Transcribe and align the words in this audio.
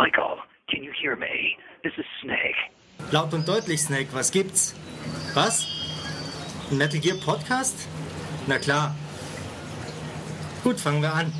Michael, 0.00 0.38
can 0.70 0.82
you 0.82 0.92
hear 0.98 1.14
me? 1.14 1.58
This 1.82 1.92
is 1.98 2.06
Snake. 2.22 2.56
Laut 3.12 3.34
und 3.34 3.46
deutlich, 3.46 3.82
Snake, 3.82 4.08
was 4.12 4.30
gibt's? 4.30 4.74
Was? 5.34 5.66
Ein 6.70 6.78
Metal 6.78 6.98
Gear 6.98 7.18
Podcast? 7.18 7.86
Na 8.46 8.58
klar. 8.58 8.94
Gut, 10.64 10.80
fangen 10.80 11.02
wir 11.02 11.12
an. 11.12 11.30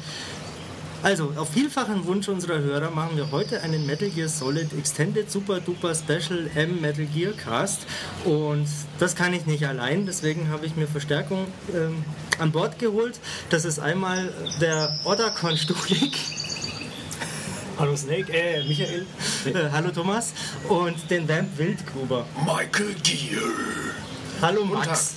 Also, 1.03 1.33
auf 1.37 1.49
vielfachen 1.55 2.05
Wunsch 2.05 2.29
unserer 2.29 2.59
Hörer 2.59 2.91
machen 2.91 3.17
wir 3.17 3.31
heute 3.31 3.63
einen 3.63 3.87
Metal 3.87 4.11
Gear 4.11 4.29
Solid 4.29 4.75
Extended 4.75 5.31
Super 5.31 5.61
Duper 5.61 5.95
Special 5.95 6.51
M 6.55 6.83
Metal 6.83 7.07
Gear 7.07 7.33
Cast. 7.33 7.87
Und 8.27 8.69
das 8.99 9.17
kann 9.17 9.33
ich 9.33 9.47
nicht 9.47 9.67
allein, 9.67 10.05
deswegen 10.05 10.51
habe 10.51 10.67
ich 10.67 10.77
mir 10.77 10.87
Verstärkung 10.87 11.47
ähm, 11.75 12.05
an 12.39 12.53
Bord 12.53 12.79
geholt. 12.79 13.21
Das 13.49 13.65
ist 13.65 13.79
einmal 13.79 14.35
der 14.61 15.01
Otacon 15.07 15.57
Stulik. 15.57 16.40
Hallo 17.81 17.97
Snake, 17.97 18.31
äh, 18.31 18.63
Michael. 18.63 19.07
Äh, 19.47 19.53
hallo 19.73 19.91
Thomas. 19.91 20.35
Und 20.69 21.11
den 21.11 21.27
Vamp 21.27 21.57
Wildgruber. 21.57 22.27
Michael 22.45 22.93
Gier. 23.03 23.41
Hallo 24.43 24.67
Max. 24.67 25.15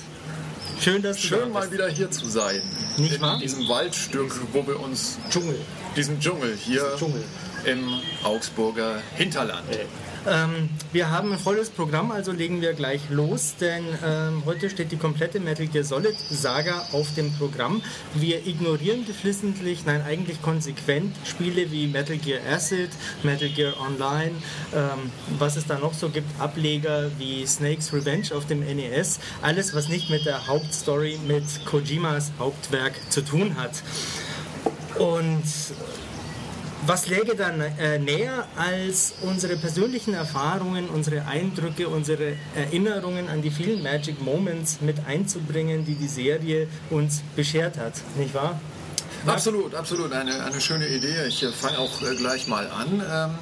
Schön, 0.80 1.02
dass 1.02 1.20
du 1.20 1.28
da 1.28 1.36
Schön 1.36 1.52
mal 1.52 1.60
bist. 1.60 1.72
wieder 1.74 1.88
hier 1.90 2.10
zu 2.10 2.26
sein. 2.26 2.62
Nicht 2.96 3.16
in 3.16 3.20
wahr? 3.20 3.38
diesem 3.38 3.68
Waldstück, 3.68 4.32
wo 4.54 4.66
wir 4.66 4.80
uns, 4.80 5.18
Dschungel. 5.28 5.60
diesem 5.94 6.18
Dschungel 6.20 6.56
hier 6.56 6.90
Dschungel. 6.98 7.22
im 7.66 8.00
Augsburger 8.22 9.02
Hinterland. 9.14 9.70
Äh, 9.70 9.84
Ähm, 10.26 10.70
wir 10.92 11.10
haben 11.10 11.32
ein 11.32 11.38
volles 11.38 11.68
Programm, 11.68 12.10
also 12.10 12.32
legen 12.32 12.62
wir 12.62 12.72
gleich 12.72 13.10
los, 13.10 13.56
denn 13.60 13.84
ähm, 14.04 14.42
heute 14.46 14.70
steht 14.70 14.90
die 14.90 14.96
komplette 14.96 15.38
Metal 15.38 15.66
Gear 15.66 15.84
Solid 15.84 16.16
Saga 16.30 16.86
auf 16.92 17.12
dem 17.14 17.32
Programm. 17.34 17.82
Wir 18.14 18.46
ignorieren 18.46 19.04
geflissentlich, 19.04 19.84
nein 19.84 20.02
eigentlich 20.02 20.40
konsequent 20.40 21.14
Spiele 21.26 21.70
wie 21.70 21.88
Metal 21.88 22.16
Gear 22.16 22.40
Acid, 22.50 22.88
Metal 23.22 23.48
Gear 23.50 23.74
Online, 23.78 24.32
ähm, 24.74 25.10
was 25.38 25.56
es 25.56 25.66
da 25.66 25.78
noch 25.78 25.92
so 25.92 26.08
gibt, 26.08 26.40
Ableger 26.40 27.10
wie 27.18 27.46
Snake's 27.46 27.92
Revenge 27.92 28.34
auf 28.34 28.46
dem 28.46 28.60
NES, 28.60 29.20
alles 29.42 29.74
was 29.74 29.88
nicht 29.88 30.08
mit 30.08 30.24
der 30.24 30.46
Hauptstory, 30.46 31.18
mit 31.28 31.44
Kojimas 31.66 32.32
Hauptwerk 32.38 32.94
zu 33.10 33.22
tun 33.22 33.56
hat. 33.56 33.82
Und 34.98 35.42
was 36.86 37.08
läge 37.08 37.34
dann 37.34 37.60
äh, 37.60 37.98
näher, 37.98 38.46
als 38.56 39.14
unsere 39.22 39.56
persönlichen 39.56 40.14
Erfahrungen, 40.14 40.88
unsere 40.88 41.26
Eindrücke, 41.26 41.88
unsere 41.88 42.34
Erinnerungen 42.54 43.28
an 43.28 43.42
die 43.42 43.50
vielen 43.50 43.82
Magic 43.82 44.20
Moments 44.20 44.80
mit 44.80 45.06
einzubringen, 45.06 45.84
die 45.84 45.94
die 45.94 46.08
Serie 46.08 46.68
uns 46.90 47.22
beschert 47.36 47.78
hat, 47.78 47.94
nicht 48.16 48.34
wahr? 48.34 48.60
Absolut, 49.26 49.74
absolut. 49.74 50.12
Eine, 50.12 50.44
eine 50.44 50.60
schöne 50.60 50.86
Idee. 50.86 51.26
Ich 51.28 51.42
äh, 51.42 51.48
fange 51.50 51.78
auch 51.78 52.02
äh, 52.02 52.14
gleich 52.16 52.46
mal 52.46 52.66
an. 52.68 53.02
Ähm, 53.10 53.38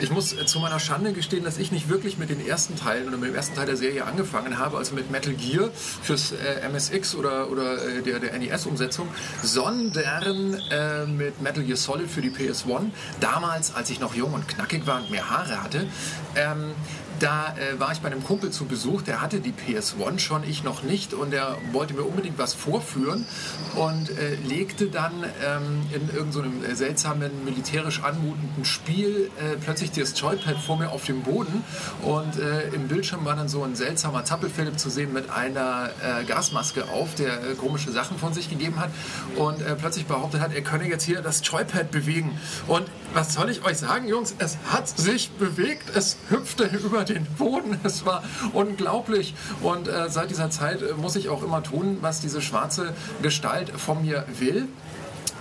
ich 0.00 0.10
muss 0.10 0.32
äh, 0.32 0.46
zu 0.46 0.60
meiner 0.60 0.78
Schande 0.78 1.12
gestehen, 1.12 1.44
dass 1.44 1.58
ich 1.58 1.72
nicht 1.72 1.88
wirklich 1.88 2.18
mit 2.18 2.30
den 2.30 2.44
ersten 2.44 2.76
Teilen 2.76 3.08
oder 3.08 3.16
mit 3.16 3.30
dem 3.30 3.34
ersten 3.34 3.54
Teil 3.54 3.66
der 3.66 3.76
Serie 3.76 4.04
angefangen 4.04 4.58
habe, 4.58 4.76
also 4.76 4.94
mit 4.94 5.10
Metal 5.10 5.34
Gear 5.34 5.70
fürs 6.02 6.32
äh, 6.32 6.68
MSX 6.68 7.14
oder, 7.14 7.50
oder 7.50 7.82
äh, 7.82 8.02
der, 8.02 8.20
der 8.20 8.38
NES-Umsetzung, 8.38 9.08
sondern 9.42 10.54
äh, 10.70 11.06
mit 11.06 11.40
Metal 11.40 11.64
Gear 11.64 11.76
Solid 11.76 12.10
für 12.10 12.20
die 12.20 12.30
PS1. 12.30 12.90
Damals, 13.20 13.74
als 13.74 13.90
ich 13.90 14.00
noch 14.00 14.14
jung 14.14 14.34
und 14.34 14.48
knackig 14.48 14.86
war 14.86 15.00
und 15.00 15.10
mehr 15.10 15.30
Haare 15.30 15.62
hatte, 15.62 15.86
ähm, 16.36 16.72
da 17.18 17.54
äh, 17.56 17.78
war 17.78 17.92
ich 17.92 18.00
bei 18.00 18.08
einem 18.10 18.24
Kumpel 18.24 18.50
zu 18.50 18.66
Besuch, 18.66 19.02
der 19.02 19.20
hatte 19.20 19.40
die 19.40 19.52
PS1 19.52 20.18
schon, 20.18 20.44
ich 20.44 20.64
noch 20.64 20.82
nicht 20.82 21.14
und 21.14 21.32
der 21.32 21.56
wollte 21.72 21.94
mir 21.94 22.02
unbedingt 22.02 22.38
was 22.38 22.54
vorführen 22.54 23.26
und 23.74 24.10
äh, 24.10 24.34
legte 24.46 24.86
dann 24.86 25.12
ähm, 25.44 25.86
in 25.92 26.14
irgendeinem 26.14 26.62
so 26.62 26.74
seltsamen, 26.74 27.44
militärisch 27.44 28.02
anmutenden 28.02 28.64
Spiel 28.64 29.30
äh, 29.38 29.56
plötzlich 29.56 29.92
das 29.92 30.18
Joypad 30.18 30.58
vor 30.58 30.78
mir 30.78 30.90
auf 30.90 31.04
dem 31.04 31.22
Boden 31.22 31.64
und 32.02 32.38
äh, 32.38 32.68
im 32.70 32.88
Bildschirm 32.88 33.24
war 33.24 33.36
dann 33.36 33.48
so 33.48 33.62
ein 33.62 33.76
seltsamer 33.76 34.24
Zappelphilipp 34.24 34.78
zu 34.78 34.90
sehen 34.90 35.12
mit 35.12 35.30
einer 35.30 35.90
äh, 36.02 36.24
Gasmaske 36.24 36.88
auf, 36.88 37.14
der 37.14 37.42
äh, 37.42 37.54
komische 37.54 37.92
Sachen 37.92 38.18
von 38.18 38.32
sich 38.32 38.50
gegeben 38.50 38.78
hat 38.78 38.90
und 39.36 39.60
äh, 39.60 39.74
plötzlich 39.74 40.06
behauptet 40.06 40.40
hat, 40.40 40.54
er 40.54 40.62
könne 40.62 40.88
jetzt 40.88 41.04
hier 41.04 41.22
das 41.22 41.40
Joypad 41.44 41.90
bewegen 41.90 42.38
und 42.66 42.86
was 43.16 43.32
soll 43.32 43.48
ich 43.48 43.64
euch 43.64 43.78
sagen, 43.78 44.08
Jungs? 44.08 44.34
Es 44.38 44.58
hat 44.68 44.88
sich 44.88 45.30
bewegt. 45.30 45.96
Es 45.96 46.18
hüpfte 46.28 46.64
über 46.64 47.04
den 47.08 47.24
Boden. 47.38 47.78
Es 47.84 48.04
war 48.04 48.22
unglaublich. 48.52 49.34
Und 49.62 49.88
äh, 49.88 50.08
seit 50.08 50.30
dieser 50.30 50.50
Zeit 50.50 50.82
äh, 50.82 50.94
muss 50.94 51.16
ich 51.16 51.28
auch 51.28 51.42
immer 51.42 51.62
tun, 51.62 51.98
was 52.00 52.20
diese 52.20 52.42
schwarze 52.42 52.94
Gestalt 53.22 53.70
von 53.70 54.02
mir 54.02 54.24
will. 54.38 54.68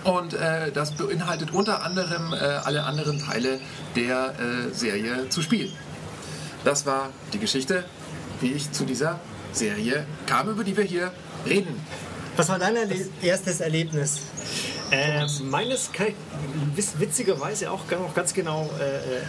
Und 0.03 0.33
äh, 0.35 0.71
das 0.71 0.91
beinhaltet 0.91 1.51
unter 1.51 1.83
anderem 1.83 2.33
äh, 2.33 2.37
alle 2.37 2.83
anderen 2.83 3.19
Teile 3.19 3.59
der 3.95 4.35
äh, 4.39 4.73
Serie 4.73 5.29
zu 5.29 5.41
spielen. 5.41 5.71
Das 6.63 6.85
war 6.85 7.09
die 7.33 7.39
Geschichte, 7.39 7.83
wie 8.41 8.51
ich 8.51 8.71
zu 8.71 8.85
dieser 8.85 9.19
Serie 9.51 10.05
kam, 10.27 10.49
über 10.49 10.63
die 10.63 10.77
wir 10.77 10.83
hier 10.83 11.11
reden. 11.45 11.79
Was 12.35 12.49
war 12.49 12.59
dein 12.59 12.75
Erle 12.75 12.95
erstes 13.21 13.61
Erlebnis? 13.61 14.21
äh, 14.91 15.25
meines 15.43 15.91
kann 15.91 16.07
ich 16.75 16.99
witzigerweise 16.99 17.71
auch 17.71 17.81
ganz 18.13 18.33
genau 18.33 18.69
äh, 18.79 18.83
äh, 18.83 19.21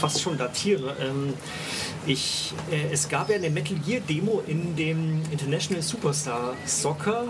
fast 0.00 0.20
schon 0.20 0.38
datieren. 0.38 0.84
Ähm, 1.00 1.34
ich, 2.06 2.54
äh, 2.70 2.92
es 2.92 3.08
gab 3.08 3.30
ja 3.30 3.36
eine 3.36 3.50
Metal 3.50 3.76
Gear 3.78 4.00
Demo 4.00 4.42
in 4.46 4.76
dem 4.76 5.22
International 5.32 5.82
Superstar 5.82 6.54
Soccer 6.64 7.24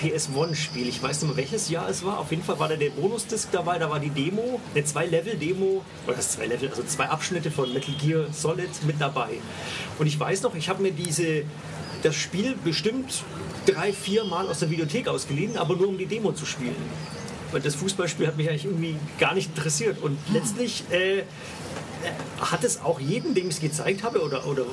PS1 0.00 0.54
Spiel. 0.54 0.88
Ich 0.88 1.02
weiß 1.02 1.22
nicht 1.22 1.28
mehr 1.28 1.36
welches 1.36 1.68
Jahr 1.68 1.88
es 1.88 2.04
war. 2.04 2.18
Auf 2.18 2.30
jeden 2.30 2.42
Fall 2.42 2.58
war 2.58 2.68
da 2.68 2.76
der 2.76 2.90
Bonusdisk 2.90 3.50
dabei. 3.52 3.78
Da 3.78 3.90
war 3.90 4.00
die 4.00 4.10
Demo, 4.10 4.60
eine 4.74 4.84
zwei 4.84 5.06
Level 5.06 5.36
Demo 5.36 5.84
oder 6.06 6.18
zwei 6.20 6.46
Level, 6.46 6.70
also 6.70 6.82
zwei 6.84 7.08
Abschnitte 7.08 7.50
von 7.50 7.72
Metal 7.72 7.94
Gear 7.94 8.26
Solid 8.32 8.70
mit 8.86 9.00
dabei. 9.00 9.38
Und 9.98 10.06
ich 10.06 10.18
weiß 10.18 10.42
noch, 10.42 10.54
ich 10.54 10.68
habe 10.68 10.82
mir 10.82 10.92
diese 10.92 11.44
das 12.02 12.16
Spiel 12.16 12.56
bestimmt 12.64 13.22
drei, 13.66 13.92
vier 13.92 14.24
Mal 14.24 14.48
aus 14.48 14.58
der 14.58 14.70
Videothek 14.70 15.08
ausgeliehen, 15.08 15.56
aber 15.56 15.76
nur 15.76 15.88
um 15.88 15.98
die 15.98 16.06
Demo 16.06 16.32
zu 16.32 16.46
spielen. 16.46 16.74
Weil 17.52 17.60
das 17.60 17.74
Fußballspiel 17.74 18.26
hat 18.26 18.36
mich 18.36 18.48
eigentlich 18.48 18.64
irgendwie 18.64 18.96
gar 19.18 19.34
nicht 19.34 19.50
interessiert. 19.54 19.98
Und 20.02 20.18
letztlich 20.32 20.84
äh, 20.90 21.22
hat 22.40 22.64
es 22.64 22.80
auch 22.82 23.00
jeden, 23.00 23.34
dem 23.34 23.48
ich 23.48 23.56
es 23.56 23.60
gezeigt 23.60 24.02
habe 24.02 24.22
oder, 24.22 24.46
oder 24.46 24.64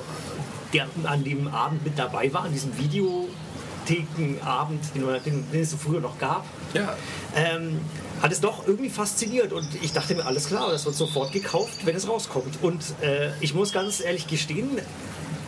der 0.73 0.87
an 1.03 1.23
dem 1.23 1.47
Abend 1.47 1.83
mit 1.83 1.97
dabei 1.97 2.31
war, 2.33 2.43
an 2.43 2.53
diesem 2.53 2.77
Videothekenabend, 2.77 4.83
den, 4.95 5.03
den, 5.25 5.51
den 5.51 5.61
es 5.61 5.71
so 5.71 5.77
früher 5.77 5.99
noch 5.99 6.19
gab, 6.19 6.45
Ja, 6.73 6.95
ähm, 7.35 7.79
hat 8.21 8.31
es 8.31 8.41
doch 8.41 8.67
irgendwie 8.67 8.89
fasziniert 8.89 9.53
und 9.53 9.67
ich 9.81 9.93
dachte 9.93 10.15
mir, 10.15 10.25
alles 10.25 10.47
klar, 10.47 10.71
das 10.71 10.85
wird 10.85 10.95
sofort 10.95 11.31
gekauft, 11.31 11.85
wenn 11.85 11.95
es 11.95 12.07
rauskommt. 12.07 12.61
Und 12.61 12.83
äh, 13.01 13.31
ich 13.39 13.53
muss 13.53 13.71
ganz 13.71 14.01
ehrlich 14.01 14.27
gestehen, 14.27 14.69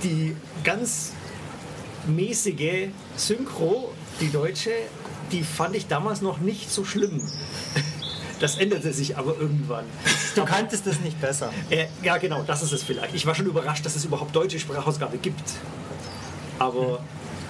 die 0.03 0.35
ganz 0.63 1.11
mäßige 2.07 2.89
Synchro, 3.15 3.91
die 4.19 4.31
deutsche, 4.31 4.71
die 5.31 5.43
fand 5.43 5.75
ich 5.75 5.87
damals 5.87 6.21
noch 6.21 6.39
nicht 6.39 6.71
so 6.71 6.85
schlimm. 6.85 7.21
Das 8.41 8.57
änderte 8.57 8.91
sich 8.91 9.17
aber 9.17 9.35
irgendwann. 9.39 9.85
Du 10.35 10.43
kanntest 10.43 10.87
es 10.87 10.99
nicht 11.01 11.21
besser. 11.21 11.51
Äh, 11.69 11.85
ja, 12.01 12.17
genau, 12.17 12.41
das 12.41 12.63
ist 12.63 12.71
es 12.71 12.81
vielleicht. 12.81 13.13
Ich 13.13 13.27
war 13.27 13.35
schon 13.35 13.45
überrascht, 13.45 13.85
dass 13.85 13.95
es 13.95 14.03
überhaupt 14.03 14.35
deutsche 14.35 14.59
Sprachausgabe 14.59 15.19
gibt. 15.19 15.43
Aber 16.57 16.99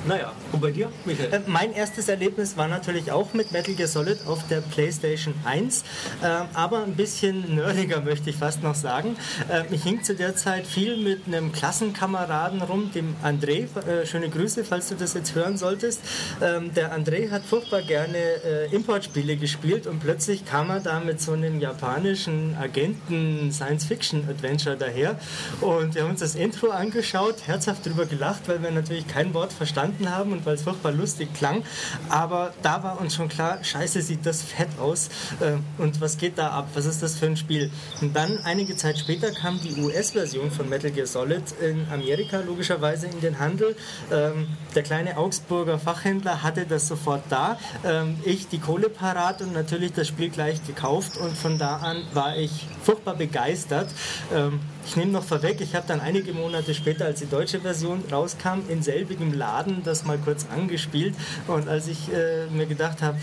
naja, 0.08 0.32
und 0.52 0.62
bei 0.62 0.72
dir, 0.72 0.92
Michael? 1.06 1.32
Äh, 1.32 1.42
Mein 1.46 1.74
erstes 1.74 2.10
Erlebnis 2.10 2.58
war 2.58 2.68
natürlich 2.68 3.12
auch 3.12 3.34
mit 3.34 3.52
Metal 3.52 3.76
Gear 3.76 3.88
Solid 3.88 4.18
auf 4.26 4.48
der 4.48 4.62
PlayStation 4.62 5.36
1, 5.46 5.84
äh, 6.24 6.26
aber 6.54 6.82
ein 6.84 6.96
bisschen 6.96 7.54
nerdiger 7.56 8.02
möchte 8.02 8.32
ich 8.32 8.36
fast 8.36 8.64
noch 8.64 8.74
sagen. 8.74 9.16
Äh, 9.48 9.66
ich 9.72 9.84
hing 9.84 10.02
zu 10.04 10.16
der 10.16 10.36
Zeit 10.36 10.66
viel 10.66 10.98
mit 10.98 11.28
einem 11.28 11.52
Klassenkameraden 11.52 12.64
rum, 12.64 12.90
dem 12.94 13.16
André. 13.24 13.68
Äh, 13.88 14.08
schöne 14.08 14.30
Grüße, 14.30 14.64
falls 14.64 14.90
du 14.90 14.96
das 14.96 15.14
jetzt 15.14 15.36
hören 15.36 15.56
solltest. 15.58 16.02
Ähm, 16.42 16.74
der 16.74 16.98
André 16.98 17.30
hat 17.30 17.46
furchtbar 17.46 17.84
gerne 17.84 18.18
äh, 18.18 18.74
Importspiele 18.74 19.38
gespielt 19.38 19.86
und 19.86 20.00
plötzlich 20.00 20.46
kam 20.46 20.72
er 20.72 20.80
da 20.80 21.00
mit 21.00 21.22
so 21.22 21.34
einem 21.34 21.60
japanischen 21.60 22.58
Agenten-Science-Fiction-Adventure 22.60 24.78
daher 24.78 25.20
und 25.60 25.94
wir 25.94 26.02
haben 26.04 26.12
uns 26.12 26.22
das 26.22 26.34
Intro 26.34 26.72
angeschaut, 26.72 27.36
herzhaft 27.46 27.86
drüber 27.86 28.08
gelacht, 28.08 28.48
weil 28.48 28.64
wir 28.64 28.72
natürlich 28.72 29.08
kein 29.08 29.36
Wort 29.36 29.54
verstanden 29.54 29.91
haben 30.10 30.32
und 30.34 30.46
weil 30.46 30.56
es 30.56 30.64
furchtbar 30.64 30.92
lustig 30.92 31.34
klang. 31.34 31.64
Aber 32.10 32.54
da 32.62 32.84
war 32.84 33.00
uns 33.00 33.16
schon 33.16 33.30
klar, 33.30 33.64
scheiße, 33.64 34.02
sieht 34.02 34.26
das 34.26 34.42
fett 34.42 34.70
aus. 34.80 35.10
Äh, 35.40 35.58
Und 35.82 36.02
was 36.02 36.18
geht 36.18 36.38
da 36.38 36.50
ab? 36.50 36.70
Was 36.74 36.86
ist 36.86 37.02
das 37.04 37.16
für 37.18 37.26
ein 37.28 37.38
Spiel? 37.38 37.72
Und 38.02 38.16
dann, 38.16 38.40
einige 38.44 38.76
Zeit 38.76 38.98
später, 38.98 39.32
kam 39.32 39.60
die 39.62 39.82
US-Version 39.82 40.52
von 40.52 40.70
Metal 40.70 40.92
Gear 40.92 41.08
Solid 41.08 41.44
in 41.62 41.86
Amerika 41.92 42.40
logischerweise 42.40 43.08
in 43.08 43.20
den 43.22 43.40
Handel. 43.40 43.76
Ähm, 44.12 44.48
Der 44.76 44.84
kleine 44.84 45.18
Augsburger 45.18 45.80
Fachhändler 45.80 46.44
hatte 46.44 46.66
das 46.66 46.88
sofort 46.88 47.24
da. 47.30 47.58
Ähm, 47.84 48.18
Ich 48.26 48.48
die 48.48 48.60
Kohle 48.60 48.90
parat 48.90 49.42
und 49.42 49.54
natürlich 49.54 49.94
das 49.94 50.08
Spiel 50.08 50.30
gleich 50.30 50.66
gekauft. 50.66 51.18
Und 51.18 51.36
von 51.38 51.58
da 51.58 51.78
an 51.78 52.04
war 52.14 52.38
ich 52.38 52.68
furchtbar 52.84 53.16
begeistert. 53.16 53.90
Ähm, 54.34 54.60
ich 54.86 54.96
nehme 54.96 55.12
noch 55.12 55.24
vorweg, 55.24 55.62
ich 55.62 55.76
habe 55.76 55.88
dann 55.88 56.02
einige 56.02 56.34
Monate 56.34 56.74
später, 56.74 57.06
als 57.06 57.20
die 57.20 57.28
deutsche 57.28 57.60
Version 57.60 58.04
rauskam, 58.12 58.60
in 58.70 58.82
selbigem 58.82 59.34
Laden 59.34 59.84
das 59.84 60.06
mal 60.06 60.18
kurz 60.18 60.46
angespielt. 60.54 61.16
Und 61.48 61.68
als 61.68 61.88
ich 61.88 62.12
äh, 62.12 62.48
mir 62.48 62.66
gedacht 62.66 63.02
habe, 63.02 63.18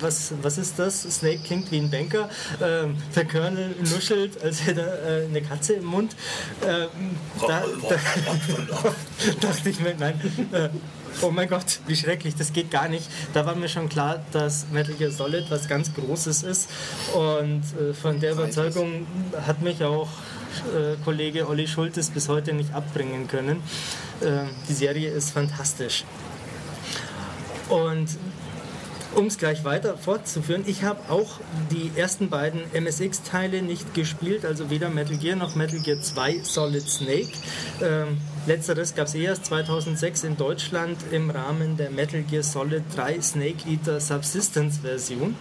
was, 0.00 0.32
was 0.42 0.58
ist 0.58 0.78
das? 0.78 1.02
Snake 1.02 1.40
klingt 1.44 1.70
wie 1.70 1.78
ein 1.78 1.90
Banker. 1.90 2.28
Ähm, 2.60 2.96
der 3.14 3.26
Colonel 3.26 3.74
nuschelt, 3.80 4.42
als 4.42 4.64
hätte 4.66 4.82
er 4.82 5.22
äh, 5.22 5.26
eine 5.26 5.42
Katze 5.42 5.74
im 5.74 5.84
Mund. 5.84 6.14
Ähm, 6.66 6.88
da, 7.46 7.62
da 7.88 7.96
dachte 9.40 9.68
ich 9.68 9.80
mir, 9.80 9.94
nein. 9.98 10.20
Äh, 10.52 10.68
Oh 11.20 11.30
mein 11.30 11.48
Gott, 11.48 11.80
wie 11.86 11.94
schrecklich, 11.94 12.34
das 12.36 12.52
geht 12.52 12.70
gar 12.70 12.88
nicht. 12.88 13.06
Da 13.34 13.44
war 13.44 13.54
mir 13.54 13.68
schon 13.68 13.88
klar, 13.88 14.24
dass 14.32 14.66
Metal 14.72 14.94
Gear 14.94 15.10
Solid 15.10 15.50
was 15.50 15.68
ganz 15.68 15.92
Großes 15.94 16.42
ist. 16.42 16.70
Und 17.12 17.62
äh, 17.78 17.92
von 17.92 18.18
der 18.18 18.32
Überzeugung 18.32 19.06
hat 19.46 19.60
mich 19.60 19.84
auch 19.84 20.08
äh, 20.08 20.41
Kollege 21.04 21.48
Olli 21.48 21.66
Schultes 21.66 22.10
bis 22.10 22.28
heute 22.28 22.52
nicht 22.52 22.74
abbringen 22.74 23.28
können. 23.28 23.62
Äh, 24.20 24.44
die 24.68 24.74
Serie 24.74 25.10
ist 25.10 25.30
fantastisch. 25.30 26.04
Und 27.68 28.08
um 29.14 29.26
es 29.26 29.36
gleich 29.36 29.64
weiter 29.64 29.98
fortzuführen, 29.98 30.64
ich 30.66 30.84
habe 30.84 31.10
auch 31.10 31.40
die 31.70 31.90
ersten 31.96 32.30
beiden 32.30 32.62
MSX-Teile 32.72 33.60
nicht 33.60 33.92
gespielt, 33.92 34.46
also 34.46 34.70
weder 34.70 34.88
Metal 34.88 35.16
Gear 35.16 35.36
noch 35.36 35.54
Metal 35.54 35.80
Gear 35.80 36.00
2 36.00 36.40
Solid 36.42 36.88
Snake. 36.88 37.32
Ähm, 37.82 38.18
letzteres 38.46 38.94
gab 38.94 39.08
es 39.08 39.14
erst 39.14 39.46
2006 39.46 40.24
in 40.24 40.36
Deutschland 40.38 40.96
im 41.10 41.28
Rahmen 41.28 41.76
der 41.76 41.90
Metal 41.90 42.22
Gear 42.22 42.42
Solid 42.42 42.84
3 42.96 43.20
Snake 43.20 43.68
Eater 43.68 44.00
Subsistence 44.00 44.78
Version. 44.78 45.36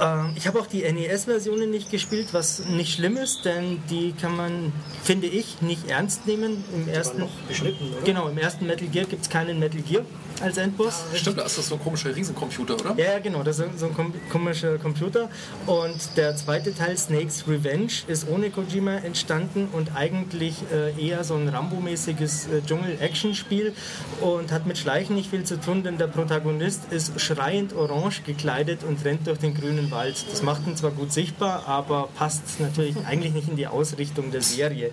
Ähm, 0.00 0.32
ich 0.34 0.46
habe 0.46 0.60
auch 0.60 0.66
die 0.66 0.82
NES-Versionen 0.82 1.70
nicht 1.70 1.90
gespielt, 1.90 2.28
was 2.32 2.64
nicht 2.66 2.94
schlimm 2.94 3.16
ist, 3.16 3.44
denn 3.44 3.82
die 3.90 4.12
kann 4.12 4.36
man, 4.36 4.72
finde 5.02 5.26
ich, 5.26 5.60
nicht 5.60 5.88
ernst 5.88 6.26
nehmen. 6.26 6.64
Im 6.74 6.88
ersten, 6.88 7.20
noch 7.20 7.30
beschnitten, 7.48 7.92
oder? 7.92 8.04
Genau, 8.04 8.28
im 8.28 8.38
ersten 8.38 8.66
Metal 8.66 8.88
Gear 8.88 9.04
gibt 9.04 9.22
es 9.22 9.30
keinen 9.30 9.58
Metal 9.58 9.82
Gear 9.82 10.04
als 10.40 10.56
Endboss. 10.56 11.04
Stimmt, 11.14 11.38
da 11.38 11.42
ist 11.44 11.58
das 11.58 11.68
so 11.68 11.74
ein 11.74 11.80
komischer 11.82 12.14
Riesencomputer, 12.14 12.74
oder? 12.74 12.94
Ja, 12.96 13.18
genau, 13.18 13.42
das 13.42 13.58
ist 13.58 13.78
so 13.78 13.86
ein 13.86 13.94
kom 13.94 14.12
komischer 14.30 14.78
Computer. 14.78 15.28
Und 15.66 16.16
der 16.16 16.36
zweite 16.36 16.74
Teil, 16.74 16.96
Snake's 16.96 17.44
Revenge, 17.46 17.92
ist 18.06 18.28
ohne 18.28 18.50
Kojima 18.50 18.96
entstanden 18.96 19.68
und 19.72 19.94
eigentlich 19.94 20.54
äh, 20.72 20.98
eher 21.00 21.24
so 21.24 21.34
ein 21.34 21.48
Rambo-mäßiges 21.48 22.46
äh, 22.46 22.62
Dschungel-Action-Spiel 22.66 23.74
und 24.20 24.52
hat 24.52 24.66
mit 24.66 24.78
Schleichen 24.78 25.14
nicht 25.14 25.30
viel 25.30 25.44
zu 25.44 25.60
tun, 25.60 25.82
denn 25.82 25.98
der 25.98 26.06
Protagonist 26.06 26.90
ist 26.90 27.20
schreiend 27.20 27.74
orange 27.74 28.22
gekleidet 28.22 28.82
und 28.84 29.04
rennt 29.04 29.26
durch 29.26 29.38
den 29.38 29.54
grünen 29.54 29.89
Wald. 29.90 30.24
Das 30.30 30.42
macht 30.42 30.66
ihn 30.66 30.76
zwar 30.76 30.90
gut 30.90 31.12
sichtbar, 31.12 31.64
aber 31.66 32.08
passt 32.14 32.60
natürlich 32.60 32.96
eigentlich 33.06 33.32
nicht 33.32 33.48
in 33.48 33.56
die 33.56 33.66
Ausrichtung 33.66 34.30
der 34.30 34.42
Serie. 34.42 34.90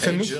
Für 0.00 0.12
mich, 0.12 0.34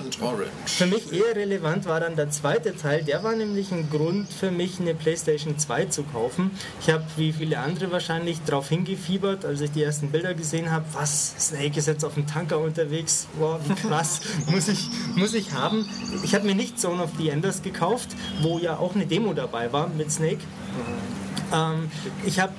für 0.65 0.87
mich 0.87 1.13
eher 1.13 1.37
relevant 1.37 1.85
war 1.85 2.01
dann 2.01 2.17
der 2.17 2.31
zweite 2.31 2.75
Teil. 2.75 3.05
Der 3.05 3.23
war 3.23 3.37
nämlich 3.37 3.71
ein 3.73 3.91
Grund 3.91 4.33
für 4.33 4.51
mich, 4.51 4.81
eine 4.81 4.95
PlayStation 4.95 5.59
2 5.59 5.85
zu 5.87 6.03
kaufen. 6.03 6.51
Ich 6.81 6.89
habe, 6.89 7.05
wie 7.19 7.31
viele 7.33 7.59
andere 7.59 7.93
wahrscheinlich, 7.93 8.39
darauf 8.47 8.71
hingefiebert, 8.71 9.45
als 9.45 9.61
ich 9.61 9.71
die 9.71 9.83
ersten 9.83 10.11
Bilder 10.11 10.33
gesehen 10.33 10.71
habe. 10.71 10.87
Was? 10.95 11.35
Snake 11.39 11.79
ist 11.79 11.89
jetzt 11.89 12.07
auf 12.07 12.15
dem 12.15 12.27
Tanker 12.27 12.59
unterwegs. 12.59 13.27
Wow, 13.39 13.61
wie 13.67 13.75
krass. 13.75 14.23
muss, 14.47 14.69
ich, 14.69 14.89
muss 15.15 15.35
ich 15.35 15.53
haben. 15.53 15.87
Ich 16.25 16.35
habe 16.35 16.47
mir 16.47 16.55
nicht 16.55 16.81
Zone 16.81 17.03
of 17.03 17.11
the 17.19 17.29
Enders 17.29 17.61
gekauft, 17.61 18.09
wo 18.41 18.59
ja 18.59 18.79
auch 18.79 18.95
eine 18.95 19.05
Demo 19.05 19.35
dabei 19.35 19.71
war 19.75 19.89
mit 19.89 20.11
Snake. 20.11 20.41
Ähm, 21.53 21.91
ich 22.25 22.41
habe 22.41 22.53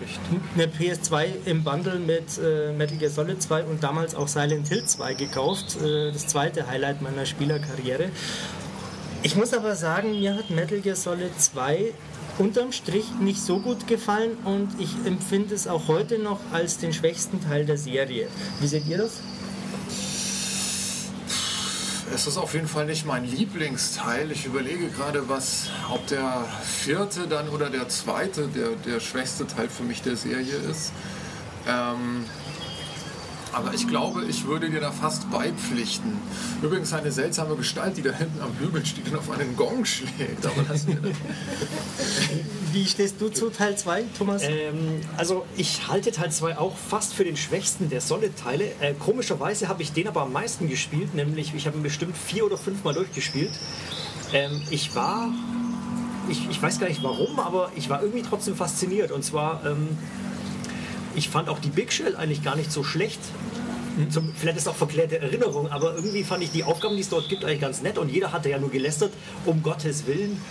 eine 0.56 0.68
PS2 0.68 1.46
im 1.46 1.64
Bundle 1.64 2.00
mit 2.00 2.38
äh, 2.38 2.74
Metal 2.74 2.98
Gear 2.98 3.12
Solid 3.12 3.42
2 3.42 3.64
und 3.64 3.84
damals 3.84 4.16
auch 4.16 4.28
Silent 4.28 4.68
Hill 4.68 4.86
2 4.86 5.14
gekauft. 5.14 5.78
Äh, 5.82 6.12
das 6.12 6.28
zweite 6.28 6.68
Highlight 6.68 7.02
meiner 7.02 7.26
Spielerkarriere. 7.26 8.10
Ich 9.24 9.36
muss 9.36 9.54
aber 9.54 9.76
sagen, 9.76 10.20
mir 10.20 10.36
hat 10.36 10.50
Metal 10.50 10.80
Gear 10.80 10.96
Solid 10.96 11.40
2 11.40 11.94
unterm 12.38 12.72
Strich 12.72 13.06
nicht 13.20 13.42
so 13.42 13.60
gut 13.60 13.88
gefallen 13.88 14.38
und 14.46 14.70
ich 14.80 14.90
empfinde 15.06 15.54
es 15.54 15.68
auch 15.68 15.88
heute 15.88 16.18
noch 16.18 16.40
als 16.52 16.78
den 16.78 16.94
schwächsten 16.94 17.42
Teil 17.42 17.66
der 17.66 17.78
Serie. 17.78 18.28
Wie 18.60 18.68
seht 18.68 18.88
ihr 18.88 18.98
das? 18.98 19.20
Es 22.14 22.28
ist 22.28 22.38
auf 22.38 22.54
jeden 22.54 22.68
Fall 22.68 22.86
nicht 22.86 23.06
mein 23.06 23.24
Lieblingsteil. 23.24 24.32
Ich 24.32 24.46
überlege 24.46 24.90
gerade, 24.90 25.30
was, 25.30 25.70
ob 25.90 26.06
der 26.08 26.44
vierte 26.62 27.26
dann 27.28 27.48
oder 27.48 27.70
der 27.70 27.88
zweite 27.88 28.48
der, 28.50 28.72
der 28.86 29.00
schwächste 29.00 29.48
Teil 29.48 29.70
für 29.70 29.84
mich 29.84 30.02
der 30.02 30.18
Serie 30.18 30.56
ist. 30.70 30.92
Ähm, 31.68 32.26
aber 33.54 33.74
ich 33.74 33.88
glaube, 33.88 34.26
ich 34.26 34.46
würde 34.46 34.70
dir 34.70 34.80
da 34.80 34.92
fast 34.92 35.30
beipflichten. 35.32 36.14
Übrigens 36.62 36.94
eine 36.94 37.12
seltsame 37.12 37.56
Gestalt, 37.56 37.98
die 37.98 38.02
da 38.02 38.12
hinten 38.12 38.42
am 38.42 38.58
Hügel 38.60 38.86
steht 38.86 39.08
und 39.10 39.18
auf 39.18 39.30
einen 39.32 39.56
Gong 39.56 39.86
schlägt. 39.86 40.46
Aber 40.46 40.64
lassen 40.70 41.02
wir 41.02 41.10
das. 41.10 41.18
Wie 42.72 42.86
stehst 42.86 43.20
du 43.20 43.30
zu 43.30 43.50
Teil 43.50 43.78
2, 43.78 44.04
Thomas? 44.18 44.44
Ähm, 44.44 45.02
also 45.18 45.46
ich 45.58 45.88
halte 45.88 46.12
Teil 46.12 46.32
2 46.32 46.58
auch 46.58 46.78
fast 46.78 47.14
für 47.14 47.24
den 47.24 47.36
schwächsten 47.36 47.90
der 47.90 48.02
Solid-Teile. 48.02 48.66
Äh, 48.80 48.94
komischerweise 48.94 49.68
habe 49.68 49.82
ich 49.82 49.92
den 49.92 50.08
aber 50.08 50.22
am 50.22 50.32
meisten 50.32 50.70
gespielt, 50.70 51.14
nämlich 51.14 51.54
ich 51.54 51.68
habe 51.68 51.78
ihn 51.78 51.84
bestimmt 51.84 52.16
vier 52.18 52.46
oder 52.46 52.58
fünf 52.58 52.84
Mal 52.84 52.94
durchgespielt. 52.94 53.52
Ähm, 54.34 54.62
ich 54.70 54.96
war, 54.96 55.30
ich, 56.30 56.50
ich 56.50 56.62
weiß 56.62 56.80
gar 56.80 56.88
nicht 56.88 57.04
warum, 57.04 57.40
aber 57.40 57.72
ich 57.76 57.90
war 57.90 58.02
irgendwie 58.02 58.24
trotzdem 58.24 58.56
fasziniert. 58.56 59.12
Und 59.12 59.24
zwar, 59.24 59.66
ähm, 59.66 59.90
ich 61.16 61.30
fand 61.30 61.50
auch 61.50 61.60
die 61.60 61.70
Big 61.70 61.92
Shell 61.92 62.16
eigentlich 62.16 62.44
gar 62.44 62.56
nicht 62.56 62.72
so 62.72 62.84
schlecht. 62.84 63.20
Zum, 64.10 64.34
vielleicht 64.34 64.58
ist 64.58 64.68
auch 64.68 64.76
verklärte 64.76 65.20
Erinnerung, 65.20 65.70
aber 65.70 65.96
irgendwie 65.96 66.24
fand 66.24 66.44
ich 66.44 66.52
die 66.52 66.64
Aufgaben, 66.64 66.96
die 66.96 67.02
es 67.02 67.10
dort 67.10 67.28
gibt, 67.28 67.44
eigentlich 67.44 67.60
ganz 67.60 67.82
nett. 67.82 67.98
Und 67.98 68.10
jeder 68.10 68.32
hatte 68.32 68.50
ja 68.50 68.58
nur 68.58 68.72
gelästert, 68.72 69.12
um 69.46 69.62
Gottes 69.62 70.08
Willen. 70.08 70.42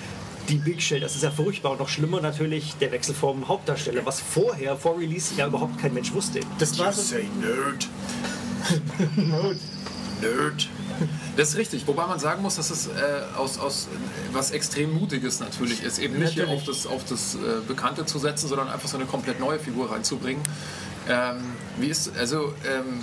Die 0.49 0.57
Big 0.57 0.83
Shell, 0.83 1.01
das 1.01 1.15
ist 1.15 1.23
ja 1.23 1.31
furchtbar. 1.31 1.73
Und 1.73 1.81
noch 1.81 1.89
schlimmer 1.89 2.21
natürlich 2.21 2.75
der 2.81 2.93
Wechsel 2.93 3.15
vom 3.15 3.49
Hauptdarsteller, 3.49 4.05
was 4.05 4.21
vorher, 4.21 4.77
vor 4.77 4.99
Release, 4.99 5.35
ja 5.37 5.47
überhaupt 5.47 5.79
kein 5.79 5.95
Mensch 5.95 6.13
wusste. 6.13 6.41
Das 6.59 6.79
war 6.79 6.93
so, 6.93 7.03
say 7.03 7.25
nerd. 7.41 7.89
Nerd. 10.21 10.69
Das 11.37 11.51
ist 11.51 11.57
richtig, 11.57 11.87
wobei 11.87 12.07
man 12.07 12.19
sagen 12.19 12.43
muss, 12.43 12.57
dass 12.57 12.71
es 12.71 12.87
äh, 12.87 12.91
aus, 13.37 13.59
aus 13.59 13.89
was 14.33 14.51
extrem 14.51 14.93
Mutiges 14.93 15.41
natürlich 15.41 15.83
ist, 15.83 15.99
eben 15.99 16.19
nicht 16.19 16.35
hier 16.35 16.45
auf 16.45 16.59
Natürlich. 16.61 16.83
das, 16.83 16.87
auf 16.87 17.05
das 17.05 17.35
äh, 17.37 17.39
Bekannte 17.67 18.05
zu 18.05 18.19
setzen, 18.19 18.49
sondern 18.49 18.69
einfach 18.69 18.89
so 18.89 18.97
eine 18.97 19.07
komplett 19.07 19.41
neue 19.41 19.59
Figur 19.59 19.91
reinzubringen. 19.91 20.43
Ähm, 21.09 21.39
wie 21.79 21.87
ist, 21.87 22.15
also 22.19 22.53
ähm, 22.69 23.01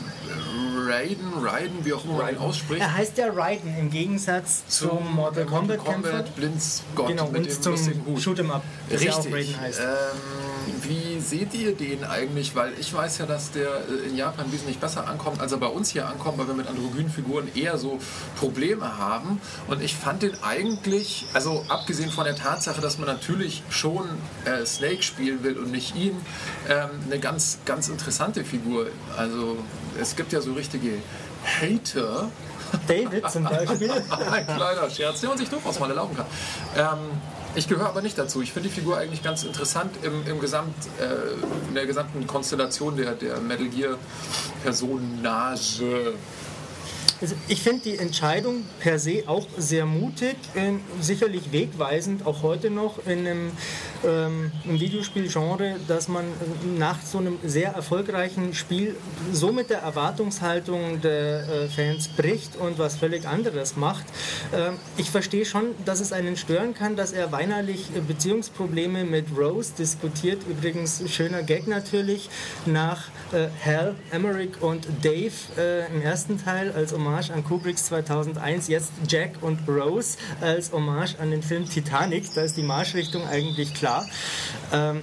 Raiden, 0.88 1.33
Raiden, 1.44 1.83
wie 1.83 1.94
auch 1.94 2.06
immer 2.06 2.18
man 2.19 2.29
ihn 2.29 2.38
ausspricht, 2.38 2.79
er 2.79 2.94
heißt 2.94 3.18
ja 3.18 3.31
Raiden 3.33 3.75
im 3.77 3.89
Gegensatz 3.89 4.68
zum, 4.68 5.15
Mortal 5.15 5.45
Kombat, 5.45 5.83
Kämpfer. 5.83 6.23
Blindsgott 6.35 7.07
Genau, 7.07 7.30
mit 7.30 7.47
dem 7.47 7.62
zum 7.62 7.71
lustigen 7.73 8.06
Hut. 8.06 8.19
Shoot'em 8.19 8.51
Up, 8.51 8.63
das 8.89 9.03
ja 9.03 9.13
auch 9.13 9.18
Richtig. 9.18 9.33
Raiden 9.33 9.62
heißt. 9.62 9.80
Ähm, 9.80 10.73
wie 10.83 11.06
seht 11.29 11.53
ihr 11.53 11.75
den 11.75 12.03
eigentlich? 12.03 12.55
Weil 12.55 12.73
ich 12.79 12.93
weiß 12.93 13.19
ja, 13.19 13.25
dass 13.25 13.51
der 13.51 13.67
äh, 13.67 14.07
in 14.09 14.15
Japan 14.15 14.51
wesentlich 14.51 14.79
besser 14.79 15.07
ankommt, 15.07 15.41
als 15.41 15.51
er 15.51 15.57
bei 15.57 15.67
uns 15.67 15.89
hier 15.89 16.07
ankommt, 16.07 16.37
weil 16.37 16.47
wir 16.47 16.53
mit 16.53 16.67
androgynen 16.67 17.09
Figuren 17.09 17.47
eher 17.55 17.77
so 17.77 17.99
Probleme 18.39 18.97
haben. 18.97 19.41
Und 19.67 19.81
ich 19.81 19.95
fand 19.95 20.23
den 20.23 20.41
eigentlich, 20.43 21.25
also 21.33 21.65
abgesehen 21.67 22.11
von 22.11 22.25
der 22.25 22.35
Tatsache, 22.35 22.81
dass 22.81 22.97
man 22.97 23.07
natürlich 23.07 23.63
schon 23.69 24.05
äh, 24.45 24.65
Snake 24.65 25.03
spielen 25.03 25.43
will 25.43 25.57
und 25.57 25.71
nicht 25.71 25.95
ihn, 25.95 26.15
ähm, 26.69 26.89
eine 27.05 27.19
ganz, 27.19 27.59
ganz 27.65 27.89
interessante 27.89 28.43
Figur. 28.43 28.87
Also 29.17 29.57
es 29.99 30.15
gibt 30.15 30.31
ja 30.33 30.41
so 30.41 30.53
richtige 30.53 30.99
Hater, 31.43 32.29
David 32.87 33.29
zum 33.29 33.43
Beispiel. 33.43 33.91
ein 34.31 34.45
kleiner 34.45 34.89
Scherz, 34.89 35.21
der 35.21 35.29
man 35.29 35.37
sich 35.37 35.49
durchaus 35.49 35.79
mal 35.79 35.89
erlauben 35.89 36.15
kann. 36.15 36.25
Ähm, 36.75 37.21
ich 37.57 37.68
gehöre 37.68 37.87
aber 37.87 38.02
nicht 38.02 38.18
dazu. 38.18 38.42
Ich 38.42 38.54
finde 38.54 38.69
die 38.69 38.76
Figur 38.76 38.97
eigentlich 38.97 39.23
ganz 39.23 39.44
interessant 39.44 39.92
im, 40.04 40.26
im 40.28 40.40
Gesamt, 40.40 40.76
äh, 40.99 41.68
in 41.68 41.73
der 41.73 41.87
gesamten 41.87 42.28
Konstellation 42.28 42.95
der, 42.95 43.14
der 43.14 43.40
Metal 43.40 43.68
Gear 43.68 43.97
Personage. 44.64 46.14
Also 47.19 47.35
ich 47.47 47.61
finde 47.63 47.81
die 47.83 47.97
Entscheidung 47.97 48.63
per 48.79 48.99
se 48.99 49.23
auch 49.25 49.47
sehr 49.57 49.87
mutig, 49.87 50.35
ähm, 50.56 50.81
sicherlich 51.01 51.51
wegweisend, 51.51 52.27
auch 52.27 52.44
heute 52.44 52.69
noch 52.69 52.99
in 53.07 53.25
einem, 53.25 53.51
ähm, 54.06 54.51
Videospielgenre, 54.65 55.77
dass 55.87 56.07
man 56.07 56.25
äh, 56.25 56.77
nach 56.77 57.01
so 57.01 57.17
einem 57.17 57.39
sehr 57.44 57.71
erfolgreichen 57.71 58.53
Spiel 58.53 58.95
so 59.31 59.51
mit 59.51 59.71
der 59.71 59.79
Erwartungshaltung 59.79 61.01
der 61.01 61.47
äh, 61.49 61.67
Fans 61.67 62.07
bricht 62.07 62.56
und 62.56 62.77
was 62.77 62.97
völlig 62.97 63.27
anderes 63.27 63.77
macht. 63.77 64.06
Ähm, 64.53 64.75
ich 64.97 65.09
verstehe 65.09 65.45
schon, 65.45 65.73
dass 65.85 65.99
es 65.99 66.13
einen 66.13 66.37
stören 66.37 66.75
kann, 66.75 66.95
dass 66.95 67.13
er 67.13 67.31
weinerlich 67.31 67.87
äh, 67.95 68.01
Beziehungsprobleme 68.01 69.06
mit 69.06 69.25
Rose 69.35 69.73
diskutiert. 69.77 70.44
Übrigens, 70.47 71.01
schöner 71.09 71.41
Gag 71.41 71.67
natürlich, 71.67 72.29
nach 72.67 73.06
äh, 73.33 73.47
Hal, 73.63 73.95
Emmerich 74.11 74.61
und 74.61 74.87
Dave 75.01 75.33
äh, 75.57 75.87
im 75.87 76.01
ersten 76.01 76.43
Teil 76.43 76.71
als 76.71 76.93
Hommage 76.93 77.31
an 77.31 77.43
Kubricks 77.43 77.85
2001, 77.85 78.67
jetzt 78.67 78.91
Jack 79.07 79.41
und 79.41 79.59
Rose 79.67 80.17
als 80.41 80.71
Hommage 80.71 81.19
an 81.19 81.31
den 81.31 81.43
Film 81.43 81.67
Titanic. 81.69 82.33
Da 82.33 82.41
ist 82.41 82.57
die 82.57 82.63
Marschrichtung 82.63 83.27
eigentlich 83.27 83.73
klar. 83.73 84.07
Ähm, 84.71 85.01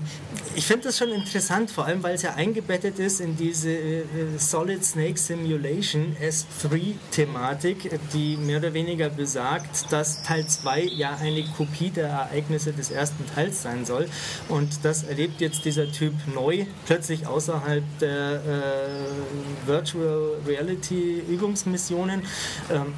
ich 0.56 0.66
finde 0.66 0.84
das 0.84 0.98
schon 0.98 1.10
interessant, 1.10 1.70
vor 1.70 1.84
allem 1.86 2.02
weil 2.02 2.14
es 2.14 2.22
ja 2.22 2.34
eingebettet 2.34 2.98
ist 2.98 3.20
in 3.20 3.36
diese 3.36 3.70
äh, 3.70 4.04
Solid 4.38 4.84
Snake 4.84 5.18
Simulation 5.18 6.16
S3-Thematik, 6.22 7.98
die 8.12 8.36
mehr 8.36 8.58
oder 8.58 8.72
weniger 8.72 9.08
besagt, 9.08 9.90
dass 9.92 10.22
Teil 10.22 10.46
2 10.46 10.82
ja 10.82 11.16
eine 11.20 11.44
Kopie 11.56 11.90
der 11.90 12.08
Ereignisse 12.08 12.72
des 12.72 12.90
ersten 12.90 13.24
Teils 13.34 13.62
sein 13.62 13.84
soll. 13.84 14.06
Und 14.48 14.84
das 14.84 15.02
erlebt 15.02 15.40
jetzt 15.40 15.64
dieser 15.64 15.90
Typ 15.90 16.14
neu, 16.32 16.66
plötzlich 16.86 17.26
außerhalb 17.26 17.82
der 18.00 18.13
äh, 18.14 19.66
Virtual 19.66 20.36
Reality 20.46 21.20
Übungsmissionen. 21.28 22.22
Ähm, 22.70 22.94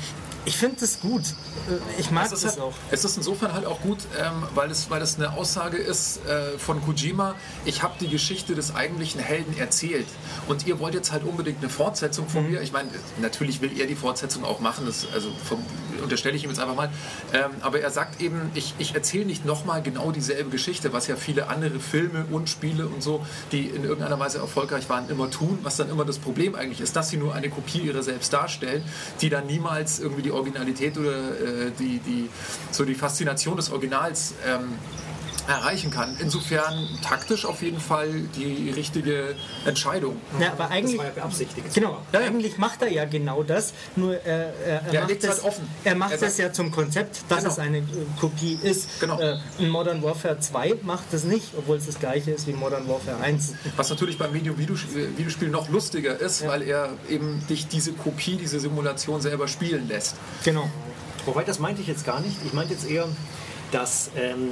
ich 0.47 0.57
finde 0.57 0.77
das 0.81 1.01
gut. 1.01 1.23
Äh, 1.69 2.01
ich 2.01 2.11
mag 2.11 2.25
es 2.25 2.31
das 2.31 2.45
halt, 2.53 2.61
auch. 2.61 2.73
Es 2.91 3.05
ist 3.05 3.17
insofern 3.19 3.53
halt 3.53 3.67
auch 3.67 3.81
gut, 3.83 3.99
ähm, 4.19 4.43
weil, 4.55 4.71
es, 4.71 4.89
weil 4.89 5.03
es 5.03 5.17
eine 5.17 5.35
Aussage 5.35 5.77
ist 5.77 6.25
äh, 6.27 6.59
von 6.59 6.81
Kojima, 6.83 7.35
ich 7.65 7.83
habe 7.83 7.95
die 8.01 8.09
Geschichte 8.09 8.55
des 8.55 8.75
eigentlichen 8.75 9.21
Helden 9.21 9.59
erzählt 9.59 10.07
und 10.49 10.67
ihr 10.67 10.79
wollt 10.79 10.95
jetzt 10.95 11.13
halt 11.13 11.25
unbedingt 11.25 11.59
eine 11.59 11.69
Fortsetzung 11.69 12.29
von 12.29 12.45
Mhm. 12.45 12.51
mir. 12.53 12.63
Ich 12.63 12.73
meine, 12.73 12.89
natürlich 13.21 13.61
will 13.61 13.79
er 13.79 13.87
die 13.87 13.97
Fortsetzung 13.97 14.45
auch 14.45 14.61
machen, 14.61 14.87
das, 14.87 15.07
also 15.13 15.31
vom, 15.45 15.63
unterstelle 16.03 16.37
ich 16.37 16.45
ihm 16.45 16.51
jetzt 16.51 16.61
einfach 16.61 16.77
mal. 16.77 16.91
Ähm, 17.33 17.51
aber 17.61 17.81
er 17.81 17.91
sagt 17.91 18.21
eben, 18.21 18.51
ich, 18.55 18.75
ich 18.79 18.95
erzähle 18.95 19.25
nicht 19.25 19.45
nochmal 19.45 19.83
genau 19.83 20.13
dieselbe 20.13 20.51
Geschichte, 20.51 20.93
was 20.93 21.07
ja 21.09 21.17
viele 21.17 21.49
andere 21.49 21.81
Filme 21.81 22.27
und 22.31 22.49
Spiele 22.49 22.87
und 22.87 23.03
so, 23.03 23.25
die 23.51 23.67
in 23.67 23.83
irgendeiner 23.85 24.19
Weise 24.21 24.39
erfolgreich 24.39 24.89
waren, 24.89 25.09
immer 25.09 25.31
tun, 25.31 25.59
was 25.63 25.77
dann 25.77 25.91
immer 25.91 26.05
das 26.05 26.19
Problem 26.19 26.55
eigentlich 26.55 26.81
ist, 26.81 26.95
dass 26.95 27.09
sie 27.11 27.17
nur 27.17 27.35
eine 27.35 27.51
Kopie 27.51 27.81
ihrer 27.81 28.03
selbst 28.03 28.33
darstellen, 28.33 28.85
die 29.21 29.29
dann 29.29 29.47
niemals 29.47 29.99
irgendwie 29.99 30.23
die 30.23 30.31
Originalität 30.37 30.97
oder 30.99 31.13
äh, 31.13 31.71
die, 31.79 31.99
die, 31.99 32.29
so 32.71 32.85
die 32.85 32.95
Faszination 32.95 33.57
des 33.57 33.71
Originals 33.71 34.35
ähm, 34.47 34.75
erreichen 35.49 35.91
kann. 35.91 36.17
Insofern 36.19 36.89
taktisch 37.03 37.45
auf 37.47 37.63
jeden 37.63 37.81
Fall 37.81 38.09
die 38.37 38.71
richtige 38.71 39.35
Entscheidung. 39.65 40.17
Ja, 40.41 40.53
aber 40.53 40.65
Das 40.65 40.71
eigentlich, 40.73 40.99
war 40.99 41.05
ja 41.07 41.11
beabsichtigt. 41.13 41.75
genau, 41.75 41.99
Ja, 42.13 42.21
ja. 42.21 42.27
eigentlich 42.27 42.59
macht 42.59 42.83
er 42.83 42.91
ja 42.93 43.05
genau 43.05 43.43
das, 43.43 43.73
nur 43.95 44.15
er, 44.25 44.53
er, 44.65 44.83
er 44.83 44.93
er 44.95 45.01
macht, 45.03 45.23
es, 45.23 45.29
halt 45.29 45.45
offen. 45.45 45.69
er 45.85 45.95
macht 45.95 46.13
Er 46.13 46.23
es 46.23 46.37
ja 46.39 46.53
zum 46.53 46.71
Konzept, 46.71 47.21
dass 47.29 47.39
Genau. 47.41 47.51
es 47.51 47.59
eine 47.59 47.79
äh, 47.79 47.83
Kopie 48.21 48.59
ist. 48.63 49.01
Genau. 49.01 49.19
Äh, 49.21 49.39
in 49.59 49.69
Modern 49.69 50.03
Warfare 50.03 50.39
2 50.41 50.77
macht 50.83 51.13
es 51.13 51.25
nicht, 51.25 51.47
obwohl 51.57 51.77
es 51.77 51.87
das 51.87 51.99
gleiche 51.99 52.31
ist 52.33 52.47
wie 52.47 52.53
Modern 52.53 52.89
Warfare 52.89 53.19
1. 53.23 53.55
Was 53.77 53.91
natürlich 53.91 54.19
beim 54.19 54.33
Medium 54.33 54.59
Videospiel 54.59 55.17
Videospiel 55.17 55.49
noch 55.49 55.69
lustiger 55.69 56.19
ist, 56.19 56.47
weil 56.47 56.63
er 56.63 56.91
eben 57.09 57.45
dich 57.49 57.69
diese 57.69 57.93
Kopie, 57.93 58.37
diese 58.37 58.59
Simulation 58.61 59.21
selber 59.21 59.47
spielen 59.49 59.87
lässt. 59.89 60.17
Genau. 60.45 60.69
Wobei, 61.25 61.45
das 61.45 61.59
meinte 61.59 61.81
ich 61.83 61.89
jetzt 61.89 62.05
gar 62.07 62.21
nicht. 62.21 62.37
Ich 62.45 62.53
meinte 62.53 62.73
jetzt 62.75 62.89
eher, 62.89 63.07
dass, 63.73 64.11
ähm, 64.17 64.49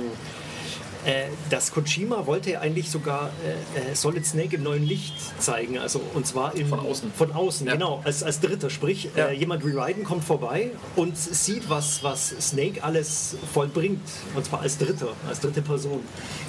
äh, 1.04 1.24
dass 1.50 1.72
Kojima 1.72 2.26
wollte 2.26 2.52
ja 2.52 2.60
eigentlich 2.60 2.90
sogar 2.90 3.30
äh, 3.76 3.92
äh, 3.92 3.94
Solid 3.94 4.24
Snake 4.26 4.56
im 4.56 4.62
neuen 4.62 4.84
Licht 4.84 5.14
zeigen. 5.40 5.78
Also, 5.78 6.00
und 6.14 6.26
zwar 6.26 6.54
in, 6.54 6.66
Von 6.66 6.80
außen. 6.80 7.12
Von 7.12 7.32
außen, 7.32 7.66
Ja. 7.66 7.74
genau. 7.74 8.00
Als, 8.04 8.22
als 8.22 8.40
Dritter. 8.40 8.70
Sprich, 8.70 9.08
Ja. 9.16 9.26
äh, 9.26 9.32
jemand 9.34 9.64
rewriten 9.64 10.04
kommt 10.04 10.24
vorbei 10.24 10.70
und 10.96 11.16
sieht, 11.16 11.68
was, 11.68 12.02
was 12.02 12.34
Snake 12.40 12.82
alles 12.82 13.36
vollbringt. 13.52 14.00
Und 14.34 14.44
zwar 14.46 14.60
als 14.60 14.78
Dritter, 14.78 15.08
als 15.28 15.40
dritte 15.40 15.62
Person. 15.62 16.00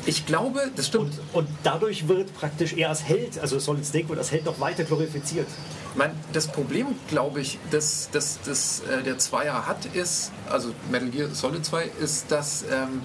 Ich 0.05 0.25
glaube, 0.25 0.61
das 0.75 0.87
stimmt. 0.87 1.13
Und, 1.33 1.45
und 1.45 1.47
dadurch 1.63 2.07
wird 2.07 2.33
praktisch 2.35 2.73
er 2.73 2.89
als 2.89 3.03
Held, 3.03 3.39
also 3.39 3.59
Solid 3.59 3.85
Snake 3.85 4.09
wird 4.09 4.19
als 4.19 4.31
Held 4.31 4.45
noch 4.45 4.59
weiter 4.59 4.83
glorifiziert. 4.83 5.47
Ich 5.91 5.97
meine, 5.97 6.13
das 6.33 6.47
Problem, 6.47 6.87
glaube 7.07 7.39
ich, 7.41 7.57
das, 7.71 8.09
das, 8.11 8.39
das 8.45 8.81
äh, 8.81 9.01
der 9.03 9.17
Zweier 9.17 9.65
hat, 9.65 9.85
ist, 9.93 10.31
also 10.49 10.71
Metal 10.91 11.09
Gear 11.09 11.29
Solid 11.33 11.65
2, 11.65 11.89
ist, 12.01 12.29
dass 12.31 12.63
ähm, 12.69 13.01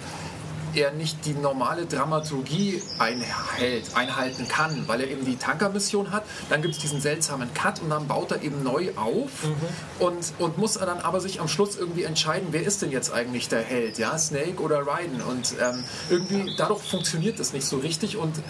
er 0.74 0.92
nicht 0.92 1.24
die 1.24 1.34
normale 1.34 1.86
Dramaturgie 1.86 2.82
einhält, 2.98 3.94
einhalten 3.94 4.48
kann, 4.48 4.84
weil 4.86 5.00
er 5.00 5.08
eben 5.08 5.24
die 5.24 5.36
Tankermission 5.36 6.10
hat. 6.12 6.24
Dann 6.48 6.62
gibt 6.62 6.74
es 6.74 6.80
diesen 6.80 7.00
seltsamen 7.00 7.52
Cut 7.54 7.80
und 7.80 7.90
dann 7.90 8.06
baut 8.06 8.32
er 8.32 8.42
eben 8.42 8.62
neu 8.62 8.90
auf 8.96 9.30
und, 9.98 10.32
und 10.38 10.58
muss 10.58 10.76
er 10.76 10.86
dann 10.86 10.98
aber 10.98 11.20
sich 11.20 11.40
am 11.40 11.48
Schluss 11.48 11.76
irgendwie 11.76 12.04
entscheiden, 12.04 12.48
wer 12.50 12.62
ist 12.62 12.82
denn 12.82 12.90
jetzt 12.90 13.12
eigentlich 13.12 13.48
der 13.48 13.62
Held, 13.62 13.98
ja, 13.98 14.16
Snake 14.18 14.60
oder 14.60 14.86
Raiden? 14.86 15.20
Und 15.22 15.54
ähm, 15.60 15.84
irgendwie 16.08 16.54
dadurch 16.56 16.82
funktioniert 16.82 17.38
das 17.38 17.52
nicht 17.52 17.66
so 17.66 17.78
richtig 17.78 18.16
und 18.16 18.38
äh, 18.38 18.42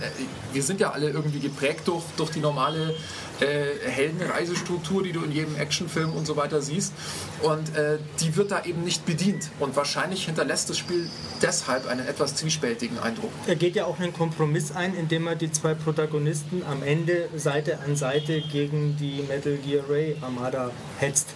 wir 0.52 0.62
sind 0.62 0.80
ja 0.80 0.90
alle 0.90 1.10
irgendwie 1.10 1.40
geprägt 1.40 1.86
durch, 1.86 2.04
durch 2.16 2.30
die 2.30 2.40
normale 2.40 2.94
äh, 3.40 3.88
Heldenreisestruktur, 3.88 5.02
die 5.02 5.12
du 5.12 5.22
in 5.22 5.32
jedem 5.32 5.56
Actionfilm 5.56 6.12
und 6.12 6.26
so 6.26 6.36
weiter 6.36 6.60
siehst. 6.60 6.92
Und 7.42 7.74
äh, 7.74 7.98
die 8.20 8.36
wird 8.36 8.50
da 8.50 8.64
eben 8.64 8.84
nicht 8.84 9.06
bedient. 9.06 9.50
Und 9.58 9.76
wahrscheinlich 9.76 10.26
hinterlässt 10.26 10.68
das 10.68 10.78
Spiel 10.78 11.08
deshalb 11.40 11.86
einen 11.86 12.06
etwas 12.10 12.34
zwiespältigen 12.36 12.98
Eindruck. 12.98 13.30
Er 13.46 13.56
geht 13.56 13.76
ja 13.76 13.86
auch 13.86 13.98
einen 13.98 14.12
Kompromiss 14.12 14.72
ein, 14.72 14.94
indem 14.94 15.26
er 15.26 15.36
die 15.36 15.50
zwei 15.50 15.74
Protagonisten 15.74 16.62
am 16.68 16.82
Ende 16.82 17.28
Seite 17.36 17.78
an 17.80 17.96
Seite 17.96 18.42
gegen 18.42 18.96
die 18.98 19.22
Metal 19.22 19.56
Gear 19.56 19.84
Ray 19.88 20.16
Armada 20.20 20.70
hetzt. 20.98 21.28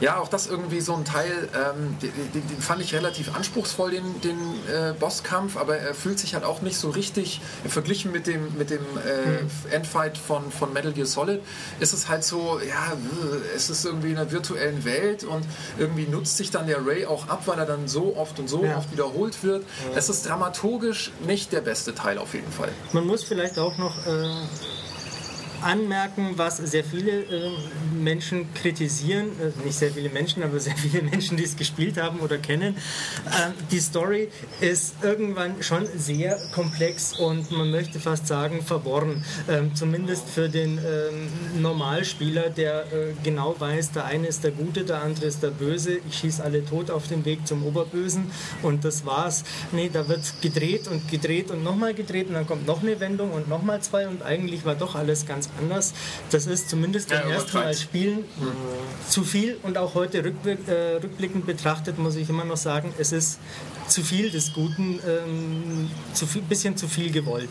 Ja, 0.00 0.18
auch 0.18 0.28
das 0.28 0.46
irgendwie 0.46 0.80
so 0.80 0.94
ein 0.94 1.04
Teil, 1.04 1.48
ähm, 1.54 1.96
den, 2.02 2.12
den, 2.32 2.48
den 2.48 2.60
fand 2.60 2.82
ich 2.82 2.94
relativ 2.94 3.34
anspruchsvoll, 3.34 3.92
den, 3.92 4.20
den 4.22 4.38
äh, 4.72 4.92
Bosskampf, 4.98 5.56
aber 5.56 5.76
er 5.78 5.94
fühlt 5.94 6.18
sich 6.18 6.34
halt 6.34 6.44
auch 6.44 6.62
nicht 6.62 6.76
so 6.76 6.90
richtig, 6.90 7.40
verglichen 7.68 8.12
mit 8.12 8.26
dem, 8.26 8.56
mit 8.58 8.70
dem 8.70 8.80
äh, 8.80 9.74
Endfight 9.74 10.18
von, 10.18 10.50
von 10.50 10.72
Metal 10.72 10.92
Gear 10.92 11.06
Solid, 11.06 11.40
ist 11.80 11.92
es 11.92 12.08
halt 12.08 12.24
so, 12.24 12.58
ja, 12.66 12.92
es 13.56 13.70
ist 13.70 13.84
irgendwie 13.84 14.10
in 14.10 14.18
einer 14.18 14.30
virtuellen 14.30 14.84
Welt 14.84 15.24
und 15.24 15.44
irgendwie 15.78 16.06
nutzt 16.06 16.36
sich 16.36 16.50
dann 16.50 16.66
der 16.66 16.84
Ray 16.86 17.06
auch 17.06 17.28
ab, 17.28 17.42
weil 17.46 17.58
er 17.58 17.66
dann 17.66 17.88
so 17.88 18.16
oft 18.16 18.38
und 18.38 18.48
so 18.48 18.64
Ja. 18.64 18.78
oft 18.78 18.90
wiederholt 18.92 19.42
wird. 19.42 19.64
Es 19.94 20.08
ist 20.08 20.26
dramaturgisch 20.28 21.12
nicht 21.26 21.52
der 21.52 21.60
beste 21.60 21.94
Teil 21.94 22.18
auf 22.18 22.34
jeden 22.34 22.50
Fall. 22.52 22.70
Man 22.92 23.06
muss 23.06 23.24
vielleicht 23.24 23.58
auch 23.58 23.76
noch 23.78 23.94
äh, 24.06 24.28
anmerken, 25.64 26.34
was 26.36 26.58
sehr 26.58 26.84
viele 26.84 27.22
äh, 27.22 27.50
Menschen 27.92 28.52
kritisieren, 28.54 29.28
äh, 29.40 29.64
nicht 29.64 29.78
sehr 29.78 29.90
viele 29.90 30.10
Menschen, 30.10 30.42
aber 30.42 30.60
sehr 30.60 30.76
viele 30.76 31.02
Menschen, 31.10 31.36
die 31.36 31.44
es 31.44 31.56
gespielt 31.56 32.00
haben 32.00 32.20
oder 32.20 32.38
kennen. 32.38 32.76
Äh, 33.26 33.50
die 33.70 33.80
Story 33.80 34.28
ist 34.60 34.96
irgendwann 35.02 35.62
schon 35.62 35.86
sehr 35.96 36.38
komplex 36.54 37.18
und 37.18 37.50
man 37.50 37.70
möchte 37.70 37.98
fast 37.98 38.26
sagen 38.26 38.62
verworren. 38.62 39.24
Ähm, 39.48 39.74
zumindest 39.74 40.28
für 40.28 40.48
den 40.48 40.78
ähm, 40.78 41.62
Normalspieler, 41.62 42.50
der 42.50 42.80
äh, 42.92 43.14
genau 43.22 43.56
weiß, 43.58 43.92
der 43.92 44.04
eine 44.04 44.26
ist 44.26 44.44
der 44.44 44.50
Gute, 44.50 44.84
der 44.84 45.02
andere 45.02 45.26
ist 45.26 45.42
der 45.42 45.50
Böse. 45.50 45.98
Ich 46.08 46.18
schieße 46.18 46.44
alle 46.44 46.64
tot 46.64 46.90
auf 46.90 47.08
dem 47.08 47.24
Weg 47.24 47.46
zum 47.46 47.64
Oberbösen 47.64 48.30
und 48.62 48.84
das 48.84 49.06
war's. 49.06 49.44
Nee, 49.72 49.90
da 49.92 50.08
wird 50.08 50.20
gedreht 50.42 50.88
und 50.88 51.10
gedreht 51.10 51.50
und 51.50 51.64
nochmal 51.64 51.94
gedreht 51.94 52.28
und 52.28 52.34
dann 52.34 52.46
kommt 52.46 52.66
noch 52.66 52.82
eine 52.82 53.00
Wendung 53.00 53.32
und 53.32 53.48
nochmal 53.48 53.80
zwei 53.80 54.06
und 54.08 54.22
eigentlich 54.22 54.64
war 54.64 54.74
doch 54.74 54.94
alles 54.94 55.26
ganz 55.26 55.48
anders. 55.58 55.92
Das 56.30 56.46
ist 56.46 56.68
zumindest 56.68 57.10
Ja, 57.10 57.20
beim 57.20 57.32
ersten 57.32 57.56
Mal. 57.56 57.74
Spielen 57.74 58.24
zu 59.08 59.24
viel 59.24 59.58
und 59.62 59.78
auch 59.78 59.94
heute 59.94 60.18
äh, 60.18 60.96
rückblickend 61.02 61.46
betrachtet 61.46 61.98
muss 61.98 62.16
ich 62.16 62.28
immer 62.28 62.44
noch 62.44 62.56
sagen, 62.56 62.92
es 62.98 63.12
ist 63.12 63.38
zu 63.88 64.02
viel 64.02 64.30
des 64.30 64.52
Guten, 64.52 65.00
ähm, 65.06 65.90
zu 66.12 66.26
viel, 66.26 66.42
bisschen 66.42 66.76
zu 66.76 66.88
viel 66.88 67.10
gewollt. 67.10 67.50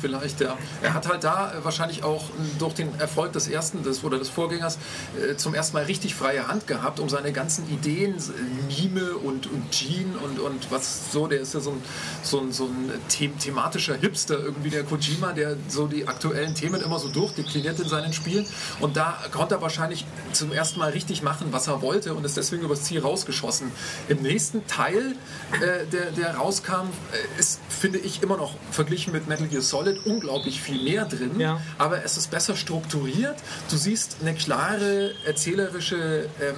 Vielleicht, 0.00 0.40
ja. 0.40 0.56
Er 0.82 0.94
hat 0.94 1.08
halt 1.08 1.24
da 1.24 1.52
äh, 1.52 1.64
wahrscheinlich 1.64 2.02
auch 2.02 2.24
äh, 2.30 2.58
durch 2.58 2.74
den 2.74 2.94
Erfolg 3.00 3.32
des 3.32 3.48
ersten 3.48 3.82
des, 3.82 4.04
oder 4.04 4.18
des 4.18 4.28
Vorgängers 4.28 4.78
äh, 5.20 5.36
zum 5.36 5.54
ersten 5.54 5.76
Mal 5.76 5.84
richtig 5.84 6.14
freie 6.14 6.48
Hand 6.48 6.66
gehabt, 6.66 7.00
um 7.00 7.08
seine 7.08 7.32
ganzen 7.32 7.68
Ideen, 7.70 8.14
äh, 8.14 8.82
Mime 8.82 9.14
und, 9.16 9.46
und 9.46 9.70
Gene 9.70 10.16
und, 10.22 10.38
und 10.38 10.70
was 10.70 11.12
so, 11.12 11.26
der 11.26 11.40
ist 11.40 11.54
ja 11.54 11.60
so 11.60 11.70
ein, 11.70 11.82
so 12.22 12.40
ein, 12.40 12.52
so 12.52 12.64
ein 12.66 12.92
the 13.08 13.28
thematischer 13.28 13.94
Hipster, 13.96 14.38
irgendwie 14.38 14.70
der 14.70 14.84
Kojima, 14.84 15.32
der 15.32 15.56
so 15.68 15.86
die 15.86 16.06
aktuellen 16.06 16.54
Themen 16.54 16.80
immer 16.80 16.98
so 16.98 17.08
durchdekliniert 17.08 17.80
in 17.80 17.88
seinen 17.88 18.12
Spielen. 18.12 18.46
Und 18.80 18.96
da 18.96 19.18
konnte 19.32 19.56
er 19.56 19.62
wahrscheinlich 19.62 20.04
zum 20.32 20.52
ersten 20.52 20.78
Mal 20.78 20.90
richtig 20.90 21.22
machen, 21.22 21.48
was 21.50 21.66
er 21.66 21.82
wollte 21.82 22.14
und 22.14 22.24
ist 22.24 22.36
deswegen 22.36 22.62
übers 22.62 22.82
Ziel 22.82 23.00
rausgeschossen. 23.00 23.70
Im 24.08 24.22
nächsten 24.22 24.66
Teil, 24.66 25.16
äh, 25.60 25.63
der, 25.64 26.10
der 26.12 26.36
rauskam, 26.36 26.88
äh, 27.12 27.40
ist, 27.40 27.60
finde 27.74 27.98
ich, 27.98 28.22
immer 28.22 28.36
noch 28.36 28.54
verglichen 28.70 29.12
mit 29.12 29.28
Metal 29.28 29.46
Gear 29.46 29.62
Solid 29.62 30.06
unglaublich 30.06 30.60
viel 30.60 30.82
mehr 30.82 31.04
drin. 31.04 31.38
Ja. 31.38 31.60
Aber 31.78 32.04
es 32.04 32.16
ist 32.16 32.30
besser 32.30 32.56
strukturiert. 32.56 33.36
Du 33.70 33.76
siehst 33.76 34.16
eine 34.20 34.34
klare 34.34 35.12
erzählerische 35.26 36.28
ähm, 36.40 36.54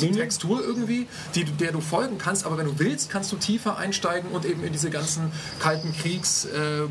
ähm? 0.00 0.14
Textur 0.14 0.62
irgendwie, 0.64 1.06
die, 1.34 1.44
der 1.44 1.72
du 1.72 1.80
folgen 1.80 2.18
kannst. 2.18 2.46
Aber 2.46 2.58
wenn 2.58 2.66
du 2.66 2.78
willst, 2.78 3.10
kannst 3.10 3.32
du 3.32 3.36
tiefer 3.36 3.76
einsteigen 3.76 4.30
und 4.30 4.44
eben 4.44 4.64
in 4.64 4.72
diese 4.72 4.90
ganzen 4.90 5.32
kalten 5.60 5.94
Kriegs-, 5.94 6.44
äh, 6.46 6.86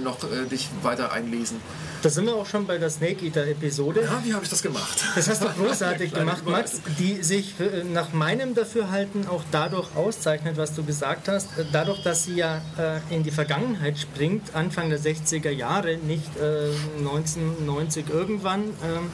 noch 0.00 0.24
äh, 0.24 0.46
dich 0.46 0.68
weiter 0.82 1.12
einlesen. 1.12 1.60
Da 2.02 2.10
sind 2.10 2.26
wir 2.26 2.36
auch 2.36 2.46
schon 2.46 2.66
bei 2.66 2.78
der 2.78 2.90
Snake 2.90 3.24
Eater-Episode. 3.24 4.02
Ja, 4.02 4.22
wie 4.24 4.32
habe 4.32 4.44
ich 4.44 4.50
das 4.50 4.62
gemacht? 4.62 5.04
Das 5.16 5.28
hast 5.28 5.42
du 5.42 5.48
großartig 5.58 6.12
gemacht, 6.12 6.46
Max, 6.46 6.80
die 6.98 7.22
sich 7.22 7.54
äh, 7.58 7.82
nach 7.84 8.12
meinem 8.12 8.54
Dafürhalten 8.54 9.26
auch 9.26 9.42
dadurch 9.50 9.88
auszeichnet, 9.96 10.56
was 10.56 10.74
du 10.74 10.84
gesagt 10.84 11.28
hast, 11.28 11.46
äh, 11.58 11.64
dadurch, 11.98 12.02
dass 12.02 12.24
sie 12.24 12.36
ja 12.36 12.60
äh, 12.78 13.14
in 13.14 13.22
die 13.22 13.30
Vergangenheit 13.30 13.98
springt, 13.98 14.54
Anfang 14.54 14.90
der 14.90 14.98
60er 14.98 15.50
Jahre, 15.50 15.96
nicht 15.96 16.36
äh, 16.36 16.70
1990 16.98 18.08
irgendwann. 18.10 18.62
ähm, 18.84 19.10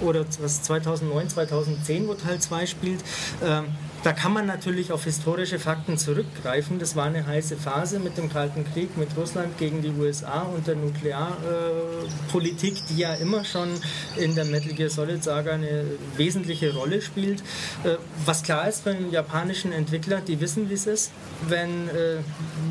oder 0.00 0.24
was 0.40 0.62
2009, 0.62 1.28
2010, 1.28 2.06
wo 2.06 2.14
Teil 2.14 2.38
2 2.38 2.66
spielt. 2.66 3.00
Ähm, 3.42 3.64
da 4.04 4.12
kann 4.12 4.32
man 4.32 4.46
natürlich 4.46 4.92
auf 4.92 5.02
historische 5.04 5.58
Fakten 5.58 5.98
zurückgreifen. 5.98 6.78
Das 6.78 6.94
war 6.94 7.06
eine 7.06 7.26
heiße 7.26 7.56
Phase 7.56 7.98
mit 7.98 8.16
dem 8.16 8.32
Kalten 8.32 8.64
Krieg, 8.72 8.96
mit 8.96 9.08
Russland 9.16 9.58
gegen 9.58 9.82
die 9.82 9.90
USA 9.90 10.42
und 10.42 10.68
der 10.68 10.76
Nuklearpolitik, 10.76 12.76
äh, 12.76 12.80
die 12.90 12.98
ja 12.98 13.14
immer 13.14 13.44
schon 13.44 13.68
in 14.16 14.36
der 14.36 14.44
Metal 14.44 14.72
Gear 14.72 14.88
Solid 14.88 15.24
Saga 15.24 15.52
eine 15.52 15.84
wesentliche 16.16 16.72
Rolle 16.74 17.02
spielt. 17.02 17.40
Äh, 17.82 17.96
was 18.24 18.44
klar 18.44 18.68
ist 18.68 18.84
für 18.84 18.90
einen 18.90 19.10
japanischen 19.10 19.72
Entwickler, 19.72 20.20
die 20.20 20.40
wissen, 20.40 20.70
wie 20.70 20.74
es 20.74 20.86
ist, 20.86 21.10
wenn 21.48 21.88
äh, 21.88 22.18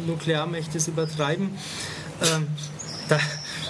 Nuklearmächte 0.07 0.77
es 0.77 0.87
übertreiben. 0.87 1.49
Ähm, 2.23 2.47
da, 3.09 3.19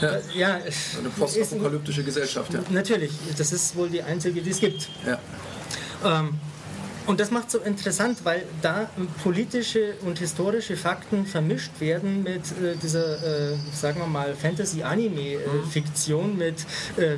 ja. 0.01 0.19
ja. 0.35 0.55
eine 0.55 1.09
postapokalyptische 1.17 2.03
Gesellschaft, 2.03 2.53
ja. 2.53 2.59
Natürlich, 2.69 3.11
das 3.37 3.51
ist 3.51 3.75
wohl 3.75 3.89
die 3.89 4.03
einzige, 4.03 4.41
die 4.41 4.51
es 4.51 4.59
gibt. 4.59 4.89
Ja. 5.05 5.19
Ähm, 6.05 6.39
und 7.07 7.19
das 7.19 7.31
macht 7.31 7.49
so 7.49 7.59
interessant, 7.59 8.19
weil 8.23 8.43
da 8.61 8.89
politische 9.23 9.93
und 10.05 10.19
historische 10.19 10.77
Fakten 10.77 11.25
vermischt 11.25 11.79
werden 11.79 12.21
mit 12.23 12.51
äh, 12.61 12.75
dieser, 12.81 13.51
äh, 13.53 13.55
sagen 13.73 13.99
wir 13.99 14.07
mal, 14.07 14.35
Fantasy-Anime-Fiktion 14.35 16.33
mhm. 16.33 16.37
mit 16.37 16.65
äh, 16.97 17.17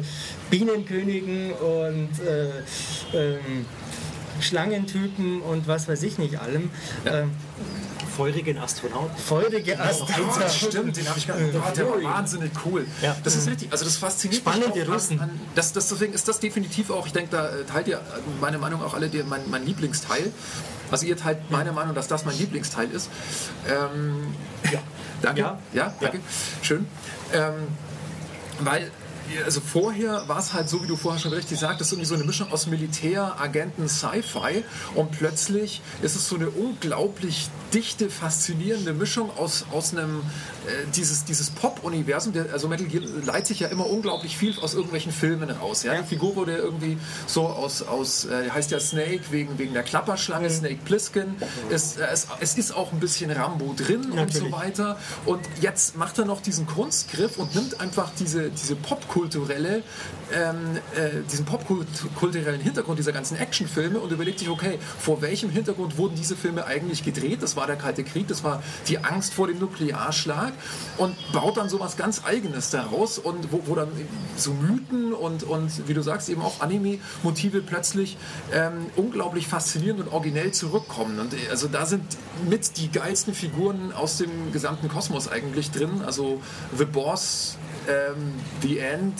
Bienenkönigen 0.49 1.51
und 1.53 2.09
äh, 2.25 3.17
ähm, 3.17 3.65
Schlangentypen 4.39 5.41
und 5.41 5.67
was 5.67 5.87
weiß 5.87 6.03
ich 6.03 6.17
nicht 6.19 6.39
allem. 6.39 6.69
Ja. 7.03 7.25
Feurigen 8.19 8.57
Astronauten. 8.57 9.17
Feurige 9.17 9.79
Astronauten. 9.79 10.43
Oh, 10.45 10.49
stimmt, 10.49 10.97
den 10.97 11.07
habe 11.07 11.17
ich 11.17 11.25
gar 11.25 11.37
nicht. 11.37 11.55
Oh, 11.55 11.73
der 11.73 11.89
war 11.89 12.03
wahnsinnig 12.03 12.51
cool. 12.65 12.85
Ja. 13.01 13.15
Das 13.23 13.33
ist 13.35 13.47
richtig, 13.47 13.71
also 13.71 13.85
das 13.85 13.95
fasziniert 13.95 14.41
Spannende 14.41 14.77
mich. 14.77 14.89
Russen. 14.89 15.21
An, 15.21 15.39
das, 15.55 15.71
das, 15.71 15.87
deswegen 15.87 16.11
ist 16.11 16.27
das 16.27 16.41
definitiv 16.41 16.89
auch, 16.91 17.05
ich 17.07 17.13
denke, 17.13 17.31
da 17.31 17.47
äh, 17.47 17.63
teilt 17.63 17.87
ihr 17.87 18.01
meine 18.41 18.57
Meinung 18.57 18.83
auch 18.83 18.93
alle, 18.93 19.07
die, 19.07 19.23
mein, 19.23 19.49
mein 19.49 19.65
Lieblingsteil. 19.65 20.33
Also 20.91 21.05
ihr 21.05 21.15
teilt 21.15 21.49
meine 21.49 21.71
Meinung, 21.71 21.95
dass 21.95 22.09
das 22.09 22.25
mein 22.25 22.37
Lieblingsteil 22.37 22.91
ist. 22.91 23.09
Ähm, 23.69 24.35
ja. 24.69 24.79
Danke. 25.21 25.39
Ja, 25.39 25.59
ja 25.71 25.93
danke. 26.01 26.17
Ja. 26.17 26.23
Schön. 26.61 26.87
Ähm, 27.33 27.53
weil 28.59 28.91
also 29.45 29.61
vorher 29.61 30.27
war 30.27 30.39
es 30.39 30.53
halt 30.53 30.69
so, 30.69 30.83
wie 30.83 30.87
du 30.87 30.95
vorher 30.95 31.19
schon 31.19 31.33
richtig 31.33 31.59
sagtest, 31.59 31.91
irgendwie 31.91 32.07
so 32.07 32.15
eine 32.15 32.23
Mischung 32.23 32.51
aus 32.51 32.67
Militär, 32.67 33.39
Agenten, 33.39 33.87
Sci-Fi 33.87 34.63
und 34.95 35.11
plötzlich 35.11 35.81
ist 36.01 36.15
es 36.15 36.27
so 36.27 36.35
eine 36.35 36.49
unglaublich 36.49 37.49
dichte, 37.73 38.09
faszinierende 38.09 38.93
Mischung 38.93 39.29
aus, 39.37 39.65
aus 39.71 39.93
einem, 39.93 40.21
äh, 40.65 40.85
dieses, 40.95 41.25
dieses 41.25 41.49
Pop-Universum, 41.49 42.33
also 42.51 42.67
Metal 42.67 42.87
Gear 42.87 43.03
leitet 43.25 43.47
sich 43.47 43.59
ja 43.61 43.67
immer 43.67 43.87
unglaublich 43.87 44.37
viel 44.37 44.57
aus 44.59 44.73
irgendwelchen 44.73 45.11
Filmen 45.11 45.49
raus. 45.49 45.83
Ja? 45.83 45.95
Die 45.95 46.07
Figur 46.07 46.35
wurde 46.35 46.55
irgendwie 46.57 46.97
so 47.27 47.47
aus, 47.47 47.81
aus 47.81 48.25
äh, 48.25 48.49
heißt 48.49 48.71
ja 48.71 48.79
Snake 48.79 49.21
wegen, 49.31 49.57
wegen 49.57 49.73
der 49.73 49.83
Klapperschlange, 49.83 50.49
mhm. 50.49 50.53
Snake 50.53 50.79
Plissken. 50.85 51.35
Es, 51.69 51.97
äh, 51.97 52.07
es, 52.11 52.27
es 52.39 52.57
ist 52.57 52.75
auch 52.75 52.91
ein 52.91 52.99
bisschen 52.99 53.29
Rambo 53.31 53.73
drin 53.75 54.01
Natürlich. 54.01 54.19
und 54.19 54.33
so 54.33 54.51
weiter. 54.51 54.97
Und 55.25 55.41
jetzt 55.61 55.97
macht 55.97 56.17
er 56.17 56.25
noch 56.25 56.41
diesen 56.41 56.65
Kunstgriff 56.65 57.37
und 57.37 57.53
nimmt 57.55 57.79
einfach 57.79 58.11
diese, 58.17 58.49
diese 58.49 58.75
popkulturelle, 59.19 59.83
ähm, 60.33 60.77
äh, 60.95 61.21
diesen 61.29 61.45
popkulturellen 61.45 62.61
Hintergrund 62.61 62.99
dieser 62.99 63.11
ganzen 63.11 63.37
Actionfilme 63.37 63.99
und 63.99 64.11
überlegt 64.11 64.39
sich, 64.39 64.49
okay, 64.49 64.79
vor 64.99 65.21
welchem 65.21 65.49
Hintergrund 65.49 65.97
wurden 65.97 66.15
diese 66.15 66.35
Filme 66.35 66.65
eigentlich 66.65 67.03
gedreht? 67.03 67.43
Das 67.43 67.55
war 67.55 67.67
der 67.67 67.75
Kalte 67.75 68.03
Krieg, 68.03 68.27
das 68.27 68.43
war 68.43 68.63
die 68.87 68.99
Angst 68.99 69.33
vor 69.33 69.47
dem 69.47 69.59
Nuklearschlag 69.59 70.53
und 70.97 71.15
baut 71.33 71.57
dann 71.57 71.69
sowas 71.69 71.97
ganz 71.97 72.23
Eigenes 72.23 72.69
daraus 72.69 73.19
und 73.19 73.51
wo, 73.51 73.61
wo 73.65 73.75
dann 73.75 73.89
so 74.37 74.53
Mythen 74.53 75.13
und, 75.13 75.43
und 75.43 75.87
wie 75.87 75.93
du 75.93 76.01
sagst 76.01 76.29
eben 76.29 76.41
auch 76.41 76.61
Anime-Motive 76.61 77.61
plötzlich 77.61 78.17
ähm, 78.53 78.87
unglaublich 78.95 79.47
faszinierend 79.47 80.01
und 80.01 80.13
originell 80.13 80.51
zurückkommen. 80.51 81.19
Und 81.19 81.33
also 81.49 81.67
da 81.67 81.85
sind 81.85 82.03
mit 82.49 82.77
die 82.77 82.89
geilsten 82.89 83.33
Figuren 83.33 83.91
aus 83.91 84.17
dem 84.17 84.51
gesamten 84.53 84.87
Kosmos 84.87 85.27
eigentlich 85.27 85.71
drin. 85.71 86.01
Also 86.05 86.41
The 86.77 86.85
Boss, 86.85 87.57
ähm, 87.89 88.33
The 88.61 88.79
End, 88.79 89.19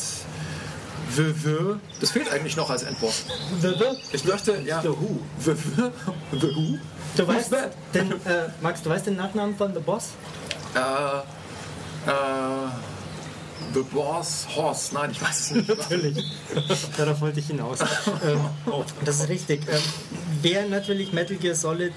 The 1.15 1.33
The. 1.43 1.57
Das 1.99 2.11
fehlt 2.11 2.31
eigentlich 2.31 2.55
noch 2.55 2.69
als 2.69 2.83
Endboss. 2.83 3.25
The 3.61 3.69
The? 3.69 3.97
Ich 4.13 4.23
möchte, 4.25 4.61
ja. 4.65 4.81
The 4.81 4.89
Who. 4.89 5.19
The 5.39 5.51
The. 5.53 5.91
The 6.39 6.55
Who. 6.55 6.77
Du 7.17 7.27
weißt, 7.27 7.51
den, 7.93 8.11
äh, 8.11 8.15
Max, 8.61 8.83
du 8.83 8.89
weißt 8.89 9.07
den 9.07 9.15
Nachnamen 9.15 9.57
von 9.57 9.73
The 9.73 9.79
Boss? 9.79 10.09
Äh, 10.75 10.79
äh, 10.79 12.11
The 13.73 13.81
Boss 13.91 14.47
Horse. 14.55 14.93
Nein, 14.93 15.11
ich 15.11 15.21
weiß 15.21 15.39
es 15.39 15.51
nicht. 15.51 15.67
natürlich. 15.67 16.23
Darauf 16.97 17.21
wollte 17.21 17.39
ich 17.39 17.47
hinaus. 17.47 17.79
ähm, 18.25 18.39
oh, 18.67 18.83
das 19.03 19.21
ist 19.21 19.29
richtig. 19.29 19.61
Ähm, 19.67 19.81
wer 20.41 20.67
natürlich 20.67 21.11
Metal 21.13 21.37
Gear 21.37 21.55
Solid 21.55 21.93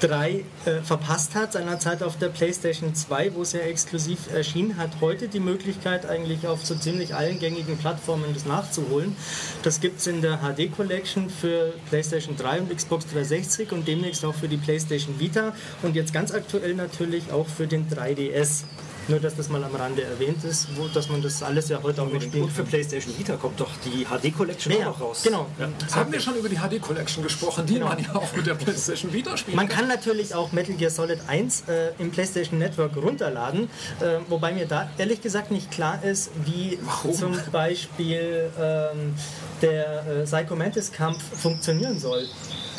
3 0.00 0.44
äh, 0.64 0.80
verpasst 0.82 1.34
hat, 1.34 1.52
seinerzeit 1.52 2.02
auf 2.02 2.16
der 2.16 2.28
PlayStation 2.28 2.94
2, 2.94 3.34
wo 3.34 3.42
es 3.42 3.52
ja 3.52 3.60
exklusiv 3.60 4.32
erschien, 4.32 4.76
hat 4.76 4.90
heute 5.00 5.28
die 5.28 5.40
Möglichkeit, 5.40 6.06
eigentlich 6.06 6.46
auf 6.46 6.64
so 6.64 6.74
ziemlich 6.74 7.14
allen 7.14 7.38
gängigen 7.38 7.76
Plattformen 7.76 8.32
das 8.32 8.46
nachzuholen. 8.46 9.14
Das 9.62 9.80
gibt 9.80 10.00
es 10.00 10.06
in 10.06 10.22
der 10.22 10.38
HD 10.38 10.74
Collection 10.74 11.28
für 11.28 11.74
PlayStation 11.88 12.36
3 12.36 12.60
und 12.60 12.76
Xbox 12.76 13.06
360 13.06 13.72
und 13.72 13.86
demnächst 13.86 14.24
auch 14.24 14.34
für 14.34 14.48
die 14.48 14.56
PlayStation 14.56 15.20
Vita 15.20 15.54
und 15.82 15.94
jetzt 15.94 16.12
ganz 16.12 16.32
aktuell 16.32 16.74
natürlich 16.74 17.30
auch 17.30 17.46
für 17.46 17.66
den 17.66 17.88
3DS. 17.88 18.64
Nur, 19.10 19.18
dass 19.18 19.34
das 19.34 19.48
mal 19.48 19.62
am 19.64 19.74
Rande 19.74 20.04
erwähnt 20.04 20.44
ist, 20.44 20.68
wo, 20.76 20.86
dass 20.86 21.08
man 21.08 21.20
das 21.20 21.42
alles 21.42 21.68
ja 21.68 21.82
heute 21.82 22.02
auch 22.02 22.10
noch 22.10 22.20
spielt. 22.20 22.44
Und 22.44 22.52
für 22.52 22.62
PlayStation 22.62 23.16
Vita 23.18 23.36
kommt 23.36 23.58
doch 23.58 23.70
die 23.84 24.04
HD 24.04 24.32
Collection 24.32 24.72
ja, 24.72 24.78
auch 24.78 24.98
noch 24.98 25.00
raus. 25.00 25.22
Genau. 25.24 25.46
Ja. 25.58 25.68
Haben 25.96 26.12
wir 26.12 26.20
schon 26.20 26.36
über 26.36 26.48
die 26.48 26.56
HD 26.56 26.80
Collection 26.80 27.22
gesprochen, 27.22 27.66
die 27.66 27.74
genau. 27.74 27.88
man 27.88 27.98
ja 27.98 28.14
auch 28.14 28.32
mit 28.36 28.46
der 28.46 28.54
PlayStation 28.54 29.12
Vita 29.12 29.36
spielt. 29.36 29.56
Man 29.56 29.68
kann 29.68 29.88
natürlich 29.88 30.34
auch 30.34 30.52
Metal 30.52 30.76
Gear 30.76 30.90
Solid 30.90 31.18
1 31.26 31.64
äh, 31.68 31.90
im 31.98 32.12
PlayStation 32.12 32.58
Network 32.58 32.96
runterladen, 32.96 33.68
äh, 34.00 34.18
wobei 34.28 34.52
mir 34.52 34.66
da 34.66 34.88
ehrlich 34.96 35.20
gesagt 35.20 35.50
nicht 35.50 35.72
klar 35.72 36.04
ist, 36.04 36.30
wie 36.44 36.78
Warum? 36.82 37.12
zum 37.12 37.36
Beispiel 37.50 38.50
ähm, 38.60 39.14
der 39.60 40.06
äh, 40.06 40.24
Psycho 40.24 40.54
Mantis 40.54 40.92
Kampf 40.92 41.20
funktionieren 41.36 41.98
soll. 41.98 42.28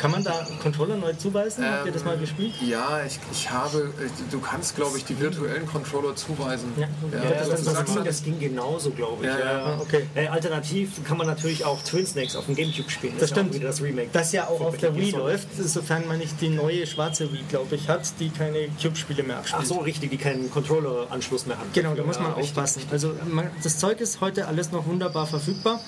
Kann 0.02 0.10
man 0.10 0.24
da 0.24 0.44
Controller 0.60 0.96
neu 0.96 1.12
zuweisen? 1.12 1.64
Habt 1.64 1.86
ihr 1.86 1.92
das 1.92 2.04
mal 2.04 2.14
ähm, 2.14 2.20
gespielt? 2.22 2.54
Ja, 2.60 3.04
ich, 3.06 3.20
ich 3.30 3.48
habe, 3.48 3.94
du 4.32 4.40
kannst 4.40 4.74
glaube 4.74 4.98
ich 4.98 5.04
die 5.04 5.20
virtuellen 5.20 5.64
Controller 5.64 6.16
zuweisen. 6.16 6.72
Ja, 6.76 6.88
ja, 7.12 7.22
ja 7.22 7.30
das, 7.38 7.62
das, 7.62 7.84
ging, 7.84 8.04
das, 8.04 8.24
ging, 8.24 8.40
genauso, 8.40 8.90
glaube 8.90 9.24
ich. 9.24 9.30
Ja, 9.30 9.38
ja. 9.38 9.78
Okay. 9.80 10.08
Äh, 10.16 10.26
alternativ 10.26 11.04
kann 11.04 11.18
man 11.18 11.28
natürlich 11.28 11.64
auch 11.64 11.80
Twin 11.82 12.04
Snakes 12.04 12.34
auf 12.34 12.46
dem 12.46 12.56
Gamecube 12.56 12.90
spielen. 12.90 13.12
Das, 13.20 13.30
das 13.30 13.38
stimmt. 13.38 13.62
das 13.62 13.80
Remake. 13.80 14.08
Das 14.12 14.32
ja 14.32 14.48
auch 14.48 14.60
auf 14.60 14.76
der 14.76 14.92
Wii 14.96 15.12
läuft, 15.12 15.46
sofern 15.56 16.08
man 16.08 16.18
nicht 16.18 16.40
die 16.40 16.48
neue 16.48 16.84
schwarze 16.84 17.32
Wii, 17.32 17.44
glaube 17.48 17.76
ich, 17.76 17.88
hat, 17.88 18.02
die 18.18 18.30
keine 18.30 18.70
Cube-Spiele 18.82 19.22
mehr 19.22 19.38
abspielt. 19.38 19.62
Ach 19.62 19.68
so, 19.68 19.78
richtig, 19.78 20.10
die 20.10 20.18
keinen 20.18 20.50
Controller-Anschluss 20.50 21.46
mehr 21.46 21.58
hat. 21.58 21.72
Genau, 21.74 21.94
da 21.94 22.02
muss 22.02 22.18
man 22.18 22.34
aufpassen. 22.34 22.80
Richtig. 22.80 22.92
Also 22.92 23.14
man, 23.30 23.52
das 23.62 23.78
Zeug 23.78 24.00
ist 24.00 24.20
heute 24.20 24.48
alles 24.48 24.72
noch 24.72 24.84
wunderbar 24.84 25.28
verfügbar. 25.28 25.78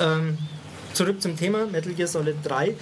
Ähm, 0.00 0.38
zurück 0.94 1.20
zum 1.20 1.36
Thema 1.36 1.66
Metal 1.66 1.92
Gear 1.92 2.08
Solid 2.08 2.36
3. 2.44 2.74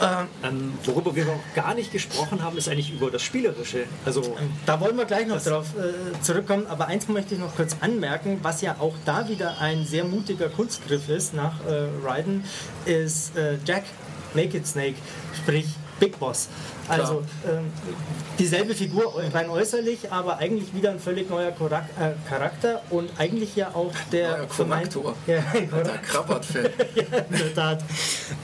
Ähm, 0.00 0.72
worüber 0.84 1.14
wir 1.14 1.24
noch 1.24 1.40
gar 1.54 1.74
nicht 1.74 1.92
gesprochen 1.92 2.42
haben, 2.42 2.56
ist 2.56 2.68
eigentlich 2.68 2.92
über 2.92 3.10
das 3.10 3.22
Spielerische. 3.22 3.84
Also, 4.04 4.22
ähm, 4.22 4.52
da 4.66 4.80
wollen 4.80 4.96
wir 4.96 5.04
gleich 5.04 5.26
noch 5.26 5.42
drauf 5.42 5.66
äh, 5.76 6.20
zurückkommen, 6.22 6.66
aber 6.68 6.86
eins 6.86 7.08
möchte 7.08 7.34
ich 7.34 7.40
noch 7.40 7.54
kurz 7.56 7.76
anmerken, 7.80 8.38
was 8.42 8.60
ja 8.60 8.76
auch 8.78 8.94
da 9.04 9.28
wieder 9.28 9.58
ein 9.60 9.84
sehr 9.84 10.04
mutiger 10.04 10.48
Kunstgriff 10.48 11.08
ist 11.08 11.34
nach 11.34 11.64
äh, 11.66 11.88
Raiden, 12.04 12.44
ist 12.84 13.36
äh, 13.36 13.58
Jack 13.64 13.84
Naked 14.34 14.66
Snake, 14.66 14.96
sprich 15.34 15.66
Big 15.98 16.18
Boss. 16.18 16.48
Also 16.88 17.24
ähm, 17.46 17.70
dieselbe 18.38 18.74
Figur 18.74 19.14
rein 19.34 19.50
äußerlich, 19.50 20.12
aber 20.12 20.38
eigentlich 20.38 20.74
wieder 20.74 20.90
ein 20.90 21.00
völlig 21.00 21.28
neuer 21.28 21.48
äh, 21.48 22.28
Charakter 22.28 22.82
und 22.90 23.10
eigentlich 23.18 23.56
ja 23.56 23.74
auch 23.74 23.92
der 24.12 24.48
vermeint, 24.48 24.94
ja, 25.26 25.42
der 25.52 25.98
Krabbert-Fan. 25.98 26.64
ja, 26.94 27.18
in 27.18 27.38
der 27.38 27.54
Tat. 27.54 27.84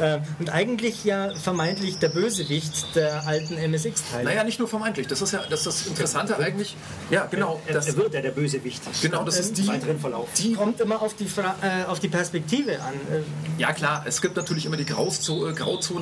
Ähm, 0.00 0.22
und 0.38 0.50
eigentlich 0.50 1.04
ja 1.04 1.34
vermeintlich 1.34 1.98
der 1.98 2.08
Bösewicht 2.08 2.94
der 2.96 3.26
alten 3.26 3.56
MSX-Teile. 3.56 4.24
Naja, 4.24 4.44
nicht 4.44 4.58
nur 4.58 4.68
vermeintlich. 4.68 5.06
Das 5.06 5.22
ist 5.22 5.32
ja 5.32 5.42
das, 5.48 5.60
ist 5.60 5.66
das 5.66 5.86
Interessante 5.86 6.36
eigentlich. 6.38 6.76
Ja, 7.10 7.26
genau. 7.26 7.60
Er, 7.66 7.76
er 7.76 7.96
wird 7.96 8.14
ja 8.14 8.20
der 8.20 8.32
Bösewicht. 8.32 8.82
Genau, 9.02 9.24
das 9.24 9.38
ist 9.38 9.56
die. 9.58 9.64
Verlauf. 10.00 10.28
Die 10.36 10.54
kommt 10.54 10.80
immer 10.80 11.00
auf 11.02 11.14
die, 11.14 11.26
Fra 11.26 11.54
äh, 11.62 11.84
auf 11.84 12.00
die 12.00 12.08
Perspektive 12.08 12.80
an. 12.80 12.94
Ja 13.58 13.72
klar, 13.72 14.04
es 14.06 14.20
gibt 14.20 14.36
natürlich 14.36 14.66
immer 14.66 14.76
die 14.76 14.86
Grauzonen. 14.86 15.54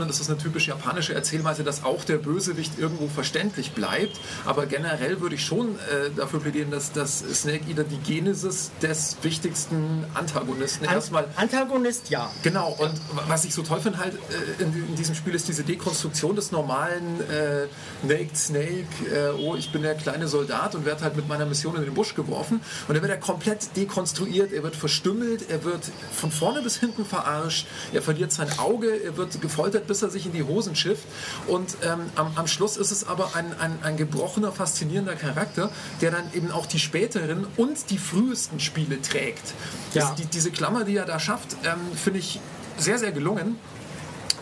Das 0.07 0.20
ist 0.20 0.31
eine 0.31 0.38
typisch 0.38 0.68
japanische 0.68 1.14
Erzählung 1.14 1.42
Spielweise, 1.42 1.64
dass 1.64 1.83
auch 1.83 2.05
der 2.05 2.18
Bösewicht 2.18 2.32
irgendwo 2.79 3.09
verständlich 3.09 3.73
bleibt. 3.73 4.21
Aber 4.45 4.66
generell 4.66 5.21
würde 5.21 5.35
ich 5.35 5.45
schon 5.45 5.77
äh, 5.77 6.11
dafür 6.16 6.40
plädieren, 6.40 6.71
dass, 6.71 6.92
dass 6.92 7.21
Snake 7.21 7.68
Eater 7.68 7.85
die 7.85 7.99
Genesis 7.99 8.71
des 8.81 9.16
wichtigsten 9.23 10.05
Antagonisten 10.14 10.87
An 10.87 10.95
erstmal 10.95 11.27
Antagonist, 11.37 12.11
ja. 12.11 12.31
Genau, 12.42 12.71
und 12.79 12.92
was 13.29 13.45
ich 13.45 13.55
so 13.55 13.62
toll 13.62 13.81
finde 13.81 13.99
halt 13.99 14.14
äh, 14.14 14.62
in, 14.62 14.88
in, 14.88 14.97
diesem 14.97 15.14
Spiel 15.14 15.35
ist 15.35 15.49
diese 15.49 15.62
Dekonstruktion 15.62 16.37
des 16.37 16.53
normalen 16.53 17.21
äh, 17.31 17.66
Naked 18.07 18.37
Snake, 18.37 18.87
äh, 19.12 19.31
oh, 19.38 19.55
ich 19.57 19.73
bin 19.73 19.83
der 19.83 19.95
kleine 19.95 20.29
Soldat 20.29 20.75
und 20.75 20.85
werde 20.85 21.03
halt 21.03 21.16
mit 21.16 21.29
meiner 21.29 21.47
Mission 21.47 21.77
in 21.77 21.83
den 21.83 21.95
Busch 21.95 22.14
geworfen 22.14 22.61
und 22.88 22.95
dann 22.95 23.03
wird 23.03 23.12
er 23.12 23.18
komplett 23.18 23.77
dekonstruiert, 23.77 24.53
er 24.53 24.62
wird 24.62 24.77
verstümmelt, 24.77 25.51
er 25.51 25.64
wird 25.64 25.81
von 26.12 26.31
vorne 26.31 26.62
bis 26.62 26.79
hinten 26.79 27.05
verarscht, 27.05 27.66
er 27.92 28.03
verliert 28.03 28.33
sein 28.33 28.49
Auge, 28.59 29.03
er 29.03 29.16
wird 29.16 29.40
gefoltert, 29.40 29.87
bis 29.87 30.03
er 30.03 30.11
sich 30.11 30.27
in 30.27 30.33
die 30.33 30.42
Hosen 30.42 30.77
schifft 30.77 31.05
und 31.47 31.77
ähm, 31.83 32.01
am, 32.23 32.33
am, 32.37 32.47
Schluss 32.47 32.77
ist 32.77 32.91
es 32.91 33.07
aber 33.07 33.35
ein, 33.35 33.59
ein, 33.59 33.79
ein 33.83 33.97
gebrochener, 33.97 34.53
faszinierender 34.53 35.15
Charakter, 35.15 35.71
der 36.01 36.11
dann 36.11 36.33
eben 36.33 36.51
auch 36.51 36.67
die 36.67 36.79
späteren 36.79 37.47
und 37.57 37.91
die 37.91 37.99
frühesten 37.99 38.61
Spiele 38.61 39.01
trägt. 39.01 39.55
Das, 39.95 40.05
ja. 40.05 40.15
die, 40.19 40.27
diese 40.27 40.51
Klammer, 40.51 40.85
die 40.85 40.97
er 40.97 41.05
da 41.05 41.19
schafft, 41.19 41.57
ähm, 41.65 41.79
finde 41.95 42.21
ich 42.21 42.41
sehr, 42.79 42.99
sehr 42.99 43.13
gelungen. 43.13 43.59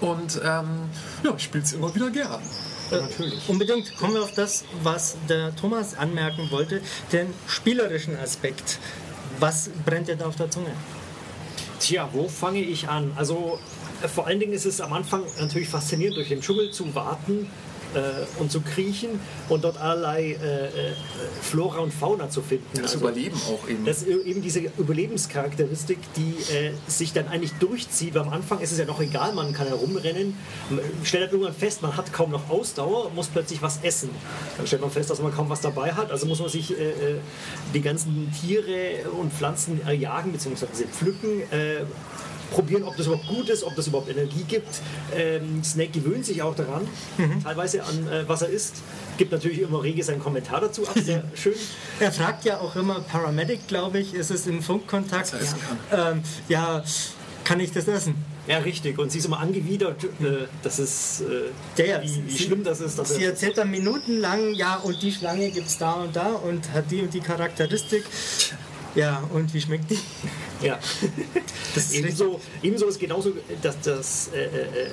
Und 0.01 0.41
ähm, 0.45 0.89
ja, 1.23 1.35
ich 1.37 1.45
spiele 1.45 1.65
es 1.65 1.73
immer 1.73 1.95
wieder 1.95 2.11
gern. 2.11 2.41
Äh, 2.91 2.97
Natürlich. 2.97 3.49
Unbedingt. 3.49 3.97
Kommen 3.97 4.15
wir 4.15 4.23
auf 4.23 4.33
das, 4.33 4.65
was 4.83 5.17
der 5.29 5.55
Thomas 5.57 5.97
anmerken 5.97 6.51
wollte, 6.51 6.81
den 7.13 7.33
spielerischen 7.47 8.17
Aspekt. 8.17 8.79
Was 9.39 9.71
brennt 9.85 10.09
dir 10.09 10.17
da 10.17 10.27
auf 10.27 10.37
der 10.37 10.51
Zunge? 10.51 10.73
Tja, 11.79 12.09
wo 12.13 12.29
fange 12.29 12.61
ich 12.61 12.89
an? 12.89 13.13
Also 13.17 13.59
äh, 14.03 14.09
vor 14.09 14.27
allen 14.27 14.41
Dingen 14.41 14.53
ist 14.53 14.67
es 14.67 14.81
am 14.81 14.93
Anfang 14.93 15.23
natürlich 15.39 15.69
faszinierend, 15.69 16.17
durch 16.17 16.29
den 16.29 16.41
Dschungel 16.41 16.71
zu 16.71 16.95
warten 16.95 17.49
äh, 17.95 18.41
und 18.41 18.51
zu 18.51 18.61
kriechen 18.61 19.21
und 19.49 19.65
dort 19.65 19.79
allerlei 19.79 20.33
äh, 20.33 20.67
äh, 20.67 20.93
Flora 21.43 21.79
und 21.79 21.93
Fauna 21.93 22.31
zu 22.31 22.43
finden. 22.43 22.67
Das 22.75 22.95
also, 22.95 22.99
Überleben 22.99 23.41
auch 23.49 23.69
eben. 23.69 23.85
Das 23.85 24.03
ist 24.03 24.09
eben 24.09 24.43
diese 24.43 24.61
Überlebenscharakteristik, 24.79 25.99
die 26.17 26.37
äh, 26.53 26.73
sich 26.87 27.13
dann 27.13 27.29
eigentlich 27.29 27.53
durchzieht. 27.55 28.17
Am 28.17 28.29
Anfang 28.29 28.61
ist 28.61 28.73
es 28.73 28.79
ja 28.79 28.85
noch 28.85 29.01
egal, 29.01 29.33
man 29.33 29.53
kann 29.53 29.67
herumrennen, 29.67 30.37
man 30.71 30.81
stellt 31.05 31.25
halt 31.25 31.33
irgendwann 31.33 31.55
fest, 31.55 31.83
man 31.83 31.97
hat 31.97 32.13
kaum 32.13 32.31
noch 32.31 32.49
Ausdauer, 32.51 33.11
muss 33.15 33.29
plötzlich 33.29 33.63
was 33.63 33.81
essen. 33.83 34.11
Dann 34.57 34.67
stellt 34.67 34.83
man 34.83 34.91
fest, 34.91 35.11
dass 35.11 35.21
man 35.21 35.35
kaum 35.35 35.49
was 35.49 35.61
dabei 35.61 35.93
hat, 35.93 36.11
also 36.11 36.27
muss 36.27 36.41
man 36.41 36.49
sich 36.49 36.73
äh, 36.73 36.93
die 37.75 37.81
ganzen 37.81 38.33
Tiere 38.41 39.11
und 39.19 39.33
Pflanzen 39.33 39.81
erjagen 39.85 40.33
bzw. 40.33 40.67
pflücken 40.91 41.43
probieren, 42.51 42.85
ob 42.85 42.97
das 42.97 43.07
überhaupt 43.07 43.29
gut 43.29 43.49
ist, 43.49 43.65
ob 43.65 43.75
das 43.77 43.87
überhaupt 43.87 44.11
Energie 44.11 44.45
gibt. 44.47 44.81
Ähm, 45.15 45.63
Snake 45.65 45.91
gewöhnt 45.91 46.27
sich 46.27 46.43
auch 46.43 46.55
daran, 46.55 46.87
mhm. 47.19 47.43
teilweise 47.43 47.83
an 47.85 48.09
äh, 48.09 48.29
was 48.29 48.43
er 48.43 48.49
isst. 48.49 48.83
Gibt 49.17 49.33
natürlich 49.33 49.61
immer 49.61 49.83
rege 49.83 50.03
seinen 50.03 50.21
Kommentar 50.21 50.61
dazu 50.61 50.87
ab, 50.87 50.95
sehr 50.99 51.25
schön. 51.35 51.55
er 51.99 52.13
fragt 52.13 52.45
ja 52.45 52.59
auch 52.59 52.77
immer 52.77 53.01
Paramedic, 53.01 53.69
glaube 53.69 53.99
ich, 53.99 54.15
ist 54.15 54.31
es 54.31 54.47
im 54.47 54.63
Funkkontakt. 54.63 55.33
Ja, 55.91 56.11
ähm, 56.11 56.23
ja, 56.49 56.83
kann 57.45 57.61
ich 57.61 57.73
das 57.73 57.89
essen? 57.89 58.15
Ja, 58.47 58.59
richtig. 58.59 58.99
Und 58.99 59.13
sie 59.13 59.19
ist 59.19 59.27
immer 59.27 59.39
angewidert, 59.39 60.05
äh, 60.05 60.47
dass 60.63 60.79
es, 60.79 61.21
äh, 61.21 61.87
ja, 61.87 62.03
wie, 62.03 62.27
wie 62.27 62.31
sie, 62.31 62.45
schlimm 62.45 62.65
das 62.65 62.81
ist. 62.81 63.05
sie 63.07 63.25
erzählt 63.25 63.59
dann 63.59 63.71
minutenlang, 63.71 64.55
ja, 64.55 64.77
und 64.77 65.01
die 65.03 65.13
Schlange 65.13 65.51
gibt 65.51 65.69
es 65.69 65.79
da 65.79 65.93
und 65.93 66.17
da 66.17 66.33
und 66.33 66.73
hat 66.73 66.91
die 66.91 67.03
und 67.03 67.13
die 67.13 67.21
Charakteristik. 67.21 68.05
Ja, 68.95 69.23
und 69.33 69.53
wie 69.55 69.61
schmeckt 69.61 69.91
die? 69.91 69.99
Ja. 70.63 70.79
Das 71.73 71.93
ebenso, 71.93 72.41
ebenso 72.65 72.87
ist 72.89 72.99
genauso 72.99 73.33
dass 73.63 73.81
das, 73.81 74.31
äh, 74.35 74.43
äh, 74.43 74.47
äh, 74.47 74.91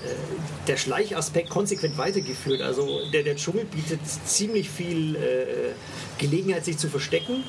der 0.67 0.77
Schleichaspekt 0.77 1.49
konsequent 1.49 1.97
weitergeführt. 1.97 2.62
Also 2.62 3.10
der, 3.12 3.23
der 3.23 3.36
Dschungel 3.36 3.65
bietet 3.65 3.99
ziemlich 4.25 4.69
viel 4.69 5.15
äh, 5.15 5.73
Gelegenheit, 6.19 6.65
sich 6.65 6.77
zu 6.77 6.88
verstecken. 6.88 7.43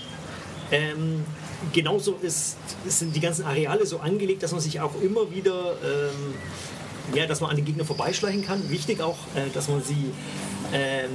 Ähm, 0.71 1.25
genauso 1.75 2.17
ist, 2.23 2.57
sind 2.87 3.15
die 3.15 3.21
ganzen 3.21 3.45
Areale 3.45 3.85
so 3.85 3.99
angelegt, 3.99 4.43
dass 4.43 4.53
man 4.53 4.63
sich 4.63 4.81
auch 4.81 4.99
immer 5.03 5.31
wieder, 5.31 5.77
ähm, 5.85 6.35
ja, 7.15 7.27
dass 7.27 7.43
man 7.43 7.51
an 7.51 7.57
den 7.57 7.67
Gegner 7.67 7.85
vorbeischleichen 7.85 8.47
kann. 8.47 8.71
Wichtig 8.71 9.03
auch, 9.03 9.19
äh, 9.35 9.51
dass 9.53 9.69
man 9.69 9.83
sie, 9.83 10.13
ähm, 10.73 11.11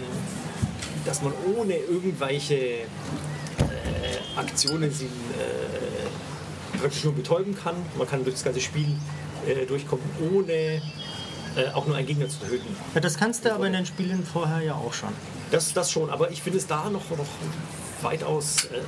dass 1.04 1.24
man 1.24 1.34
ohne 1.56 1.78
irgendwelche 1.78 2.86
Aktionen 4.36 4.92
sie 4.92 5.10
praktisch 6.80 7.04
nur 7.04 7.14
betäuben 7.14 7.56
kann. 7.56 7.76
Man 7.98 8.08
kann 8.08 8.24
durch 8.24 8.36
das 8.36 8.44
ganze 8.44 8.60
Spiel 8.60 8.96
äh, 9.48 9.66
durchkommen, 9.66 10.04
ohne 10.34 10.54
äh, 10.54 10.82
auch 11.74 11.86
nur 11.86 11.96
einen 11.96 12.08
Gegner 12.08 12.28
zu 12.28 12.40
töten. 12.40 12.76
Ja, 12.94 13.02
das 13.02 13.18
kannst 13.18 13.46
du 13.46 13.54
aber 13.54 13.68
in 13.68 13.74
den 13.74 13.86
Spielen 13.86 14.26
vorher 14.26 14.62
ja 14.62 14.76
auch 14.76 14.94
schon. 14.94 15.10
Das, 15.52 15.74
das 15.74 15.92
schon, 15.92 16.10
aber 16.10 16.32
ich 16.32 16.42
finde 16.42 16.58
es 16.58 16.68
da 16.68 16.90
noch, 16.90 17.10
noch 17.12 17.28
weitaus 18.02 18.66
äh, 18.66 18.82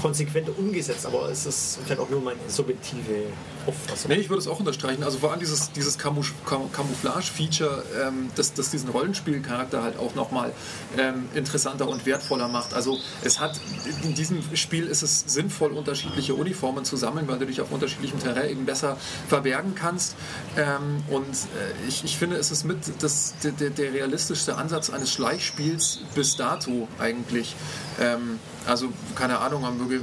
konsequenter 0.00 0.52
umgesetzt, 0.58 1.06
aber 1.06 1.28
es 1.30 1.46
ist 1.46 1.78
vielleicht 1.84 2.00
auch 2.00 2.08
nur 2.08 2.20
meine 2.20 2.40
subjektive 2.48 3.24
Auffassung. 3.66 4.10
Nee, 4.10 4.18
ich 4.18 4.28
würde 4.28 4.40
es 4.40 4.48
auch 4.48 4.58
unterstreichen. 4.58 5.02
Also 5.02 5.18
vor 5.18 5.30
allem 5.30 5.40
dieses, 5.40 5.72
dieses 5.72 5.98
Camouflage-Feature, 5.98 7.84
ähm, 8.02 8.30
das, 8.34 8.54
das 8.54 8.70
diesen 8.70 8.90
Rollenspielcharakter 8.90 9.82
halt 9.82 9.98
auch 9.98 10.14
nochmal 10.14 10.52
ähm, 10.98 11.28
interessanter 11.34 11.88
und 11.88 12.06
wertvoller 12.06 12.48
macht. 12.48 12.74
Also 12.74 12.98
es 13.22 13.40
hat, 13.40 13.60
in 14.02 14.14
diesem 14.14 14.42
Spiel 14.56 14.86
ist 14.86 15.02
es 15.02 15.24
sinnvoll, 15.26 15.72
unterschiedliche 15.72 16.34
Uniformen 16.34 16.84
zu 16.84 16.96
sammeln, 16.96 17.28
weil 17.28 17.38
du 17.38 17.46
dich 17.46 17.60
auf 17.60 17.70
unterschiedlichem 17.70 18.20
Terrain 18.20 18.50
eben 18.50 18.66
besser 18.66 18.96
verbergen 19.28 19.74
kannst. 19.74 20.16
Ähm, 20.56 21.02
und 21.08 21.26
äh, 21.26 21.88
ich, 21.88 22.04
ich 22.04 22.16
finde, 22.16 22.36
es 22.36 22.50
ist 22.50 22.64
mit 22.64 22.78
das, 23.02 23.34
der, 23.42 23.70
der 23.70 23.92
realistischste 23.92 24.56
Ansatz 24.56 24.90
eines 24.90 25.12
Schleichspiels 25.12 26.00
bis 26.14 26.36
dato 26.36 26.88
eigentlich. 26.98 27.56
Ähm, 28.00 28.38
also 28.66 28.88
keine 29.14 29.38
Ahnung, 29.38 29.64
wir 29.88 30.00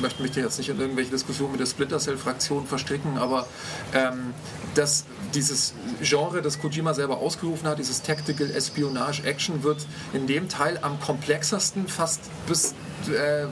möchten 0.00 0.22
mich 0.22 0.34
jetzt 0.34 0.58
nicht 0.58 0.68
in 0.68 0.80
irgendwelche 0.80 1.10
Diskussionen 1.10 1.52
mit 1.52 1.60
der 1.60 1.66
Splinter 1.66 1.98
Cell-Fraktion 1.98 2.66
verstricken, 2.66 3.18
aber 3.18 3.46
ähm, 3.94 4.34
dass 4.74 5.04
dieses 5.34 5.74
Genre, 6.02 6.42
das 6.42 6.60
Kojima 6.60 6.94
selber 6.94 7.18
ausgerufen 7.18 7.68
hat, 7.68 7.78
dieses 7.78 8.02
Tactical 8.02 8.50
Espionage 8.50 9.22
Action, 9.24 9.62
wird 9.62 9.86
in 10.12 10.26
dem 10.26 10.48
Teil 10.48 10.78
am 10.82 11.00
komplexersten, 11.00 11.88
fast 11.88 12.20
bis 12.46 12.74
äh, 13.08 13.46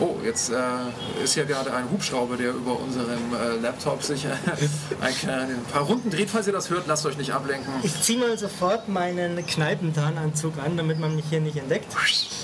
Oh, 0.00 0.16
jetzt 0.24 0.50
äh, 0.50 1.24
ist 1.24 1.34
hier 1.34 1.44
gerade 1.44 1.72
ein 1.72 1.90
Hubschrauber, 1.90 2.36
der 2.36 2.50
über 2.50 2.78
unserem 2.78 3.34
äh, 3.34 3.60
Laptop 3.60 4.02
sich 4.02 4.24
äh, 4.26 4.28
ein, 5.00 5.64
paar 5.72 5.82
Runden 5.82 6.10
dreht. 6.10 6.30
Falls 6.30 6.46
ihr 6.46 6.52
das 6.52 6.70
hört, 6.70 6.86
lasst 6.86 7.04
euch 7.04 7.18
nicht 7.18 7.32
ablenken. 7.32 7.72
Ich 7.82 8.00
ziehe 8.00 8.18
mal 8.18 8.38
sofort 8.38 8.88
meinen 8.88 9.44
Kneipentarnanzug 9.44 10.54
an, 10.64 10.76
damit 10.76 11.00
man 11.00 11.16
mich 11.16 11.24
hier 11.28 11.40
nicht 11.40 11.56
entdeckt. 11.56 11.86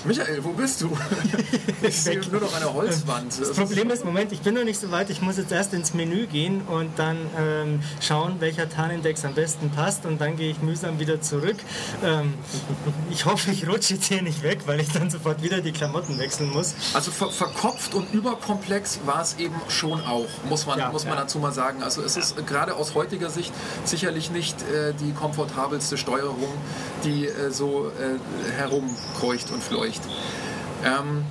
Michael, 0.05 0.43
wo 0.43 0.51
bist 0.51 0.83
du? 0.83 0.97
ich 1.83 2.03
sehe 2.03 2.21
nur 2.31 2.41
noch 2.41 2.55
eine 2.57 2.73
Holzwand. 2.73 3.39
Das, 3.41 3.49
das 3.49 3.57
Problem 3.57 3.91
ist, 3.91 4.05
Moment, 4.05 4.33
ich 4.33 4.41
bin 4.41 4.55
noch 4.55 4.65
nicht 4.65 4.81
so 4.81 4.91
weit. 4.91 5.11
Ich 5.11 5.23
muss 5.23 5.37
jetzt 5.37 5.53
erst 5.53 5.75
ins 5.75 5.95
Menü 5.95 6.27
gehen 6.27 6.63
und 6.63 6.99
dann 6.99 7.19
ähm, 7.39 7.81
schauen, 8.01 8.41
welcher 8.41 8.69
Tarnindex 8.69 9.25
am 9.25 9.35
besten 9.35 9.71
passt 9.71 10.07
und 10.07 10.21
dann 10.21 10.37
gehe 10.37 10.51
ich 10.51 10.61
mühsam 10.61 10.99
wieder 10.99 11.21
zurück. 11.21 11.57
Ähm, 12.05 12.35
ich 13.11 13.25
hoffe, 13.27 13.53
ich 13.53 13.69
rutsche 13.69 13.95
jetzt 13.95 14.07
hier 14.07 14.23
nicht 14.23 14.43
weg, 14.43 14.61
weil 14.67 14.81
ich 14.81 14.91
dann 14.91 15.09
sofort 15.09 15.41
wieder 15.43 15.61
die 15.61 15.73
Klamotten 15.73 16.19
wechseln 16.19 16.51
muss. 16.51 16.75
Also 16.95 17.13
ver 17.13 17.31
verkopft 17.45 17.95
und 17.95 18.13
überkomplex 18.13 19.01
war 19.05 19.21
es 19.21 19.37
eben 19.39 19.55
schon 19.69 20.01
auch, 20.01 20.29
muss 20.49 20.67
man, 20.67 20.79
ja, 20.79 20.91
muss 20.91 21.05
man 21.05 21.15
ja. 21.15 21.21
dazu 21.21 21.39
mal 21.39 21.53
sagen. 21.53 21.83
Also 21.83 22.03
es 22.03 22.17
ist 22.17 22.47
gerade 22.47 22.75
aus 22.75 22.95
heutiger 22.95 23.31
Sicht 23.31 23.53
sicherlich 23.85 24.31
nicht 24.31 24.63
äh, 24.63 24.95
die 24.95 25.13
komfortabelste 25.13 25.97
Steuerung, 25.97 26.53
die 27.05 27.27
äh, 27.27 27.51
so 27.51 27.89
äh, 27.89 28.53
herumkreucht 28.57 29.51
und 29.51 29.63
fleucht. 29.63 30.01
Ähm, 30.85 31.25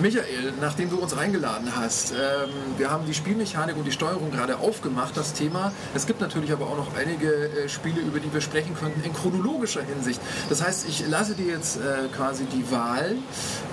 Michael, 0.00 0.54
nachdem 0.60 0.90
du 0.90 0.98
uns 0.98 1.12
eingeladen 1.12 1.72
hast, 1.76 2.12
ähm, 2.12 2.50
wir 2.78 2.90
haben 2.90 3.06
die 3.06 3.14
Spielmechanik 3.14 3.76
und 3.76 3.84
die 3.84 3.92
Steuerung 3.92 4.30
gerade 4.30 4.58
aufgemacht, 4.58 5.16
das 5.16 5.34
Thema. 5.34 5.72
Es 5.94 6.06
gibt 6.06 6.20
natürlich 6.20 6.52
aber 6.52 6.66
auch 6.66 6.76
noch 6.76 6.96
einige 6.96 7.28
äh, 7.32 7.68
Spiele, 7.68 8.00
über 8.00 8.18
die 8.18 8.32
wir 8.32 8.40
sprechen 8.40 8.74
könnten, 8.74 9.02
in 9.04 9.12
chronologischer 9.12 9.82
Hinsicht. 9.82 10.20
Das 10.48 10.64
heißt, 10.64 10.88
ich 10.88 11.06
lasse 11.08 11.34
dir 11.34 11.46
jetzt 11.46 11.76
äh, 11.76 12.08
quasi 12.16 12.44
die 12.46 12.70
Wahl, 12.70 13.16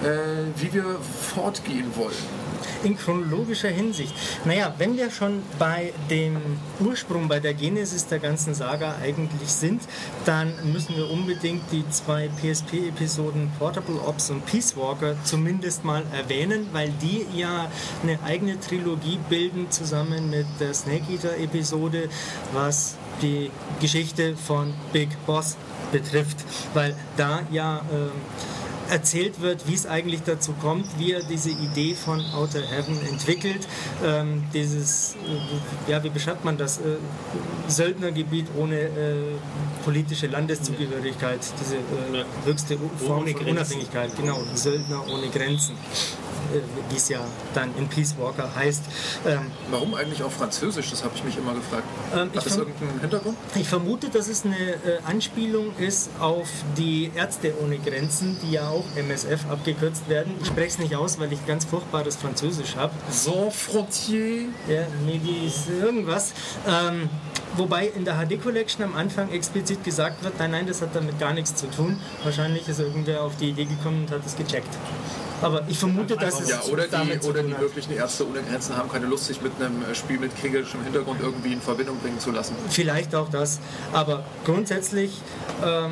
äh, 0.04 0.08
wie 0.56 0.74
wir 0.74 0.98
fortgehen 1.34 1.96
wollen 1.96 2.49
in 2.84 2.98
chronologischer 2.98 3.70
Hinsicht. 3.70 4.14
Naja, 4.46 4.74
wenn 4.78 4.98
wir 4.98 5.12
schon 5.12 5.42
bei 5.58 5.94
dem 6.10 6.38
Ursprung, 6.80 7.28
bei 7.28 7.40
der 7.40 7.54
Genesis 7.54 8.08
der 8.08 8.20
ganzen 8.20 8.54
Saga 8.54 8.96
eigentlich 9.02 9.50
sind, 9.50 9.82
dann 10.26 10.54
müssen 10.72 10.96
wir 10.96 11.10
unbedingt 11.10 11.72
die 11.72 11.88
zwei 11.90 12.30
PSP-Episoden 12.42 13.52
Portable 13.60 14.00
Ops 14.06 14.30
und 14.30 14.46
Peace 14.46 14.76
Walker 14.76 15.16
zumindest 15.24 15.84
mal 15.84 16.04
erwähnen, 16.14 16.68
weil 16.72 16.92
die 17.02 17.26
ja 17.36 17.70
eine 18.04 18.20
eigene 18.24 18.60
Trilogie 18.60 19.20
bilden, 19.30 19.70
zusammen 19.72 20.30
mit 20.30 20.46
der 20.60 20.74
Snake 20.74 21.12
Eater-Episode, 21.12 22.10
was 22.54 22.96
die 23.22 23.52
Geschichte 23.82 24.36
von 24.36 24.74
Big 24.94 25.10
Boss 25.26 25.58
betrifft, 25.92 26.38
weil 26.74 26.96
da 27.18 27.42
ja 27.52 27.78
äh, 27.78 28.59
erzählt 28.90 29.42
wird, 29.42 29.68
wie 29.68 29.74
es 29.74 29.86
eigentlich 29.86 30.22
dazu 30.24 30.54
kommt, 30.54 30.86
wie 30.98 31.14
er 31.14 31.24
diese 31.24 31.50
Idee 31.50 31.96
von 31.96 32.24
Outer 32.34 32.62
Heaven 32.62 32.98
entwickelt. 33.08 33.68
Ähm, 34.04 34.44
dieses, 34.54 35.16
äh, 35.88 35.92
ja, 35.92 36.04
wie 36.04 36.10
beschreibt 36.10 36.46
man 36.46 36.58
das? 36.58 36.80
Äh, 36.80 36.98
Söldnergebiet 37.68 38.48
ohne 38.58 38.80
äh, 38.80 38.90
politische 39.84 40.28
Landeszugehörigkeit, 40.28 41.40
diese 41.60 41.76
äh, 41.76 42.26
höchste 42.46 42.78
Form 42.78 43.28
von. 43.28 43.48
Unabhängigkeit, 43.48 44.16
genau, 44.16 44.42
Söldner 44.56 45.04
ohne 45.12 45.28
Grenzen, 45.30 45.76
wie 46.90 46.96
es 46.96 47.10
ja 47.10 47.20
dann 47.54 47.76
in 47.78 47.88
Peace 47.88 48.16
Walker 48.18 48.50
heißt. 48.56 48.84
Ähm, 49.28 49.52
Warum 49.70 49.94
eigentlich 49.94 50.24
auf 50.24 50.34
Französisch? 50.34 50.90
Das 50.90 51.04
habe 51.04 51.14
ich 51.16 51.24
mich 51.24 51.38
immer 51.38 51.54
gefragt. 51.54 51.84
Ähm, 52.14 52.30
Hat 52.34 52.46
das 52.46 52.58
irgendeinen 52.58 53.00
Hintergrund? 53.02 53.38
Ich 53.56 53.68
vermute, 53.68 54.10
dass 54.10 54.28
es 54.28 54.46
eine 54.46 54.56
äh, 54.56 55.00
Anspielung 55.06 55.76
ist 55.78 56.10
auf 56.20 56.48
die 56.78 57.12
Ärzte 57.16 57.54
ohne 57.62 57.78
Grenzen, 57.78 58.38
die 58.44 58.52
ja 58.54 58.70
auch 58.70 58.86
MSF 58.96 59.50
abgekürzt 59.50 60.10
werden. 60.10 60.34
Ich 60.42 60.48
spreche 60.48 60.68
es 60.68 60.80
nicht 60.80 60.96
aus, 60.96 61.20
weil 61.20 61.32
ich 61.34 61.46
ganz 61.46 61.66
furchtbares 61.66 62.16
Französisch 62.16 62.76
habe. 62.76 62.94
Sans 63.10 63.56
Frontier. 63.56 64.46
Ja, 64.68 64.88
Medis, 65.06 65.68
irgendwas. 65.82 66.34
Ähm, 66.68 67.10
wobei 67.58 67.88
in 67.88 68.06
der 68.06 68.16
HD 68.16 68.42
Collection 68.42 68.84
am 68.84 68.96
Anfang 68.96 69.32
explizit 69.32 69.84
gesagt 69.84 70.24
wird, 70.24 70.38
nein, 70.40 70.52
nein, 70.52 70.68
das 70.68 70.82
hat 70.82 70.96
damit 70.96 71.20
gar 71.20 71.34
nichts 71.34 71.56
zu 71.56 71.70
tun. 71.70 72.00
Wahrscheinlich 72.24 72.68
ist 72.68 72.80
irgendwer 72.80 73.24
auf 73.24 73.36
die 73.38 73.50
Idee 73.50 73.66
gekommen 73.66 74.06
und 74.06 74.12
hat 74.12 74.26
es 74.26 74.36
gecheckt. 74.36 74.70
Aber 75.42 75.64
ich 75.68 75.78
vermute, 75.78 76.16
dass 76.16 76.42
es 76.42 76.50
Ja, 76.50 76.62
oder 76.72 76.88
die, 76.88 77.28
oder 77.28 77.44
die 77.44 77.58
wirklichen 77.60 77.94
Ärzte 77.94 78.28
ohne 78.28 78.42
Grenzen 78.42 78.76
haben 78.76 78.92
keine 78.92 79.06
Lust, 79.06 79.26
sich 79.26 79.42
mit 79.42 79.54
einem 79.60 79.84
äh, 79.84 79.96
Spiel 79.96 80.20
mit 80.20 80.36
kriegerischem 80.36 80.84
Hintergrund 80.84 81.22
irgendwie 81.22 81.54
in 81.54 81.62
Verbindung 81.62 81.98
bringen 82.00 82.20
zu 82.20 82.32
lassen. 82.32 82.56
Vielleicht 82.70 83.16
auch 83.16 83.30
das. 83.30 83.60
Aber 83.94 84.24
grundsätzlich 84.46 85.12
ähm, 85.64 85.92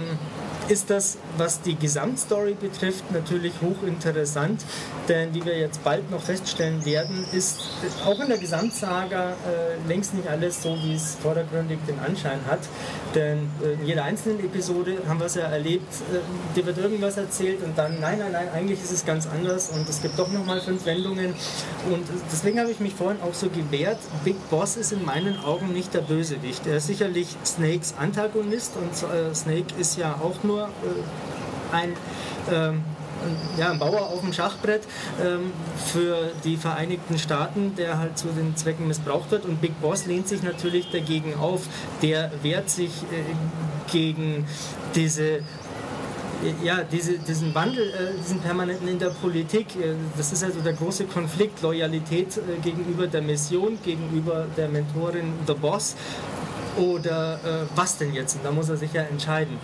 ist 0.69 0.89
das, 0.89 1.17
was 1.37 1.61
die 1.61 1.75
Gesamtstory 1.75 2.53
betrifft, 2.53 3.11
natürlich 3.11 3.53
hochinteressant. 3.61 4.61
Denn 5.07 5.33
wie 5.33 5.45
wir 5.45 5.57
jetzt 5.57 5.83
bald 5.83 6.09
noch 6.11 6.21
feststellen 6.21 6.85
werden, 6.85 7.25
ist 7.31 7.61
auch 8.05 8.19
in 8.19 8.27
der 8.27 8.37
Gesamtsaga 8.37 9.31
äh, 9.31 9.87
längst 9.87 10.13
nicht 10.13 10.27
alles 10.27 10.61
so, 10.61 10.77
wie 10.83 10.95
es 10.95 11.15
vordergründig 11.15 11.79
den 11.87 11.99
Anschein 11.99 12.39
hat. 12.47 12.59
Denn 13.15 13.49
äh, 13.63 13.73
in 13.73 13.85
jeder 13.85 14.03
einzelnen 14.03 14.39
Episode 14.41 14.97
haben 15.07 15.19
wir 15.19 15.27
es 15.27 15.35
ja 15.35 15.43
erlebt, 15.43 15.93
äh, 16.11 16.55
dir 16.55 16.65
wird 16.65 16.77
irgendwas 16.77 17.17
erzählt 17.17 17.63
und 17.63 17.77
dann, 17.77 17.99
nein, 17.99 18.19
nein, 18.19 18.31
nein, 18.33 18.49
eigentlich 18.53 18.81
ist 18.81 18.91
es 18.91 19.05
ganz 19.05 19.27
anders 19.27 19.69
und 19.69 19.87
es 19.87 20.01
gibt 20.01 20.19
doch 20.19 20.31
nochmal 20.31 20.59
fünf 20.59 20.85
Wendungen. 20.85 21.33
Und 21.89 22.05
deswegen 22.31 22.59
habe 22.59 22.71
ich 22.71 22.79
mich 22.79 22.93
vorhin 22.93 23.21
auch 23.21 23.33
so 23.33 23.49
gewehrt. 23.49 23.99
Big 24.25 24.35
Boss 24.49 24.75
ist 24.75 24.91
in 24.91 25.05
meinen 25.05 25.39
Augen 25.39 25.71
nicht 25.71 25.93
der 25.93 26.01
Bösewicht. 26.01 26.67
Er 26.67 26.77
ist 26.77 26.87
sicherlich 26.87 27.27
Snakes 27.45 27.93
Antagonist 27.97 28.73
und 28.75 28.91
äh, 29.09 29.33
Snake 29.33 29.73
ist 29.79 29.97
ja 29.97 30.19
auch 30.21 30.43
nur 30.43 30.56
äh, 30.65 31.75
ein. 31.75 31.93
Ähm, 32.51 32.83
ja, 33.57 33.71
ein 33.71 33.79
Bauer 33.79 34.01
auf 34.01 34.21
dem 34.21 34.31
Schachbrett 34.31 34.83
ähm, 35.19 35.51
für 35.91 36.31
die 36.43 36.55
Vereinigten 36.55 37.17
Staaten, 37.17 37.75
der 37.75 37.97
halt 37.97 38.15
zu 38.15 38.27
den 38.27 38.55
Zwecken 38.55 38.87
missbraucht 38.87 39.31
wird. 39.31 39.45
Und 39.45 39.59
Big 39.59 39.81
Boss 39.81 40.05
lehnt 40.05 40.27
sich 40.27 40.43
natürlich 40.43 40.91
dagegen 40.91 41.33
auf. 41.35 41.61
Der 42.03 42.31
wehrt 42.43 42.69
sich 42.69 42.91
äh, 43.03 43.91
gegen 43.91 44.45
diese 44.93 45.39
ja, 46.63 46.83
diese, 46.83 47.17
diesen 47.17 47.55
Wandel, 47.55 47.89
äh, 47.89 48.17
diesen 48.21 48.39
permanenten 48.39 48.87
in 48.87 48.99
der 48.99 49.09
Politik, 49.09 49.75
äh, 49.75 49.95
das 50.15 50.31
ist 50.31 50.43
also 50.43 50.59
der 50.59 50.73
große 50.73 51.05
Konflikt, 51.05 51.63
Loyalität 51.63 52.37
äh, 52.37 52.59
gegenüber 52.61 53.07
der 53.07 53.23
Mission, 53.23 53.79
gegenüber 53.83 54.45
der 54.55 54.69
Mentorin 54.69 55.33
The 55.47 55.53
Boss 55.53 55.95
oder 56.77 57.39
äh, 57.43 57.65
was 57.75 57.97
denn 57.97 58.13
jetzt? 58.13 58.35
Und 58.35 58.45
da 58.45 58.51
muss 58.51 58.69
er 58.69 58.77
sich 58.77 58.93
ja 58.93 59.01
entscheiden. 59.01 59.57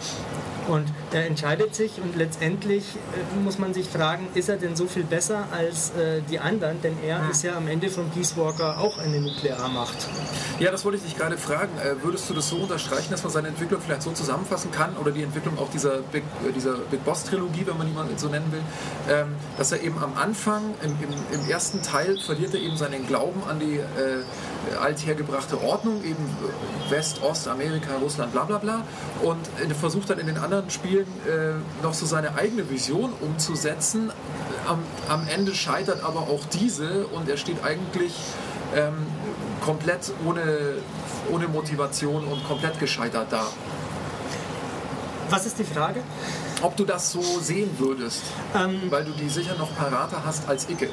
Und 0.67 0.85
er 1.11 1.27
entscheidet 1.27 1.75
sich 1.75 1.99
und 2.01 2.15
letztendlich 2.15 2.83
äh, 2.95 3.39
muss 3.43 3.59
man 3.59 3.73
sich 3.73 3.87
fragen, 3.87 4.27
ist 4.33 4.49
er 4.49 4.57
denn 4.57 4.75
so 4.75 4.87
viel 4.87 5.03
besser 5.03 5.47
als 5.51 5.91
äh, 5.91 6.21
die 6.29 6.39
anderen? 6.39 6.81
Denn 6.81 6.95
er 7.05 7.29
ist 7.29 7.43
ja 7.43 7.55
am 7.57 7.67
Ende 7.67 7.89
von 7.89 8.09
Peace 8.11 8.37
Walker 8.37 8.79
auch 8.79 8.97
eine 8.97 9.19
Nuklearmacht. 9.19 10.07
Ja, 10.59 10.71
das 10.71 10.85
wollte 10.85 10.97
ich 10.97 11.03
dich 11.03 11.17
gerade 11.17 11.37
fragen. 11.37 11.71
Äh, 11.79 12.03
würdest 12.03 12.29
du 12.29 12.33
das 12.33 12.49
so 12.49 12.57
unterstreichen, 12.57 13.11
dass 13.11 13.23
man 13.23 13.31
seine 13.31 13.49
Entwicklung 13.49 13.81
vielleicht 13.81 14.03
so 14.03 14.11
zusammenfassen 14.11 14.71
kann 14.71 14.95
oder 14.97 15.11
die 15.11 15.23
Entwicklung 15.23 15.57
auch 15.59 15.69
dieser 15.69 15.97
Big, 16.11 16.23
äh, 16.47 16.51
dieser 16.51 16.75
Big 16.77 17.03
Boss 17.03 17.23
Trilogie, 17.25 17.65
wenn 17.65 17.77
man 17.77 17.87
die 17.87 17.93
mal 17.93 18.07
so 18.15 18.29
nennen 18.29 18.51
will, 18.51 18.61
ähm, 19.09 19.35
dass 19.57 19.71
er 19.71 19.81
eben 19.81 19.97
am 20.01 20.15
Anfang, 20.15 20.73
im, 20.83 20.91
im, 21.01 21.41
im 21.41 21.49
ersten 21.49 21.81
Teil, 21.81 22.17
verliert 22.19 22.53
er 22.53 22.61
eben 22.61 22.77
seinen 22.77 23.05
Glauben 23.07 23.43
an 23.49 23.59
die 23.59 23.77
äh, 23.77 24.23
althergebrachte 24.81 25.61
Ordnung, 25.61 26.03
eben 26.03 26.25
West, 26.89 27.21
Ost, 27.23 27.47
Amerika, 27.47 27.95
Russland, 28.01 28.31
bla 28.31 28.43
bla 28.43 28.57
bla 28.57 28.81
und 29.21 29.39
äh, 29.59 29.73
versucht 29.73 30.09
dann 30.09 30.19
in 30.19 30.27
den 30.27 30.37
anderen 30.37 30.69
Spielen 30.69 31.07
äh, 31.27 31.83
noch 31.83 31.93
so 31.93 32.05
seine 32.05 32.35
eigene 32.35 32.69
Vision 32.69 33.11
umzusetzen. 33.21 34.11
Am, 34.67 34.79
am 35.09 35.27
Ende 35.27 35.53
scheitert 35.53 36.03
aber 36.03 36.21
auch 36.21 36.45
diese 36.51 37.07
und 37.07 37.29
er 37.29 37.37
steht 37.37 37.63
eigentlich 37.63 38.13
ähm, 38.75 38.93
komplett 39.61 40.11
ohne, 40.25 40.77
ohne 41.31 41.47
Motivation 41.47 42.23
und 42.25 42.45
komplett 42.47 42.79
gescheitert 42.79 43.27
da. 43.29 43.45
Was 45.29 45.45
ist 45.45 45.57
die 45.57 45.63
Frage? 45.63 46.01
Ob 46.61 46.77
du 46.77 46.85
das 46.85 47.11
so 47.11 47.21
sehen 47.21 47.71
würdest, 47.79 48.21
Ähm, 48.55 48.81
weil 48.89 49.03
du 49.03 49.11
die 49.11 49.29
sicher 49.29 49.55
noch 49.57 49.75
parater 49.75 50.23
hast 50.25 50.47
als 50.47 50.69
Icke. 50.69 50.89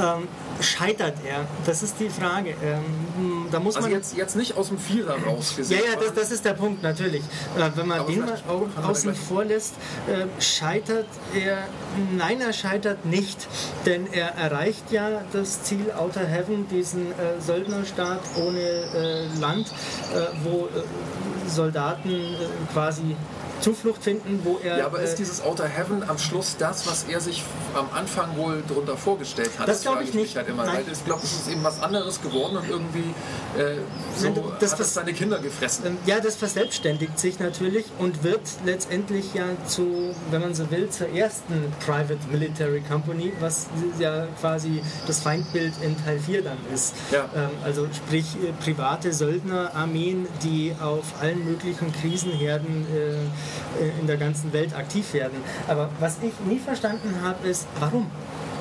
Ähm, 0.00 0.28
scheitert 0.60 1.14
er? 1.26 1.44
Das 1.66 1.82
ist 1.82 1.96
die 2.00 2.08
Frage. 2.08 2.50
Ähm, 2.50 3.46
da 3.50 3.60
muss 3.60 3.76
Also 3.76 3.88
man 3.88 3.96
jetzt, 3.96 4.16
jetzt 4.16 4.36
nicht 4.36 4.56
aus 4.56 4.68
dem 4.68 4.78
Vierer 4.78 5.16
Ja, 5.24 5.30
rausgesehen. 5.30 5.80
ja, 5.84 6.00
das, 6.00 6.14
das 6.14 6.30
ist 6.30 6.44
der 6.44 6.54
Punkt, 6.54 6.82
natürlich. 6.82 7.22
Äh, 7.56 7.70
wenn 7.74 7.86
man 7.86 8.00
Aber 8.00 8.10
den 8.10 8.20
mal 8.20 8.38
außen 8.82 9.14
vor 9.14 9.44
lässt, 9.44 9.74
äh, 10.06 10.26
scheitert 10.42 11.06
er, 11.34 11.58
nein, 12.16 12.40
er 12.40 12.52
scheitert 12.52 13.04
nicht, 13.04 13.46
denn 13.86 14.06
er 14.12 14.34
erreicht 14.36 14.90
ja 14.90 15.22
das 15.32 15.62
Ziel 15.62 15.92
Outer 15.96 16.26
Heaven, 16.26 16.68
diesen 16.68 17.12
äh, 17.12 17.40
Söldnerstaat 17.40 18.20
ohne 18.36 18.58
äh, 18.60 19.26
Land, 19.40 19.68
äh, 20.14 20.20
wo 20.44 20.66
äh, 20.66 21.48
Soldaten 21.48 22.34
quasi 22.72 23.16
Zuflucht 23.60 24.02
finden, 24.02 24.40
wo 24.44 24.58
er... 24.62 24.78
Ja, 24.78 24.86
aber 24.86 25.00
ist 25.00 25.14
äh, 25.14 25.16
dieses 25.16 25.42
Outer 25.42 25.66
Heaven 25.66 26.08
am 26.08 26.18
Schluss 26.18 26.56
das, 26.58 26.86
was 26.86 27.04
er 27.04 27.20
sich 27.20 27.42
am 27.74 27.88
Anfang 27.94 28.36
wohl 28.36 28.62
darunter 28.68 28.96
vorgestellt 28.96 29.50
hat? 29.58 29.68
Das 29.68 29.82
glaub 29.82 29.94
frage 29.96 30.08
ich 30.08 30.14
nicht. 30.14 30.36
Halt 30.36 30.48
immer. 30.48 30.64
Nein. 30.64 30.84
Weil 30.86 30.92
ich 30.92 31.04
glaube, 31.04 31.22
es 31.24 31.32
ist 31.32 31.48
eben 31.50 31.62
was 31.64 31.80
anderes 31.82 32.20
geworden 32.22 32.56
und 32.56 32.68
irgendwie 32.68 33.14
äh, 33.58 33.76
so 34.16 34.26
Nein, 34.26 34.34
das- 34.60 34.72
hat 34.72 34.80
das- 34.80 34.86
es 34.88 34.94
seine 34.94 35.12
Kinder 35.12 35.38
gefressen. 35.38 35.86
Ähm, 35.86 35.98
Ja, 36.06 36.20
das 36.20 36.36
verselbstständigt 36.36 37.18
sich 37.18 37.38
natürlich 37.38 37.86
und 37.98 38.22
wird 38.24 38.40
letztendlich 38.64 39.34
ja 39.34 39.44
zu, 39.66 40.14
wenn 40.30 40.40
man 40.40 40.54
so 40.54 40.70
will, 40.70 40.88
zur 40.90 41.08
ersten 41.08 41.72
Private 41.84 42.18
Military 42.30 42.80
Company, 42.80 43.32
was 43.40 43.66
ja 43.98 44.26
quasi 44.40 44.82
das 45.06 45.20
Feindbild 45.20 45.72
in 45.82 45.96
Teil 46.04 46.18
4 46.18 46.42
dann 46.42 46.58
ist. 46.74 46.94
Ja. 47.10 47.28
Ähm, 47.34 47.50
also 47.64 47.86
sprich 47.94 48.26
äh, 48.36 48.52
private 48.64 49.12
Söldnerarmeen, 49.12 50.26
die 50.42 50.74
auf 50.80 51.04
allen 51.20 51.44
möglichen 51.44 51.92
Krisenherden 51.92 52.86
äh, 52.94 53.14
in 54.00 54.06
der 54.06 54.16
ganzen 54.16 54.52
Welt 54.52 54.74
aktiv 54.74 55.12
werden. 55.12 55.38
Aber 55.66 55.90
was 56.00 56.16
ich 56.22 56.32
nie 56.46 56.58
verstanden 56.58 57.20
habe, 57.22 57.48
ist, 57.48 57.66
warum? 57.78 58.10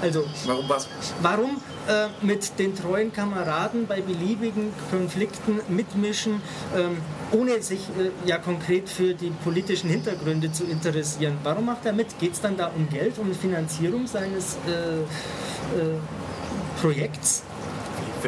Also 0.01 0.23
Warum 0.45 0.69
was? 0.69 0.87
Warum 1.21 1.61
äh, 1.87 2.07
mit 2.21 2.59
den 2.59 2.75
treuen 2.75 3.11
Kameraden 3.11 3.87
bei 3.87 4.01
beliebigen 4.01 4.71
Konflikten 4.91 5.59
mitmischen, 5.69 6.41
ähm, 6.75 6.97
ohne 7.31 7.61
sich 7.63 7.79
äh, 7.97 8.29
ja 8.29 8.37
konkret 8.37 8.89
für 8.89 9.13
die 9.15 9.31
politischen 9.43 9.89
Hintergründe 9.89 10.51
zu 10.51 10.65
interessieren? 10.65 11.37
Warum 11.43 11.65
macht 11.65 11.85
er 11.85 11.93
mit? 11.93 12.19
Geht 12.19 12.33
es 12.33 12.41
dann 12.41 12.57
da 12.57 12.67
um 12.67 12.87
Geld, 12.89 13.17
um 13.17 13.33
Finanzierung 13.33 14.05
seines 14.05 14.57
äh, 14.67 14.99
äh, 15.79 15.97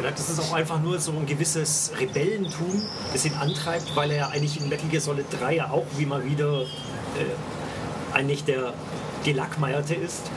Projekts? 0.00 0.24
Vielleicht 0.24 0.40
ist 0.40 0.50
auch 0.50 0.54
einfach 0.54 0.80
nur 0.80 0.98
so 0.98 1.12
ein 1.12 1.26
gewisses 1.26 1.92
Rebellentum, 1.98 2.82
das 3.12 3.24
ihn 3.24 3.34
antreibt, 3.34 3.94
weil 3.94 4.10
er 4.10 4.16
ja 4.16 4.28
eigentlich 4.28 4.60
in 4.60 4.68
Metal 4.68 4.88
Gear 4.88 5.00
Solid 5.00 5.26
3 5.38 5.54
ja 5.56 5.70
auch 5.70 5.86
wie 5.96 6.06
mal 6.06 6.24
wieder 6.24 6.62
äh, 6.62 8.14
eigentlich 8.14 8.44
der 8.44 8.74
Gelackmeierte 9.24 9.94
ist 9.94 10.30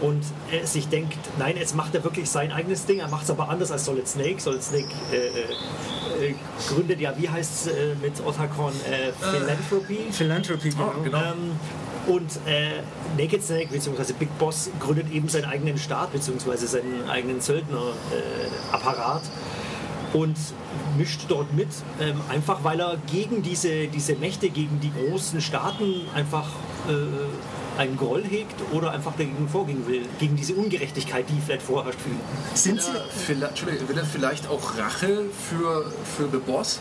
und 0.00 0.24
er 0.50 0.66
sich 0.66 0.88
denkt, 0.88 1.18
nein, 1.38 1.56
jetzt 1.56 1.76
macht 1.76 1.94
er 1.94 2.02
wirklich 2.04 2.28
sein 2.28 2.52
eigenes 2.52 2.84
Ding, 2.84 2.98
er 2.98 3.08
macht 3.08 3.24
es 3.24 3.30
aber 3.30 3.48
anders 3.48 3.70
als 3.70 3.84
Solid 3.84 4.08
Snake. 4.08 4.40
Solid 4.40 4.62
Snake 4.62 4.88
äh, 5.12 5.16
äh, 5.16 6.30
äh, 6.30 6.34
gründet 6.68 7.00
ja, 7.00 7.14
wie 7.16 7.28
heißt 7.28 7.66
es 7.66 7.72
äh, 7.72 7.94
mit 8.02 8.12
Otacon, 8.24 8.72
äh, 8.90 9.12
Philanthropy? 9.12 9.98
Philanthropy, 10.10 10.70
genau. 10.70 10.92
genau. 11.02 11.18
Ähm, 11.18 11.52
und 12.06 12.38
äh, 12.46 12.82
Naked 13.16 13.42
Snake 13.42 13.68
bzw. 13.70 14.12
Big 14.18 14.36
Boss 14.38 14.70
gründet 14.80 15.12
eben 15.12 15.28
seinen 15.28 15.46
eigenen 15.46 15.78
Staat 15.78 16.12
bzw. 16.12 16.56
seinen 16.66 17.08
eigenen 17.08 17.40
Söldnerapparat 17.40 19.22
und 20.12 20.36
mischt 20.96 21.22
dort 21.28 21.52
mit, 21.52 21.68
ähm, 22.00 22.20
einfach 22.28 22.62
weil 22.62 22.80
er 22.80 22.96
gegen 23.10 23.42
diese, 23.42 23.88
diese 23.88 24.14
Mächte, 24.14 24.48
gegen 24.48 24.80
die 24.80 24.92
großen 24.92 25.40
Staaten 25.40 26.02
einfach 26.14 26.48
äh, 26.88 26.92
einen 27.78 27.96
Groll 27.96 28.24
hegt 28.24 28.54
oder 28.72 28.92
einfach 28.92 29.12
dagegen 29.12 29.48
vorgehen 29.48 29.86
will, 29.86 30.06
gegen 30.18 30.36
diese 30.36 30.54
Ungerechtigkeit, 30.54 31.24
die 31.28 31.40
vielleicht 31.40 31.62
vorherrscht. 31.62 31.98
Sind 32.54 32.82
Sie, 32.82 32.90
Vielleicht, 33.26 33.66
will 33.66 33.98
er 33.98 34.04
vielleicht 34.04 34.48
auch 34.48 34.78
Rache 34.78 35.24
für, 35.48 35.90
für 36.16 36.28
The 36.30 36.38
Boss? 36.38 36.80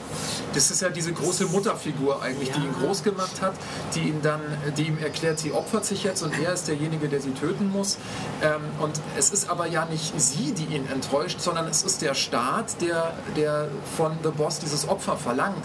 Das 0.54 0.72
ist 0.72 0.82
ja 0.82 0.90
diese 0.90 1.14
große 1.14 1.46
Mutterfigur 1.46 2.22
eigentlich, 2.22 2.52
die 2.52 2.60
ihn 2.60 2.74
groß 2.74 3.04
gemacht 3.04 3.42
hat, 3.42 3.54
die 3.96 4.10
ihm 4.10 4.22
dann, 4.22 4.42
die 4.78 4.84
ihm 4.84 4.98
erklärt, 5.00 5.40
sie 5.40 5.52
opfert 5.52 5.86
sich 5.86 6.04
jetzt 6.04 6.22
und 6.22 6.38
er 6.40 6.54
ist 6.54 6.68
derjenige, 6.68 7.08
der 7.08 7.22
sie 7.22 7.32
töten 7.32 7.72
muss. 7.72 7.98
Ähm, 8.42 8.62
und 8.80 9.00
es 9.18 9.32
ist 9.32 9.50
aber 9.50 9.68
ja 9.68 9.86
nicht 9.86 10.14
sie, 10.20 10.54
die 10.54 10.76
ihn 10.76 10.88
enttäuscht, 10.92 11.40
sondern 11.40 11.68
es 11.68 11.84
ist 11.84 12.02
der 12.02 12.14
Staat, 12.14 12.82
der, 12.82 13.14
der 13.36 13.70
von 13.98 14.18
The 14.24 14.30
Boss 14.30 14.60
dieses 14.60 14.88
Opfer 14.88 15.18
verlangt. 15.18 15.56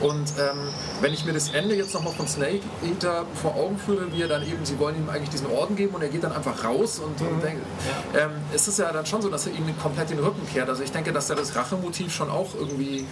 Und 0.00 0.32
ähm, 0.38 0.68
wenn 1.00 1.12
ich 1.12 1.24
mir 1.24 1.32
das 1.32 1.50
Ende 1.50 1.74
jetzt 1.74 1.94
nochmal 1.94 2.12
von 2.14 2.26
Snake 2.28 2.60
Eater 2.84 3.24
vor 3.40 3.54
Augen 3.54 3.78
führe, 3.78 4.12
wie 4.12 4.22
er 4.22 4.28
dann 4.28 4.42
eben, 4.42 4.64
sie 4.66 4.78
wollen 4.78 4.96
ihm 4.96 5.08
eigentlich 5.08 5.30
diesen 5.30 5.46
Orden 5.46 5.76
geben 5.76 5.94
und 5.94 6.02
er 6.02 6.08
geht 6.08 6.24
dann 6.24 6.32
einfach 6.32 6.64
raus 6.64 6.98
und, 6.98 7.20
und 7.20 7.42
denkt, 7.42 7.62
ähm, 8.16 8.30
es 8.54 8.68
ist 8.68 8.78
ja 8.78 8.92
dann 8.92 9.06
schon 9.06 9.22
so, 9.22 9.28
dass 9.28 9.46
er 9.46 9.52
ihnen 9.52 9.78
komplett 9.78 10.10
den 10.10 10.18
Rücken 10.18 10.46
kehrt. 10.52 10.68
Also 10.68 10.82
ich 10.82 10.92
denke, 10.92 11.12
dass 11.12 11.28
da 11.28 11.34
das 11.34 11.54
Rachemotiv 11.54 12.12
schon 12.12 12.30
auch 12.30 12.54
irgendwie 12.54 13.06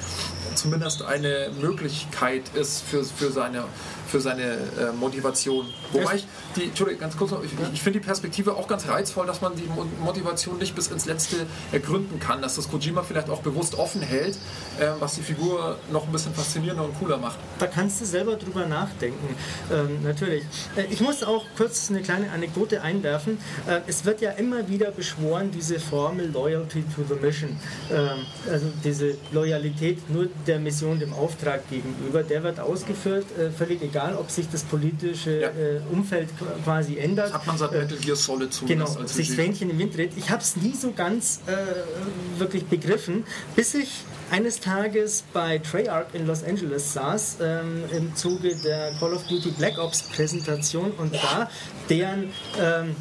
zumindest 0.54 1.02
eine 1.02 1.50
Möglichkeit 1.60 2.42
ist 2.54 2.82
für, 2.82 3.04
für 3.04 3.30
seine 3.30 3.64
für 4.06 4.20
seine 4.20 4.42
äh, 4.42 4.92
Motivation. 4.98 5.66
Wobei 5.92 6.16
ich 6.16 6.26
die, 6.56 6.64
Entschuldigung, 6.64 7.00
ganz 7.00 7.16
kurz 7.16 7.30
noch, 7.30 7.42
ich, 7.42 7.50
ich 7.72 7.82
finde 7.82 7.98
die 8.00 8.04
Perspektive 8.06 8.54
auch 8.54 8.68
ganz 8.68 8.86
reizvoll, 8.88 9.26
dass 9.26 9.40
man 9.40 9.54
die 9.56 9.64
Mo- 9.64 9.86
Motivation 10.02 10.58
nicht 10.58 10.74
bis 10.74 10.88
ins 10.88 11.06
Letzte 11.06 11.36
ergründen 11.72 12.18
kann, 12.20 12.42
dass 12.42 12.56
das 12.56 12.68
Kojima 12.70 13.02
vielleicht 13.02 13.30
auch 13.30 13.42
bewusst 13.42 13.74
offen 13.76 14.02
hält, 14.02 14.36
äh, 14.78 14.88
was 15.00 15.14
die 15.14 15.22
Figur 15.22 15.78
noch 15.90 16.06
ein 16.06 16.12
bisschen 16.12 16.34
faszinierender 16.34 16.84
und 16.84 16.98
cooler 16.98 17.16
macht. 17.16 17.38
da 17.58 17.66
kannst 17.66 18.00
du 18.00 18.04
selber 18.04 18.36
drüber 18.36 18.66
nachdenken. 18.66 19.34
Ähm, 19.72 20.02
natürlich. 20.02 20.44
Äh, 20.76 20.84
ich 20.90 21.00
muss 21.00 21.22
auch 21.22 21.44
kurz 21.56 21.90
eine 21.90 22.02
kleine 22.02 22.30
Anekdote 22.30 22.82
einwerfen. 22.82 23.38
Äh, 23.66 23.80
es 23.86 24.04
wird 24.04 24.20
ja 24.20 24.30
immer 24.32 24.68
wieder 24.68 24.90
beschworen, 24.90 25.50
diese 25.50 25.80
Formel 25.80 26.30
Loyalty 26.30 26.82
to 26.94 27.02
the 27.08 27.14
Mission. 27.20 27.58
Ähm, 27.90 28.18
also 28.50 28.66
diese 28.84 29.16
Loyalität 29.32 30.08
nur 30.10 30.28
der 30.46 30.58
Mission, 30.60 30.98
dem 31.00 31.12
Auftrag 31.12 31.68
gegenüber, 31.70 32.22
der 32.22 32.42
wird 32.42 32.60
ausgeführt, 32.60 33.26
äh, 33.38 33.50
völlig 33.50 33.82
egal, 33.82 33.93
ob 34.18 34.30
sich 34.30 34.48
das 34.50 34.62
politische 34.64 35.40
Ja. 35.40 35.48
äh, 35.48 35.80
Umfeld 35.92 36.28
qu- 36.30 36.62
quasi 36.64 36.98
ändert. 36.98 37.32
Hat 37.32 37.46
man 37.46 37.56
seit 37.58 37.72
Äh, 37.72 37.78
Metal 37.82 37.98
Gear 37.98 38.16
Solid 38.16 38.50
Genau, 38.66 38.84
zumindest 38.86 38.98
ob 39.00 39.08
sich 39.08 39.26
das. 39.28 39.36
Fähnchen 39.36 39.70
im 39.70 39.78
Wind 39.78 39.96
dreht. 39.96 40.12
Ich 40.16 40.30
habe 40.30 40.42
es 40.42 40.56
nie 40.56 40.74
so 40.74 40.92
ganz 40.92 41.40
äh, 41.46 42.38
wirklich 42.40 42.66
begriffen, 42.66 43.24
bis 43.56 43.74
ich 43.74 43.90
eines 44.30 44.58
Tages 44.60 45.22
bei 45.32 45.58
Treyarch 45.58 46.06
in 46.14 46.26
Los 46.26 46.42
Angeles 46.42 46.92
saß, 46.94 47.36
ähm, 47.42 47.84
im 47.92 48.16
Zuge 48.16 48.56
der 48.56 48.92
Call 48.98 49.12
of 49.14 49.22
Duty 49.28 49.50
Black 49.50 49.78
Ops 49.78 50.02
Präsentation 50.04 50.90
und 50.98 51.14
da 51.14 51.48
deren 51.88 52.30
ähm, 52.60 52.96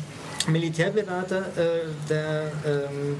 Militärberater, 0.48 1.40
äh, 1.58 2.10
der 2.10 2.52
ähm, 2.66 3.16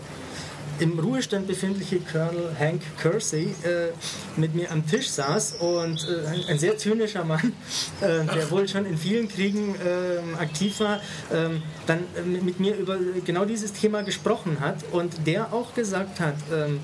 im 0.80 1.00
Ruhestand 1.00 1.48
befindliche 1.48 2.00
Colonel 2.00 2.56
Hank 2.58 2.82
Kersey 3.02 3.56
äh, 3.64 3.90
mit 4.38 4.56
mir 4.56 4.72
am 4.72 4.86
Tisch 4.86 5.10
saß 5.10 5.56
und 5.60 6.08
äh, 6.08 6.28
ein, 6.28 6.44
ein 6.50 6.60
sehr 6.60 6.78
zynischer 6.78 7.24
Mann, 7.24 7.54
äh, 8.02 8.26
der 8.26 8.50
wohl 8.52 8.68
schon 8.68 8.86
in 8.86 8.98
vielen 8.98 9.28
Kriegen 9.28 9.76
ähm, 9.86 10.36
aktiv 10.40 10.80
war, 10.80 11.00
ähm, 11.32 11.62
dann 11.86 12.00
äh, 12.16 12.22
mit 12.22 12.60
mir 12.60 12.76
über 12.76 12.98
genau 13.26 13.46
dieses 13.46 13.74
Thema 13.74 14.04
gesprochen 14.04 14.58
hat 14.60 14.78
und 14.92 15.28
der 15.28 15.54
auch 15.54 15.74
gesagt 15.74 16.20
hat, 16.20 16.36
ähm, 16.52 16.80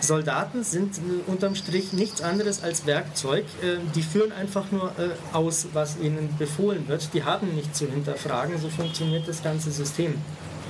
Soldaten 0.00 0.64
sind 0.64 0.98
äh, 0.98 1.30
unterm 1.30 1.54
Strich 1.54 1.92
nichts 1.92 2.22
anderes 2.22 2.62
als 2.62 2.86
Werkzeug. 2.86 3.44
Äh, 3.62 3.76
die 3.94 4.02
führen 4.02 4.32
einfach 4.32 4.70
nur 4.70 4.92
aus, 5.32 5.68
was 5.72 5.98
ihnen 5.98 6.34
befohlen 6.38 6.88
wird. 6.88 7.12
Die 7.14 7.24
haben 7.24 7.54
nicht 7.54 7.74
zu 7.74 7.86
hinterfragen. 7.86 8.58
So 8.58 8.68
funktioniert 8.68 9.26
das 9.28 9.42
ganze 9.42 9.70
System. 9.70 10.14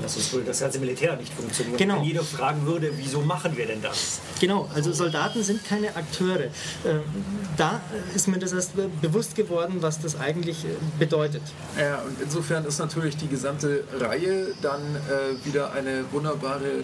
Das 0.02 0.16
ist 0.16 0.32
wohl 0.34 0.42
das 0.42 0.60
ganze 0.60 0.78
Militär 0.78 1.16
nicht 1.16 1.32
funktioniert. 1.32 1.78
Genau. 1.78 1.96
Wenn 1.96 2.04
jeder 2.04 2.22
fragen 2.24 2.66
würde, 2.66 2.90
wieso 2.96 3.20
machen 3.20 3.56
wir 3.56 3.66
denn 3.66 3.80
das? 3.82 4.20
Genau, 4.40 4.68
also 4.74 4.92
Soldaten 4.92 5.42
sind 5.42 5.64
keine 5.64 5.94
Akteure. 5.96 6.44
Äh, 6.44 6.50
Da 7.56 7.80
ist 8.14 8.26
mir 8.26 8.38
das 8.38 8.52
erst 8.52 8.72
bewusst 9.00 9.36
geworden, 9.36 9.76
was 9.80 10.00
das 10.00 10.18
eigentlich 10.18 10.64
äh, 10.64 10.68
bedeutet. 10.98 11.42
Ja, 11.78 11.98
und 12.02 12.20
insofern 12.20 12.64
ist 12.64 12.78
natürlich 12.78 13.16
die 13.16 13.28
gesamte 13.28 13.84
Reihe 14.00 14.48
dann 14.60 14.80
äh, 14.96 15.46
wieder 15.46 15.72
eine 15.72 16.04
wunderbare 16.10 16.82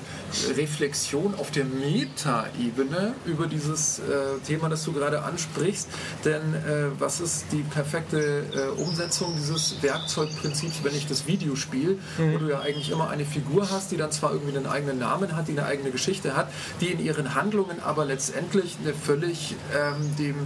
Reflexion 0.57 1.35
auf 1.37 1.51
der 1.51 1.65
Meta-Ebene 1.65 3.15
über 3.27 3.47
dieses 3.47 3.99
äh, 3.99 4.03
Thema, 4.47 4.69
das 4.69 4.85
du 4.85 4.93
gerade 4.93 5.23
ansprichst. 5.23 5.89
Denn 6.25 6.55
äh, 6.55 6.91
was 6.99 7.21
ist 7.21 7.47
die 7.53 7.63
perfekte 7.63 8.45
Umsetzung 8.77 9.35
dieses 9.37 9.83
Werkzeugprinzips, 9.83 10.83
wenn 10.83 10.95
ich 10.95 11.07
das 11.07 11.27
Videospiel, 11.27 11.99
wo 12.19 12.39
du 12.39 12.49
ja 12.51 12.61
eigentlich 12.61 12.91
immer 12.91 13.00
eine 13.09 13.25
Figur 13.25 13.71
hast, 13.71 13.91
die 13.91 13.97
dann 13.97 14.13
zwar 14.13 14.33
irgendwie 14.33 14.57
einen 14.57 14.67
eigenen 14.67 14.99
Namen 14.99 15.35
hat, 15.35 15.49
die 15.49 15.53
eine 15.53 15.65
eigene 15.65 15.91
Geschichte 15.91 16.37
hat, 16.37 16.49
die 16.81 16.89
in 16.89 17.03
ihren 17.03 17.35
Handlungen 17.35 17.81
aber 17.81 18.05
letztendlich 18.05 18.77
eine 18.83 18.93
völlig 18.93 19.55
ähm, 19.75 20.17
dem, 20.19 20.37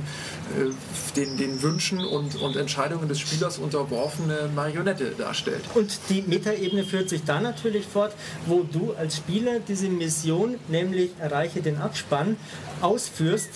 äh, 0.57 0.73
den, 1.17 1.37
den 1.37 1.63
Wünschen 1.63 2.05
und, 2.05 2.37
und 2.37 2.57
Entscheidungen 2.57 3.09
des 3.09 3.19
Spielers 3.19 3.59
unterworfene 3.59 4.51
Marionette 4.55 5.13
darstellt. 5.17 5.65
Und 5.75 5.99
die 6.09 6.23
Metaebene 6.23 6.85
führt 6.85 7.09
sich 7.09 7.25
da 7.25 7.41
natürlich 7.41 7.87
fort, 7.87 8.13
wo 8.47 8.63
du 8.63 8.93
als 8.95 9.17
Spieler 9.17 9.61
diese 9.61 9.89
Mission, 9.89 10.57
nämlich 10.69 11.11
erreiche 11.19 11.63
den 11.63 11.79
Abspann, 11.79 12.37
ausführst. 12.81 13.51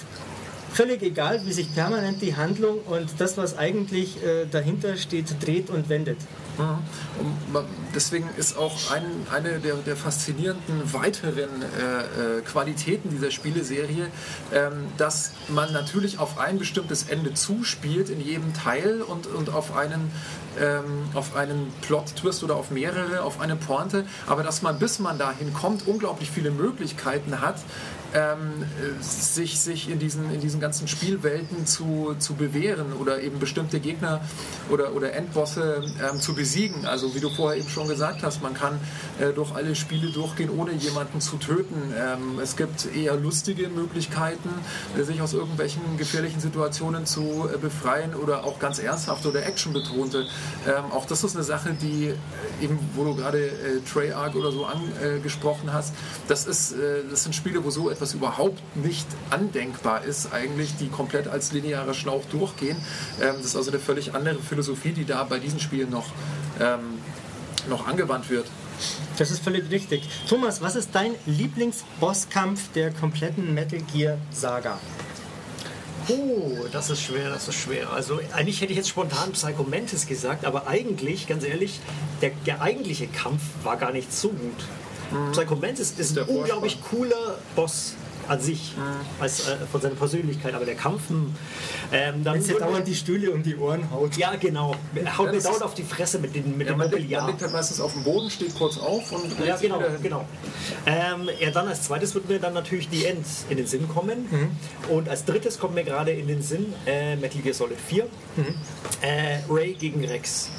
Völlig 0.73 1.03
egal, 1.03 1.41
wie 1.47 1.53
sich 1.53 1.75
permanent 1.75 2.21
die 2.21 2.37
Handlung 2.37 2.81
und 2.81 3.09
das, 3.19 3.37
was 3.37 3.57
eigentlich 3.57 4.23
äh, 4.23 4.47
dahinter 4.51 4.97
steht, 4.97 5.35
dreht 5.45 5.71
und 5.71 5.89
wendet. 5.89 6.19
Man- 7.53 7.64
deswegen 7.94 8.29
ist 8.37 8.57
auch 8.57 8.90
ein, 8.90 9.05
eine 9.33 9.59
der, 9.61 9.75
der 9.77 9.97
faszinierenden 9.97 10.92
weiteren 10.92 11.62
äh, 11.62 12.38
äh, 12.38 12.40
Qualitäten 12.42 13.11
dieser 13.11 13.31
Spieleserie, 13.31 14.09
ähm, 14.53 14.87
dass 14.97 15.33
man 15.49 15.73
natürlich 15.73 16.18
auf 16.18 16.38
ein 16.38 16.59
bestimmtes 16.59 17.05
Ende 17.05 17.35
zuspielt 17.35 18.11
in 18.11 18.21
jedem 18.21 18.53
Teil 18.55 19.03
und, 19.03 19.27
und 19.27 19.51
auf 19.51 19.77
einen 19.77 20.11
ähm, 20.61 21.09
einen 21.37 21.73
Plot-Twist 21.83 22.42
oder 22.42 22.57
auf 22.57 22.71
mehrere, 22.71 23.23
auf 23.23 23.40
eine 23.40 23.55
Pointe, 23.55 24.05
aber 24.27 24.42
dass 24.42 24.62
man, 24.62 24.79
bis 24.79 24.99
man 24.99 25.18
dahin 25.18 25.53
kommt, 25.53 25.87
unglaublich 25.87 26.31
viele 26.31 26.51
Möglichkeiten 26.51 27.40
hat, 27.40 27.57
ähm, 28.14 28.62
äh, 28.62 29.03
sich, 29.03 29.61
sich 29.61 29.90
in, 29.90 29.99
diesen, 29.99 30.33
in 30.33 30.40
diesen 30.40 30.61
ganzen 30.61 30.88
Spielwelten 30.88 31.66
zu, 31.66 32.14
zu 32.18 32.35
bewähren 32.35 32.92
oder 32.92 33.21
eben 33.21 33.38
bestimmte 33.38 33.81
Gegner 33.81 34.21
oder, 34.71 34.94
oder 34.94 35.12
Endbosse 35.12 35.85
ähm, 36.03 36.21
zu 36.21 36.35
besiegen. 36.35 36.87
Also 36.87 37.14
wie 37.14 37.21
du 37.21 37.29
vorher 37.29 37.59
eben 37.59 37.68
schon 37.68 37.88
gesagt 37.88 38.23
hast, 38.23 38.42
man 38.42 38.55
kann 38.55 38.79
äh, 39.21 39.33
durch 39.33 39.55
alle 39.55 39.75
Spiele 39.75 40.11
durchgehen, 40.11 40.51
ohne 40.51 40.73
jemanden 40.73 41.21
zu 41.21 41.37
töten. 41.37 41.94
Ähm, 41.97 42.38
es 42.42 42.57
gibt 42.57 42.94
eher 42.94 43.16
lustige 43.16 43.68
Möglichkeiten, 43.68 44.51
äh, 44.99 45.03
sich 45.03 45.21
aus 45.21 45.35
irgendwelchen 45.35 45.83
gefährlichen 45.97 46.40
Situationen 46.40 47.07
zu 47.07 47.49
äh, 47.53 47.59
befreien 47.59 48.14
oder 48.14 48.44
auch 48.44 48.59
ganz 48.59 48.79
ernsthafte 48.79 49.29
oder 49.29 49.47
actionbetonte. 49.47 50.27
Ähm, 50.66 50.92
auch 50.92 51.05
das 51.07 51.25
ist 51.25 51.35
eine 51.37 51.44
Sache, 51.44 51.75
die 51.81 52.09
äh, 52.09 52.64
eben, 52.64 52.79
wo 52.94 53.05
du 53.05 53.14
gerade 53.14 53.47
äh, 53.47 53.81
Treyarch 53.90 54.35
oder 54.35 54.53
so 54.53 54.66
angesprochen 54.66 55.73
hast, 55.73 55.94
das, 56.27 56.47
ist, 56.47 56.73
äh, 56.73 57.03
das 57.11 57.25
sind 57.25 57.35
Spiele, 57.35 57.64
wo 57.64 57.71
so 57.71 57.90
etwas 57.90 57.98
überhaupt 58.15 58.61
nicht 58.77 59.07
andenkbar 59.31 60.05
ist, 60.05 60.33
eigentlich, 60.33 60.77
die 60.77 60.89
komplett 60.89 61.29
als 61.29 61.53
linearer 61.53 61.95
Schlauch 61.95 62.25
durchgehen. 62.31 62.77
Ähm, 63.21 63.35
das 63.37 63.47
ist 63.47 63.57
also 63.57 63.71
eine 63.71 63.81
völlig 63.81 64.15
andere 64.15 64.41
Philosophie, 64.41 64.93
die 64.93 65.05
da 65.05 65.25
bei 65.25 65.39
diesen 65.39 65.61
Spielen 65.61 65.91
noch, 65.91 66.07
ähm, 66.61 66.99
noch 67.69 67.87
angewandt 67.87 68.31
wird. 68.31 68.47
Das 69.19 69.31
ist 69.31 69.43
völlig 69.43 69.71
richtig. 69.71 70.09
Thomas, 70.29 70.61
was 70.63 70.77
ist 70.77 70.91
dein 70.93 71.15
Lieblingsbosskampf 71.27 72.73
der 72.73 72.93
kompletten 72.93 73.53
Metal 73.53 73.81
Gear 73.93 74.19
Saga? 74.31 74.79
Oh, 76.09 76.67
das 76.73 76.89
ist 76.89 77.03
schwer, 77.03 77.29
das 77.29 77.49
ist 77.49 77.57
schwer. 77.57 77.91
Also 77.93 78.21
eigentlich 78.33 78.63
hätte 78.63 78.73
ich 78.73 78.79
jetzt 78.79 78.89
spontan 78.89 79.33
Psycho 79.33 79.63
Mantis 79.65 80.07
gesagt, 80.07 80.47
aber 80.47 80.67
eigentlich, 80.67 81.27
ganz 81.27 81.45
ehrlich, 81.45 81.81
der, 82.23 82.31
der 82.47 82.63
eigentliche 82.63 83.09
Kampf 83.09 83.43
war 83.63 83.77
gar 83.77 83.93
nicht 83.93 84.13
so 84.13 84.31
gut. 84.31 84.65
Psycho 85.33 85.57
Mantis 85.57 85.94
ist 85.97 86.16
Der 86.16 86.25
ein 86.25 86.29
unglaublich 86.29 86.79
cooler 86.83 87.38
Boss 87.57 87.94
an 88.29 88.42
sich, 88.42 88.75
als, 89.18 89.49
äh, 89.49 89.57
von 89.73 89.81
seiner 89.81 89.94
Persönlichkeit, 89.94 90.53
aber 90.53 90.66
der 90.66 90.75
Kampf, 90.75 91.09
hm, 91.09 91.35
ähm, 91.90 92.23
dann 92.25 92.35
Wenn 92.35 92.42
sie 92.42 92.53
dauernd 92.53 92.87
die 92.87 92.94
Stühle 92.94 93.31
um 93.31 93.42
die 93.42 93.57
Ohren 93.57 93.90
haut. 93.90 94.18
ja 94.18 94.37
genau, 94.37 94.73
haut 94.75 94.77
Ja, 94.94 95.33
mir 95.33 95.40
dauernd 95.40 95.57
ist- 95.57 95.62
auf 95.62 95.73
die 95.73 95.83
Fresse 95.83 96.18
mit, 96.18 96.35
den, 96.35 96.59
mit 96.59 96.66
Ja, 96.66 96.75
dem 96.75 96.79
man, 96.79 96.88
liegt, 96.90 96.92
man 96.92 97.01
Mobiliar. 97.01 97.27
liegt 97.29 97.40
halt 97.40 97.53
meistens 97.55 97.81
auf 97.81 97.94
dem 97.94 98.05
Boden, 98.05 98.29
steht 98.29 98.55
kurz 98.55 98.77
auf 98.77 99.11
und 99.12 99.33
Ja, 99.47 99.57
genau, 99.57 99.83
genau. 100.03 100.27
Ähm, 100.85 101.31
ja, 101.40 101.51
dann 101.53 101.68
als 101.68 101.85
zweites 101.85 102.14
wird 102.14 102.29
mir 102.29 102.38
dann 102.38 102.53
natürlich 102.53 102.90
die 102.90 103.07
End 103.07 103.25
in 103.49 103.57
den 103.57 103.66
Sinn 103.66 103.88
kommen. 103.88 104.29
Und 104.90 105.09
als 105.09 105.25
drittes 105.25 105.59
kommt 105.59 105.75
mir 105.75 105.85
gerade 105.85 106.11
in 106.11 106.27
den 106.29 106.42
Sinn 106.42 106.75
äh, 106.85 107.16
Metal 107.16 107.40
Gear 107.40 107.55
Solid 107.55 107.79
4. 107.81 108.07
Äh, 109.01 109.38
Ray 109.49 109.73
gegen 109.73 110.05
Rex. 110.05 110.51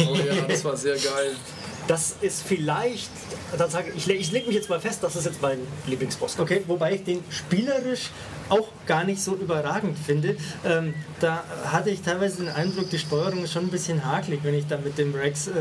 Oh 0.00 0.14
ja, 0.14 0.42
das 0.46 0.62
war 0.62 0.76
sehr 0.76 0.96
geil. 0.96 1.36
Das 1.86 2.16
ist 2.20 2.42
vielleicht, 2.42 3.10
dann 3.56 3.70
sage 3.70 3.92
ich, 3.94 4.08
ich 4.10 4.32
lege 4.32 4.46
mich 4.46 4.56
jetzt 4.56 4.68
mal 4.68 4.80
fest, 4.80 4.98
das 5.02 5.14
ist 5.14 5.24
jetzt 5.26 5.40
mein 5.40 5.58
Lieblingsboss. 5.86 6.36
Okay, 6.38 6.64
wobei 6.66 6.94
ich 6.96 7.04
den 7.04 7.22
spielerisch 7.30 8.10
auch 8.48 8.68
gar 8.86 9.04
nicht 9.04 9.20
so 9.22 9.34
überragend 9.34 9.96
finde. 9.98 10.36
Ähm, 10.64 10.94
da 11.20 11.44
hatte 11.70 11.90
ich 11.90 12.02
teilweise 12.02 12.38
den 12.38 12.48
Eindruck, 12.48 12.90
die 12.90 12.98
Steuerung 12.98 13.42
ist 13.44 13.52
schon 13.52 13.64
ein 13.64 13.70
bisschen 13.70 14.04
hakelig, 14.04 14.40
wenn 14.42 14.54
ich 14.54 14.66
da 14.66 14.78
mit 14.78 14.98
dem 14.98 15.14
Rex 15.14 15.46
äh, 15.48 15.52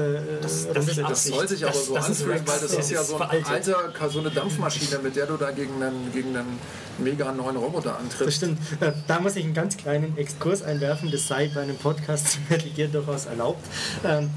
Das- 0.42 0.68
das 0.72 0.88
ist 0.88 0.98
Das 1.00 1.24
soll 1.26 1.48
sich 1.48 1.64
aber 1.64 1.74
Das- 1.74 1.86
so 1.88 1.94
das 1.96 2.06
anfühlen, 2.06 2.42
weil 2.46 2.60
das 2.60 2.74
ist 2.74 2.92
ja 2.92 3.04
so 3.04 3.18
ein 3.18 3.46
alter, 3.46 3.76
so 4.10 4.20
eine 4.20 4.30
Dampfmaschine, 4.32 5.00
mit 5.04 5.16
der 5.16 5.26
du 5.28 5.38
da 5.38 5.52
gegen 5.52 5.82
einen, 5.82 6.12
gegen 6.12 6.36
einen 6.36 6.60
mega 7.00 7.32
neuen 7.32 7.58
Roboter 7.58 7.92
Das 7.92 8.00
antrittst. 8.00 8.38
stimmt. 8.38 8.60
Äh, 8.80 8.92
Da 9.08 9.20
muss 9.20 9.36
ich 9.36 9.44
einen 9.46 9.54
ganz 9.54 9.78
kleinen 9.78 10.16
Exkurs 10.18 10.62
einwerfen, 10.64 11.12
das 11.12 11.28
sei 11.28 11.50
bei 11.54 11.62
einem 11.62 11.78
Podcast 11.78 12.32
zu 12.34 12.38
Metal 12.50 12.70
Gear 12.70 12.88
durchaus 12.90 13.26
erlaubt. 13.26 13.64
Ähm, 14.04 14.30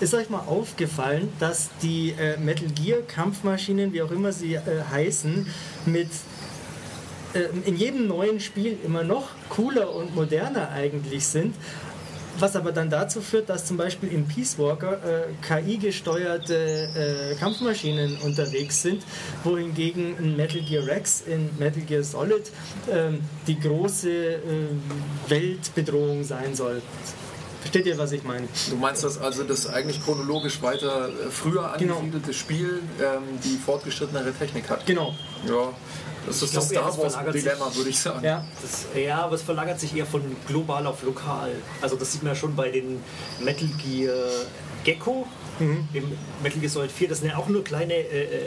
ist 0.00 0.14
euch 0.14 0.30
mal 0.30 0.40
aufgefallen, 0.40 1.32
dass 1.38 1.70
die 1.82 2.14
äh, 2.18 2.36
Metal 2.38 2.68
Gear 2.68 3.02
Kampfmaschinen, 3.02 3.92
wie 3.92 4.02
auch 4.02 4.10
immer 4.10 4.32
sie 4.32 4.54
äh, 4.54 4.60
heißen, 4.90 5.46
mit 5.86 6.08
äh, 7.34 7.44
in 7.66 7.76
jedem 7.76 8.06
neuen 8.06 8.40
Spiel 8.40 8.78
immer 8.84 9.04
noch 9.04 9.30
cooler 9.48 9.94
und 9.94 10.14
moderner 10.14 10.70
eigentlich 10.70 11.26
sind? 11.26 11.54
Was 12.38 12.56
aber 12.56 12.72
dann 12.72 12.90
dazu 12.90 13.20
führt, 13.20 13.48
dass 13.48 13.64
zum 13.64 13.76
Beispiel 13.76 14.08
im 14.08 14.26
Peace 14.26 14.58
Walker 14.58 14.98
äh, 15.04 15.22
KI-gesteuerte 15.46 17.32
äh, 17.34 17.34
Kampfmaschinen 17.36 18.18
unterwegs 18.18 18.82
sind, 18.82 19.04
wohingegen 19.44 20.16
ein 20.18 20.36
Metal 20.36 20.60
Gear 20.60 20.84
Rex 20.84 21.22
in 21.26 21.50
Metal 21.58 21.82
Gear 21.82 22.02
Solid 22.02 22.50
ähm, 22.90 23.20
die 23.46 23.58
große 23.60 24.10
äh, 24.10 24.40
Weltbedrohung 25.28 26.24
sein 26.24 26.56
soll. 26.56 26.82
Versteht 27.64 27.86
ihr, 27.86 27.96
was 27.96 28.12
ich 28.12 28.22
meine? 28.24 28.46
Du 28.68 28.76
meinst, 28.76 29.02
dass 29.04 29.16
also 29.18 29.42
das 29.42 29.66
eigentlich 29.66 30.04
chronologisch 30.04 30.60
weiter 30.60 31.08
äh, 31.08 31.30
früher 31.30 31.74
Genau. 31.78 31.94
angesiedelte 31.96 32.34
Spiel 32.34 32.82
ähm, 33.00 33.22
die 33.42 33.56
fortgeschrittenere 33.56 34.32
Technik 34.34 34.68
hat? 34.68 34.84
Genau. 34.84 35.14
Ja, 35.48 35.72
das 36.26 36.42
ist 36.42 36.54
das 36.54 36.68
Star 36.68 36.84
das 36.84 36.98
Wars-Dilemma, 36.98 37.74
würde 37.74 37.88
ich 37.88 37.98
sagen. 37.98 38.22
Ja. 38.22 38.44
Das, 38.60 38.84
ja, 38.94 39.22
aber 39.24 39.36
es 39.36 39.42
verlagert 39.42 39.80
sich 39.80 39.96
eher 39.96 40.04
von 40.04 40.20
global 40.46 40.86
auf 40.86 41.02
lokal. 41.04 41.52
Also 41.80 41.96
das 41.96 42.12
sieht 42.12 42.22
man 42.22 42.32
ja 42.34 42.36
schon 42.36 42.54
bei 42.54 42.68
den 42.68 43.02
Metal 43.40 43.68
Gear 43.82 44.14
Gecko 44.84 45.26
Mhm. 45.58 45.88
im 45.94 46.12
Metal 46.42 46.60
Gear 46.60 46.70
Solid 46.70 46.92
4. 46.92 47.08
Das 47.08 47.20
sind 47.20 47.28
ja 47.30 47.36
auch 47.38 47.48
nur 47.48 47.64
kleine 47.64 47.94
äh, 47.94 48.24
äh, 48.24 48.46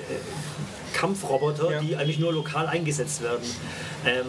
Kampfroboter, 0.94 1.72
Ja. 1.72 1.80
die 1.80 1.96
eigentlich 1.96 2.20
nur 2.20 2.34
lokal 2.34 2.68
eingesetzt 2.68 3.24
werden. 3.24 3.44
Ähm, 4.06 4.26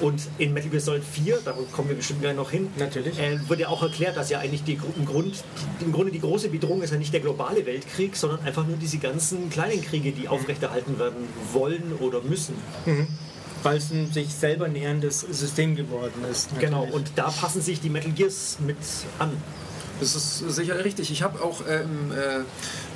und 0.00 0.20
in 0.38 0.52
Metal 0.52 0.70
Gear 0.70 0.80
Solid 0.80 1.04
4, 1.04 1.38
da 1.44 1.54
kommen 1.72 1.88
wir 1.88 1.96
bestimmt 1.96 2.20
gleich 2.20 2.34
noch 2.36 2.50
hin, 2.50 2.68
Natürlich. 2.76 3.18
äh, 3.18 3.38
wird 3.48 3.60
ja 3.60 3.68
auch 3.68 3.82
erklärt, 3.82 4.16
dass 4.16 4.30
ja 4.30 4.40
eigentlich 4.40 4.64
die, 4.64 4.78
im, 4.96 5.04
Grund, 5.04 5.44
im 5.80 5.92
Grunde 5.92 6.10
die 6.12 6.20
große 6.20 6.48
Bedrohung 6.48 6.82
ist 6.82 6.90
ja 6.90 6.98
nicht 6.98 7.12
der 7.12 7.20
globale 7.20 7.64
Weltkrieg, 7.66 8.16
sondern 8.16 8.40
einfach 8.40 8.66
nur 8.66 8.76
diese 8.76 8.98
ganzen 8.98 9.50
kleinen 9.50 9.82
Kriege, 9.82 10.12
die 10.12 10.28
aufrechterhalten 10.28 10.98
werden 10.98 11.28
wollen 11.52 11.92
oder 12.00 12.20
müssen. 12.22 12.54
Weil 13.62 13.78
es 13.78 13.90
ein 13.90 14.12
sich 14.12 14.34
selber 14.34 14.68
näherndes 14.68 15.20
System 15.20 15.76
geworden 15.76 16.24
ist. 16.30 16.50
Genau, 16.58 16.80
natürlich. 16.84 16.94
und 16.94 17.12
da 17.16 17.30
passen 17.30 17.62
sich 17.62 17.80
die 17.80 17.88
Metal 17.88 18.12
Gears 18.12 18.58
mit 18.60 18.76
an. 19.18 19.30
Das 20.00 20.14
ist 20.16 20.38
sicher 20.38 20.84
richtig. 20.84 21.10
Ich 21.10 21.22
habe 21.22 21.42
auch, 21.42 21.62
ähm, 21.68 22.10
äh, 22.12 22.40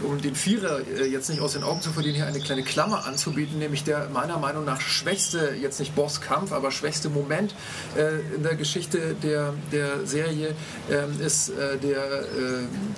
um 0.03 0.21
den 0.21 0.35
Vierer 0.35 0.81
äh, 0.81 1.07
jetzt 1.07 1.29
nicht 1.29 1.41
aus 1.41 1.53
den 1.53 1.63
Augen 1.63 1.81
zu 1.81 1.91
verlieren, 1.91 2.17
hier 2.17 2.27
eine 2.27 2.41
kleine 2.41 2.63
Klammer 2.63 3.07
anzubieten, 3.07 3.59
nämlich 3.59 3.85
der 3.85 4.09
meiner 4.11 4.39
Meinung 4.39 4.65
nach 4.65 4.81
schwächste, 4.81 5.55
jetzt 5.61 5.81
nicht 5.81 5.95
Bosskampf, 5.95 6.53
aber 6.53 6.71
schwächste 6.71 7.09
Moment 7.09 7.55
äh, 7.97 8.21
in 8.35 8.43
der 8.43 8.55
Geschichte 8.55 9.17
der, 9.23 9.55
der 9.73 10.07
Serie 10.07 10.55
ähm, 10.91 11.21
ist 11.21 11.51
äh, 11.51 11.79
der, 11.79 12.05
äh, 12.05 12.25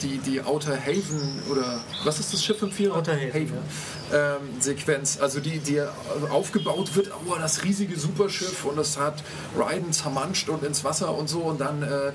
die, 0.03 0.18
die 0.18 0.42
Outer 0.42 0.76
Haven 0.76 1.42
oder 1.51 1.80
was 2.05 2.20
ist 2.20 2.32
das 2.32 2.44
Schiff 2.44 2.61
im 2.62 2.70
Vierer? 2.70 2.96
Outer 2.96 3.16
Haven, 3.16 3.59
ähm, 4.12 4.61
Sequenz. 4.61 5.18
Also 5.20 5.40
die, 5.40 5.59
die 5.59 5.80
aufgebaut 6.30 6.94
wird, 6.96 7.11
oh, 7.26 7.34
das 7.38 7.64
riesige 7.64 7.98
Superschiff 7.98 8.64
und 8.64 8.78
es 8.78 8.98
hat 8.98 9.22
Raiden 9.57 9.92
zermanscht 9.92 10.48
und 10.48 10.64
ins 10.64 10.84
Wasser 10.84 11.14
und 11.16 11.28
so 11.28 11.40
und 11.40 11.61
dann 11.61 11.82
äh, 11.82 12.12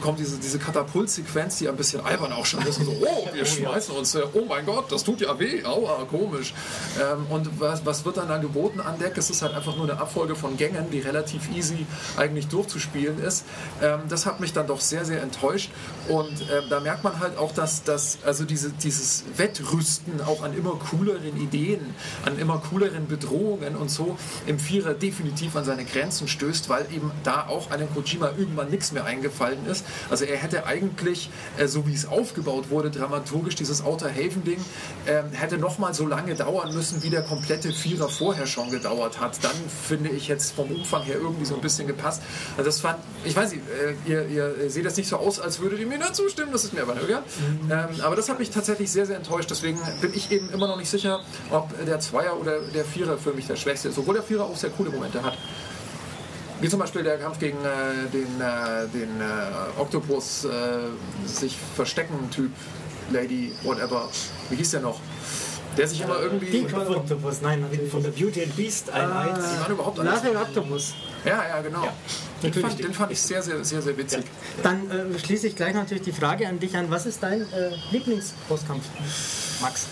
kommt 0.00 0.18
diese, 0.18 0.38
diese 0.38 0.58
Katapultsequenz, 0.58 1.58
die 1.58 1.68
ein 1.68 1.76
bisschen 1.76 2.04
albern 2.04 2.32
auch 2.32 2.46
schon 2.46 2.64
ist 2.66 2.78
und 2.78 2.86
so, 2.86 2.92
oh, 3.06 3.28
wir 3.32 3.44
schmeißen 3.46 3.94
uns, 3.94 4.14
äh, 4.14 4.23
oh 4.32 4.44
mein 4.48 4.64
Gott, 4.66 4.90
das 4.90 5.04
tut 5.04 5.20
ja 5.20 5.38
weh, 5.38 5.64
aua, 5.64 6.06
komisch. 6.10 6.54
Ähm, 7.00 7.26
und 7.28 7.60
was, 7.60 7.84
was 7.84 8.04
wird 8.04 8.16
dann 8.16 8.28
da 8.28 8.38
geboten 8.38 8.80
an 8.80 8.98
Deck? 8.98 9.16
Es 9.16 9.30
ist 9.30 9.42
halt 9.42 9.54
einfach 9.54 9.76
nur 9.76 9.88
eine 9.88 10.00
Abfolge 10.00 10.34
von 10.34 10.56
Gängen, 10.56 10.90
die 10.90 11.00
relativ 11.00 11.50
easy 11.54 11.86
eigentlich 12.16 12.48
durchzuspielen 12.48 13.22
ist. 13.22 13.44
Ähm, 13.82 14.00
das 14.08 14.26
hat 14.26 14.40
mich 14.40 14.52
dann 14.52 14.66
doch 14.66 14.80
sehr, 14.80 15.04
sehr 15.04 15.22
enttäuscht 15.22 15.70
und 16.08 16.40
ähm, 16.40 16.64
da 16.68 16.80
merkt 16.80 17.04
man 17.04 17.20
halt 17.20 17.38
auch, 17.38 17.52
dass, 17.52 17.84
dass 17.84 18.18
also 18.24 18.44
diese, 18.44 18.70
dieses 18.70 19.24
Wettrüsten 19.36 20.20
auch 20.22 20.42
an 20.42 20.56
immer 20.56 20.78
cooleren 20.90 21.40
Ideen, 21.40 21.94
an 22.24 22.38
immer 22.38 22.58
cooleren 22.58 23.06
Bedrohungen 23.06 23.76
und 23.76 23.90
so 23.90 24.16
im 24.46 24.58
Vierer 24.58 24.94
definitiv 24.94 25.56
an 25.56 25.64
seine 25.64 25.84
Grenzen 25.84 26.28
stößt, 26.28 26.68
weil 26.68 26.86
eben 26.94 27.10
da 27.22 27.46
auch 27.46 27.70
einem 27.70 27.92
Kojima 27.92 28.32
irgendwann 28.36 28.70
nichts 28.70 28.92
mehr 28.92 29.04
eingefallen 29.04 29.66
ist. 29.66 29.84
Also 30.10 30.24
er 30.24 30.36
hätte 30.36 30.66
eigentlich, 30.66 31.30
äh, 31.58 31.66
so 31.66 31.86
wie 31.86 31.94
es 31.94 32.06
aufgebaut 32.06 32.70
wurde, 32.70 32.90
dramaturgisch 32.90 33.54
dieses 33.54 33.84
Outer 33.84 34.08
Haven-Ding, 34.14 34.64
ähm, 35.06 35.30
hätte 35.32 35.58
nochmal 35.58 35.94
so 35.94 36.06
lange 36.06 36.34
dauern 36.34 36.74
müssen, 36.74 37.02
wie 37.02 37.10
der 37.10 37.22
komplette 37.22 37.72
Vierer 37.72 38.08
vorher 38.08 38.46
schon 38.46 38.70
gedauert 38.70 39.20
hat. 39.20 39.42
Dann 39.42 39.56
finde 39.86 40.10
ich 40.10 40.28
jetzt 40.28 40.52
vom 40.52 40.70
Umfang 40.70 41.02
her 41.02 41.16
irgendwie 41.16 41.44
so 41.44 41.54
ein 41.54 41.60
bisschen 41.60 41.86
gepasst. 41.86 42.22
Also 42.56 42.68
das 42.68 42.80
fand, 42.80 42.98
ich 43.24 43.34
weiß 43.34 43.52
nicht, 43.52 43.62
äh, 44.06 44.10
ihr, 44.10 44.28
ihr 44.28 44.70
seht 44.70 44.86
das 44.86 44.96
nicht 44.96 45.08
so 45.08 45.16
aus, 45.16 45.40
als 45.40 45.60
würdet 45.60 45.80
ihr 45.80 45.86
mir 45.86 45.98
dazu 45.98 46.28
stimmen, 46.28 46.52
das 46.52 46.64
ist 46.64 46.72
mir 46.72 46.82
aber 46.82 46.96
egal. 47.02 47.22
Ähm, 47.70 48.00
aber 48.02 48.16
das 48.16 48.28
hat 48.28 48.38
mich 48.38 48.50
tatsächlich 48.50 48.90
sehr, 48.90 49.06
sehr 49.06 49.16
enttäuscht. 49.16 49.50
Deswegen 49.50 49.78
bin 50.00 50.12
ich 50.14 50.30
eben 50.30 50.50
immer 50.50 50.66
noch 50.66 50.76
nicht 50.76 50.90
sicher, 50.90 51.20
ob 51.50 51.68
der 51.84 52.00
Zweier 52.00 52.38
oder 52.40 52.60
der 52.60 52.84
Vierer 52.84 53.18
für 53.18 53.32
mich 53.32 53.46
der 53.46 53.56
schwächste 53.56 53.88
ist. 53.88 53.98
Obwohl 53.98 54.14
der 54.14 54.22
Vierer 54.22 54.44
auch 54.44 54.56
sehr 54.56 54.70
coole 54.70 54.90
Momente 54.90 55.22
hat. 55.22 55.36
Wie 56.60 56.68
zum 56.68 56.78
Beispiel 56.78 57.02
der 57.02 57.18
Kampf 57.18 57.38
gegen 57.40 57.58
äh, 57.58 58.08
den, 58.12 58.40
äh, 58.40 58.88
den 58.88 59.20
äh, 59.20 59.80
Oktopus, 59.80 60.44
äh, 60.44 60.48
sich 61.26 61.56
verstecken 61.74 62.30
Typ, 62.30 62.52
Lady, 63.10 63.52
whatever. 63.62 64.08
Wie 64.50 64.56
hieß 64.56 64.72
der 64.72 64.80
noch? 64.80 65.00
Der 65.76 65.88
sich 65.88 66.00
immer 66.00 66.20
irgendwie. 66.20 66.46
King 66.46 66.72
Octopus, 66.72 67.40
nein. 67.42 67.64
Von 67.90 68.02
der 68.02 68.10
Beauty 68.10 68.44
and 68.44 68.56
Beast 68.56 68.90
Einheit. 68.90 69.36
Die 69.36 69.60
waren 69.60 69.72
überhaupt 69.72 69.98
alles. 69.98 70.12
Laughing 70.14 70.36
Octopus. 70.36 70.94
Ja, 71.24 71.42
ja, 71.48 71.62
genau. 71.62 71.82
den, 71.82 71.90
natürlich. 72.42 72.68
fand, 72.68 72.84
den 72.84 72.94
fand 72.94 73.12
ich 73.12 73.20
sehr, 73.20 73.42
sehr, 73.42 73.64
sehr, 73.64 73.82
sehr 73.82 73.96
witzig. 73.96 74.24
Dann 74.62 74.90
äh, 74.90 75.18
schließe 75.18 75.48
ich 75.48 75.56
gleich 75.56 75.74
natürlich 75.74 76.04
die 76.04 76.12
Frage 76.12 76.46
an 76.46 76.60
dich 76.60 76.76
an. 76.76 76.90
Was 76.90 77.06
ist 77.06 77.22
dein 77.22 77.40
äh, 77.40 77.70
Lieblingsbosskampf, 77.90 78.84
Max? 79.62 79.86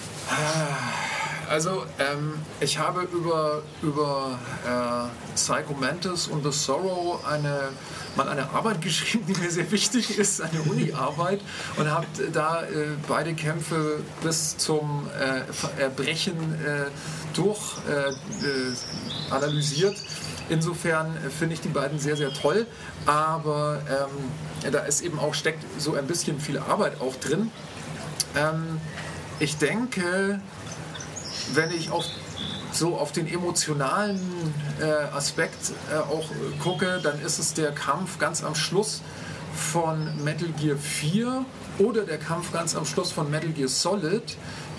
Also, 1.49 1.85
ähm, 1.99 2.35
ich 2.61 2.79
habe 2.79 3.03
über, 3.13 3.63
über 3.83 4.39
äh, 4.65 5.35
Psycho 5.35 5.75
Mantis 5.75 6.29
und 6.29 6.43
The 6.45 6.53
Sorrow 6.53 7.25
eine, 7.27 7.71
mal 8.17 8.29
eine 8.29 8.49
Arbeit 8.51 8.81
geschrieben, 8.81 9.25
die 9.27 9.39
mir 9.41 9.51
sehr 9.51 9.71
wichtig 9.71 10.19
ist, 10.19 10.41
eine 10.41 10.63
Uni-Arbeit 10.63 11.41
und 11.77 11.91
habe 11.91 12.07
da 12.33 12.63
äh, 12.63 12.69
beide 13.09 13.35
Kämpfe 13.35 14.01
bis 14.23 14.57
zum 14.57 15.09
äh, 15.19 15.81
Erbrechen 15.83 16.55
äh, 16.65 16.91
durch 17.35 17.77
äh, 17.89 18.11
äh, 18.11 18.15
analysiert. 19.31 19.97
Insofern 20.49 21.17
finde 21.39 21.55
ich 21.55 21.61
die 21.61 21.69
beiden 21.69 21.99
sehr, 21.99 22.17
sehr 22.17 22.33
toll, 22.33 22.67
aber 23.07 23.81
ähm, 23.89 24.71
da 24.71 24.81
ist 24.81 25.03
eben 25.03 25.19
auch, 25.19 25.35
steckt 25.35 25.65
so 25.79 25.95
ein 25.95 26.07
bisschen 26.07 26.41
viel 26.41 26.59
Arbeit 26.59 27.01
auch 27.01 27.17
drin. 27.17 27.51
Ähm, 28.37 28.81
ich 29.39 29.57
denke, 29.57 30.41
wenn 31.55 31.71
ich 31.71 31.91
auf, 31.91 32.05
so 32.73 32.97
auf 32.97 33.13
den 33.13 33.27
emotionalen 33.27 34.21
äh, 34.81 34.85
Aspekt 35.15 35.73
äh, 35.91 35.97
auch 35.97 36.31
äh, 36.31 36.59
gucke, 36.63 37.01
dann 37.03 37.21
ist 37.21 37.39
es 37.39 37.55
der 37.55 37.73
Kampf 37.73 38.19
ganz 38.19 38.43
am 38.43 38.55
Schluss 38.55 39.03
von 39.55 40.25
Metal 40.25 40.49
Gear 40.59 40.77
4 40.77 41.45
oder 41.79 42.05
der 42.05 42.19
Kampf 42.19 42.53
ganz 42.53 42.75
am 42.75 42.87
Schluss 42.87 43.13
von 43.13 43.31
Metal 43.31 43.51
Gear 43.51 43.69
Solid, 43.69 44.37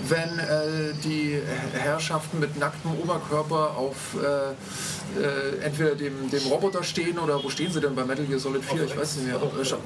wenn 0.07 0.39
äh, 0.39 0.93
die 1.03 1.41
Herrschaften 1.73 2.39
mit 2.39 2.57
nacktem 2.59 2.91
Oberkörper 3.01 3.77
auf 3.77 4.15
äh, 4.21 4.53
äh, 5.19 5.63
entweder 5.63 5.95
dem, 5.95 6.29
dem 6.29 6.43
Roboter 6.47 6.83
stehen 6.83 7.19
oder 7.19 7.43
wo 7.43 7.49
stehen 7.49 7.71
sie 7.71 7.79
denn 7.79 7.95
bei 7.95 8.03
Metal 8.03 8.25
Gear 8.25 8.39
Solid 8.39 8.63
4? 8.63 8.83
Ich 8.83 8.97
weiß 8.97 9.17
nicht 9.17 9.27
mehr. 9.27 9.39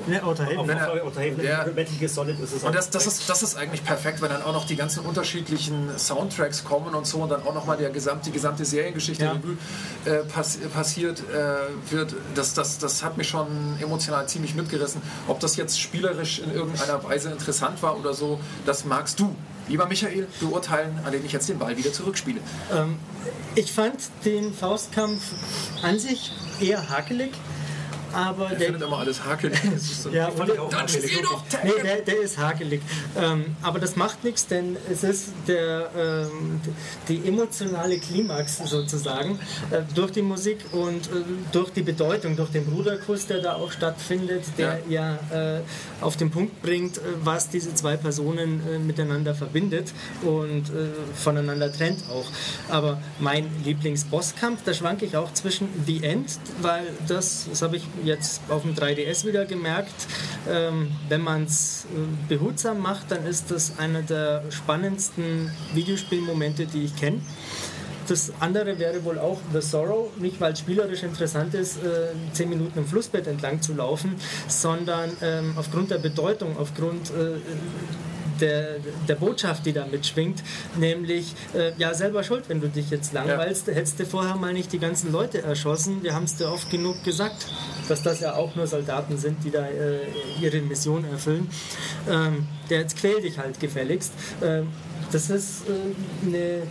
Ne, 0.07 0.23
Outer 0.23 0.45
Haven. 0.45 0.57
Auf, 0.57 0.67
Wenn 0.67 0.79
auf, 0.79 1.01
auf, 1.01 1.17
auf 1.17 1.43
Ja. 1.43 1.65
Metal 1.65 1.95
Gear 1.99 2.09
Solid 2.09 2.39
ist 2.39 2.53
es 2.53 2.63
Und 2.63 2.69
auch 2.69 2.73
das, 2.73 2.89
das, 2.89 3.07
ist, 3.07 3.29
das 3.29 3.43
ist 3.43 3.57
eigentlich 3.57 3.83
perfekt, 3.83 4.21
wenn 4.21 4.29
dann 4.29 4.41
auch 4.41 4.53
noch 4.53 4.65
die 4.65 4.75
ganzen 4.75 5.05
unterschiedlichen 5.05 5.97
Soundtracks 5.97 6.63
kommen 6.63 6.95
und 6.95 7.05
so 7.05 7.19
und 7.19 7.29
dann 7.29 7.43
auch 7.43 7.53
nochmal 7.53 7.77
der 7.77 7.89
gesamt, 7.89 8.25
die 8.25 8.31
gesamte 8.31 8.65
Seriengeschichte 8.65 9.25
Ja. 9.25 9.31
Revue, 9.33 9.57
äh, 10.05 10.23
pass, 10.23 10.57
passiert 10.73 11.19
äh, 11.19 11.91
wird. 11.91 12.15
Das, 12.35 12.53
das, 12.53 12.77
das 12.79 13.03
hat 13.03 13.17
mich 13.17 13.27
schon 13.27 13.47
emotional 13.81 14.27
ziemlich 14.27 14.55
mitgerissen. 14.55 15.01
Ob 15.27 15.39
das 15.39 15.57
jetzt 15.57 15.79
spielerisch 15.79 16.39
in 16.39 16.53
irgendeiner 16.53 17.03
Weise 17.03 17.29
interessant 17.31 17.81
war 17.83 17.99
oder 17.99 18.13
so, 18.13 18.39
das 18.65 18.85
magst 18.85 19.19
du. 19.19 19.35
Lieber 19.67 19.85
Michael, 19.85 20.27
beurteilen, 20.39 20.99
an 21.03 21.11
den 21.11 21.25
ich 21.25 21.31
jetzt 21.31 21.49
den 21.49 21.59
Ball 21.59 21.75
wieder 21.77 21.91
zurückspiele. 21.91 22.39
Ich 23.55 23.71
fand 23.71 23.95
den 24.23 24.53
Faustkampf 24.53 25.21
an 25.83 25.99
sich 25.99 26.31
eher 26.61 26.89
hakelig, 26.89 27.31
aber 28.17 28.49
Der 28.49 28.57
der, 28.57 28.67
findet 28.69 28.81
immer 28.87 28.97
alles 28.97 29.23
hakelig. 29.23 29.59
Das 29.71 29.83
ist 29.83 30.03
so 30.03 30.09
ja, 30.09 30.31
fand 30.31 30.49
ich 30.49 30.59
auch 30.59 30.65
und, 30.65 30.73
Dann 30.73 30.87
spiel 30.87 31.21
doch 31.21 31.43
Nee, 31.63 31.71
der, 31.83 31.97
der 31.97 32.21
ist 32.21 32.37
hakelig. 32.39 32.81
Ähm, 33.15 33.55
aber 33.61 33.77
das 33.77 33.95
macht 33.95 34.23
nichts, 34.23 34.47
denn 34.47 34.75
es 34.91 35.03
ist 35.03 35.29
der, 35.47 35.91
ähm, 35.95 36.59
die 37.07 37.27
emotionale 37.27 37.99
Klimax 37.99 38.57
sozusagen 38.65 39.39
äh, 39.69 39.81
durch 39.93 40.11
die 40.11 40.23
Musik 40.23 40.57
und 40.71 41.07
äh, 41.07 41.23
durch 41.51 41.69
die 41.71 41.83
Bedeutung, 41.83 42.35
durch 42.35 42.49
den 42.49 42.65
Bruderkuss, 42.65 43.27
der 43.27 43.39
da 43.41 43.53
auch 43.53 43.71
stattfindet, 43.71 44.45
der 44.57 44.79
ja, 44.89 45.19
äh, 45.31 45.61
auf 46.01 46.17
den 46.17 46.31
Punkt 46.31 46.63
bringt, 46.63 46.97
äh, 46.97 47.01
was 47.23 47.49
diese 47.49 47.75
zwei 47.75 47.97
Personen 47.97 48.61
äh, 48.67 48.79
miteinander 48.79 49.35
verbindet 49.35 49.93
und 50.23 50.69
äh, 50.69 50.87
voneinander 51.13 51.71
trennt 51.71 51.99
auch. 52.09 52.25
Aber 52.69 52.99
mein 53.19 53.47
Lieblingsbosskampf, 53.63 54.61
da 54.65 54.73
schwanke 54.73 55.05
ich 55.05 55.15
auch 55.15 55.31
zwischen 55.33 55.67
The 55.85 56.03
End, 56.03 56.39
weil 56.61 56.87
das, 57.07 57.45
das 57.49 57.61
habe 57.61 57.77
ich 57.77 57.83
jetzt 58.07 58.41
auf 58.49 58.63
dem 58.63 58.73
3DS 58.73 59.25
wieder 59.25 59.45
gemerkt, 59.45 60.07
ähm, 60.49 60.91
wenn 61.09 61.21
man 61.21 61.43
es 61.43 61.85
äh, 61.85 62.27
behutsam 62.27 62.81
macht, 62.81 63.11
dann 63.11 63.25
ist 63.25 63.51
das 63.51 63.77
einer 63.77 64.01
der 64.01 64.43
spannendsten 64.49 65.51
Videospielmomente, 65.73 66.65
die 66.65 66.85
ich 66.85 66.95
kenne. 66.95 67.21
Das 68.07 68.31
andere 68.39 68.79
wäre 68.79 69.03
wohl 69.03 69.19
auch 69.19 69.37
The 69.51 69.61
Sorrow, 69.61 70.09
nicht 70.17 70.39
weil 70.39 70.53
es 70.53 70.59
spielerisch 70.59 71.03
interessant 71.03 71.53
ist, 71.53 71.77
äh, 71.83 72.13
zehn 72.31 72.49
Minuten 72.49 72.79
im 72.79 72.85
Flussbett 72.85 73.27
entlang 73.27 73.61
zu 73.61 73.73
laufen, 73.73 74.15
sondern 74.47 75.11
ähm, 75.21 75.53
aufgrund 75.57 75.91
der 75.91 75.97
Bedeutung, 75.97 76.55
aufgrund 76.57 77.09
äh, 77.09 77.35
der, 78.41 78.77
der 79.07 79.15
Botschaft, 79.15 79.65
die 79.65 79.73
da 79.73 79.85
mitschwingt, 79.85 80.43
nämlich 80.77 81.33
äh, 81.53 81.71
ja 81.77 81.93
selber 81.93 82.23
schuld, 82.23 82.45
wenn 82.47 82.61
du 82.61 82.69
dich 82.69 82.89
jetzt 82.89 83.13
langweilst, 83.13 83.67
hättest 83.67 83.99
du 83.99 84.05
vorher 84.05 84.35
mal 84.35 84.53
nicht 84.53 84.71
die 84.71 84.79
ganzen 84.79 85.11
Leute 85.11 85.41
erschossen. 85.41 86.03
Wir 86.03 86.13
haben 86.13 86.25
es 86.25 86.35
dir 86.35 86.51
oft 86.51 86.69
genug 86.69 87.03
gesagt, 87.03 87.47
dass 87.87 88.03
das 88.03 88.19
ja 88.19 88.35
auch 88.35 88.55
nur 88.55 88.67
Soldaten 88.67 89.17
sind, 89.17 89.43
die 89.43 89.51
da 89.51 89.65
äh, 89.65 89.99
ihre 90.41 90.61
Mission 90.61 91.05
erfüllen. 91.05 91.49
Ähm, 92.09 92.47
der 92.69 92.81
jetzt 92.81 92.97
quäl 92.97 93.21
dich 93.21 93.37
halt 93.37 93.59
gefälligst. 93.59 94.11
Ähm, 94.43 94.67
das 95.11 95.29
ist 95.29 95.63
äh, 95.67 96.27
eine 96.27 96.63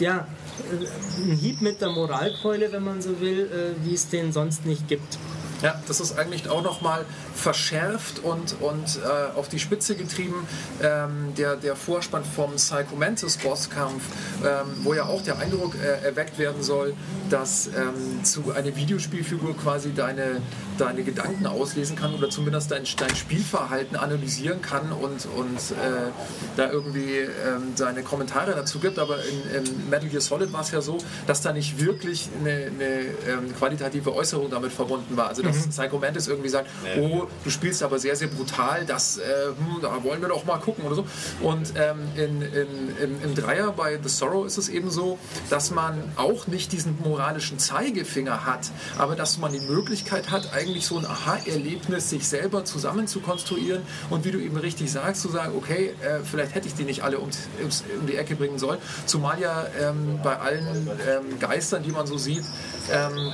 ja, 0.00 0.26
äh, 0.70 1.22
ein 1.22 1.36
Hieb 1.36 1.60
mit 1.60 1.80
der 1.80 1.90
Moralkeule, 1.90 2.72
wenn 2.72 2.84
man 2.84 3.02
so 3.02 3.20
will, 3.20 3.50
äh, 3.50 3.86
wie 3.86 3.94
es 3.94 4.08
den 4.08 4.32
sonst 4.32 4.66
nicht 4.66 4.88
gibt. 4.88 5.18
Ja, 5.64 5.80
das 5.88 5.98
ist 5.98 6.18
eigentlich 6.18 6.50
auch 6.50 6.62
nochmal 6.62 7.06
verschärft 7.34 8.18
und, 8.18 8.60
und 8.60 8.98
äh, 9.02 9.34
auf 9.34 9.48
die 9.48 9.58
Spitze 9.58 9.96
getrieben. 9.96 10.46
Ähm, 10.82 11.32
der, 11.38 11.56
der 11.56 11.74
Vorspann 11.74 12.22
vom 12.22 12.56
Psycho 12.56 12.94
Mantis 12.96 13.38
Bosskampf, 13.38 14.02
ähm, 14.44 14.66
wo 14.82 14.92
ja 14.92 15.06
auch 15.06 15.22
der 15.22 15.38
Eindruck 15.38 15.74
äh, 15.74 16.04
erweckt 16.04 16.38
werden 16.38 16.62
soll, 16.62 16.92
dass 17.30 17.68
ähm, 17.68 18.22
zu 18.24 18.52
eine 18.54 18.76
Videospielfigur 18.76 19.56
quasi 19.56 19.94
deine, 19.94 20.42
deine 20.76 21.02
Gedanken 21.02 21.46
auslesen 21.46 21.96
kann 21.96 22.14
oder 22.14 22.28
zumindest 22.28 22.70
dein, 22.70 22.84
dein 22.98 23.16
Spielverhalten 23.16 23.96
analysieren 23.96 24.60
kann 24.60 24.92
und, 24.92 25.26
und 25.34 25.56
äh, 25.56 26.10
da 26.58 26.70
irgendwie 26.70 27.20
ähm, 27.20 27.72
seine 27.74 28.02
Kommentare 28.02 28.54
dazu 28.54 28.80
gibt. 28.80 28.98
Aber 28.98 29.16
in, 29.24 29.64
in 29.64 29.88
Metal 29.88 30.10
Gear 30.10 30.20
Solid 30.20 30.52
war 30.52 30.60
es 30.60 30.72
ja 30.72 30.82
so, 30.82 30.98
dass 31.26 31.40
da 31.40 31.54
nicht 31.54 31.80
wirklich 31.80 32.28
eine, 32.38 32.50
eine 32.66 33.00
ähm, 33.26 33.56
qualitative 33.58 34.14
Äußerung 34.14 34.50
damit 34.50 34.70
verbunden 34.70 35.16
war. 35.16 35.28
Also 35.28 35.53
dass 35.54 35.66
Psycho 35.68 35.98
Mantis 35.98 36.28
irgendwie 36.28 36.48
sagt, 36.48 36.68
oh, 37.00 37.26
du 37.44 37.50
spielst 37.50 37.82
aber 37.82 37.98
sehr, 37.98 38.16
sehr 38.16 38.28
brutal, 38.28 38.84
das, 38.86 39.18
äh, 39.18 39.22
hm, 39.56 39.80
da 39.82 40.02
wollen 40.04 40.20
wir 40.20 40.28
doch 40.28 40.44
mal 40.44 40.58
gucken 40.58 40.84
oder 40.84 40.96
so. 40.96 41.06
Und 41.40 41.72
ähm, 41.76 41.98
in, 42.16 42.42
in, 42.42 42.96
im, 43.02 43.22
im 43.22 43.34
Dreier 43.34 43.72
bei 43.72 43.98
The 44.02 44.08
Sorrow 44.08 44.46
ist 44.46 44.58
es 44.58 44.68
eben 44.68 44.90
so, 44.90 45.18
dass 45.50 45.70
man 45.70 46.02
auch 46.16 46.46
nicht 46.46 46.72
diesen 46.72 46.98
moralischen 47.02 47.58
Zeigefinger 47.58 48.44
hat, 48.46 48.70
aber 48.98 49.16
dass 49.16 49.38
man 49.38 49.52
die 49.52 49.60
Möglichkeit 49.60 50.30
hat, 50.30 50.52
eigentlich 50.52 50.86
so 50.86 50.98
ein 50.98 51.06
Aha-Erlebnis 51.06 52.10
sich 52.10 52.26
selber 52.28 52.64
zusammen 52.64 53.06
zu 53.06 53.20
konstruieren 53.20 53.82
und 54.10 54.24
wie 54.24 54.30
du 54.30 54.38
eben 54.38 54.56
richtig 54.56 54.90
sagst, 54.92 55.22
zu 55.22 55.28
sagen, 55.28 55.54
okay, 55.56 55.94
äh, 56.02 56.20
vielleicht 56.24 56.54
hätte 56.54 56.68
ich 56.68 56.74
die 56.74 56.84
nicht 56.84 57.02
alle 57.02 57.18
um, 57.18 57.28
ums- 57.60 57.84
um 58.00 58.06
die 58.06 58.16
Ecke 58.16 58.36
bringen 58.36 58.58
sollen. 58.58 58.78
Zumal 59.06 59.40
ja 59.40 59.66
ähm, 59.80 60.20
bei 60.22 60.38
allen 60.38 60.88
ähm, 61.08 61.38
Geistern, 61.40 61.82
die 61.82 61.90
man 61.90 62.06
so 62.06 62.18
sieht, 62.18 62.44
ähm, 62.92 63.32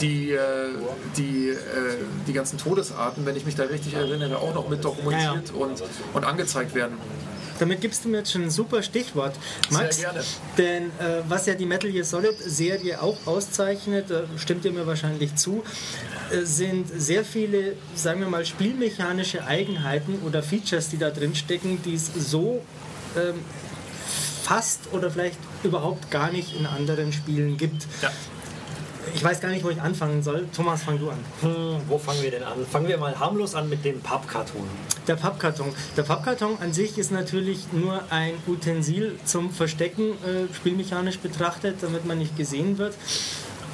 die, 0.00 0.32
äh, 0.32 0.40
die, 1.16 1.48
äh, 1.50 1.56
die 2.26 2.32
ganzen 2.32 2.58
Todesarten, 2.58 3.26
wenn 3.26 3.36
ich 3.36 3.44
mich 3.44 3.54
da 3.54 3.64
richtig 3.64 3.94
erinnere, 3.94 4.38
auch 4.38 4.54
noch 4.54 4.68
mit 4.68 4.84
dokumentiert 4.84 5.52
Und, 5.52 5.82
und 6.12 6.24
angezeigt 6.24 6.74
werden. 6.74 6.96
Damit 7.58 7.80
gibst 7.80 8.04
du 8.04 8.08
mir 8.08 8.18
jetzt 8.18 8.32
schon 8.32 8.42
ein 8.42 8.50
super 8.50 8.82
Stichwort, 8.82 9.36
Max. 9.70 9.96
Sehr 9.96 10.10
gerne. 10.10 10.24
Denn 10.58 10.84
äh, 10.84 11.22
was 11.28 11.46
ja 11.46 11.54
die 11.54 11.66
Metal 11.66 11.92
Gear 11.92 12.04
Solid 12.04 12.36
Serie 12.38 13.00
auch 13.00 13.16
auszeichnet, 13.26 14.06
da 14.10 14.24
stimmt 14.36 14.64
ihr 14.64 14.72
mir 14.72 14.86
wahrscheinlich 14.86 15.36
zu, 15.36 15.62
äh, 16.32 16.44
sind 16.44 16.88
sehr 16.88 17.24
viele, 17.24 17.74
sagen 17.94 18.20
wir 18.20 18.28
mal, 18.28 18.44
spielmechanische 18.44 19.44
Eigenheiten 19.46 20.20
oder 20.26 20.42
Features, 20.42 20.88
die 20.88 20.98
da 20.98 21.10
drin 21.10 21.34
stecken, 21.34 21.80
die 21.84 21.94
es 21.94 22.10
so 22.30 22.62
ähm, 23.16 23.34
fast 24.42 24.92
oder 24.92 25.10
vielleicht 25.10 25.38
überhaupt 25.62 26.10
gar 26.10 26.32
nicht 26.32 26.56
in 26.58 26.66
anderen 26.66 27.12
Spielen 27.12 27.58
gibt. 27.58 27.86
Ja. 28.00 28.10
Ich 29.14 29.22
weiß 29.22 29.40
gar 29.40 29.50
nicht, 29.50 29.64
wo 29.64 29.70
ich 29.70 29.80
anfangen 29.80 30.22
soll. 30.22 30.46
Thomas, 30.54 30.82
fang 30.82 30.98
du 30.98 31.10
an. 31.10 31.18
Hm, 31.40 31.76
wo 31.88 31.98
fangen 31.98 32.22
wir 32.22 32.30
denn 32.30 32.42
an? 32.42 32.64
Fangen 32.70 32.88
wir 32.88 32.98
mal 32.98 33.18
harmlos 33.18 33.54
an 33.54 33.68
mit 33.68 33.84
dem 33.84 34.00
Pappkarton. 34.00 34.62
Der 35.06 35.16
Pappkarton. 35.16 35.72
Der 35.96 36.02
Pappkarton 36.02 36.58
an 36.60 36.72
sich 36.72 36.98
ist 36.98 37.10
natürlich 37.10 37.72
nur 37.72 38.02
ein 38.10 38.34
Utensil 38.46 39.18
zum 39.24 39.50
Verstecken, 39.50 40.12
äh, 40.24 40.54
spielmechanisch 40.54 41.18
betrachtet, 41.18 41.76
damit 41.82 42.04
man 42.04 42.18
nicht 42.18 42.36
gesehen 42.36 42.78
wird. 42.78 42.94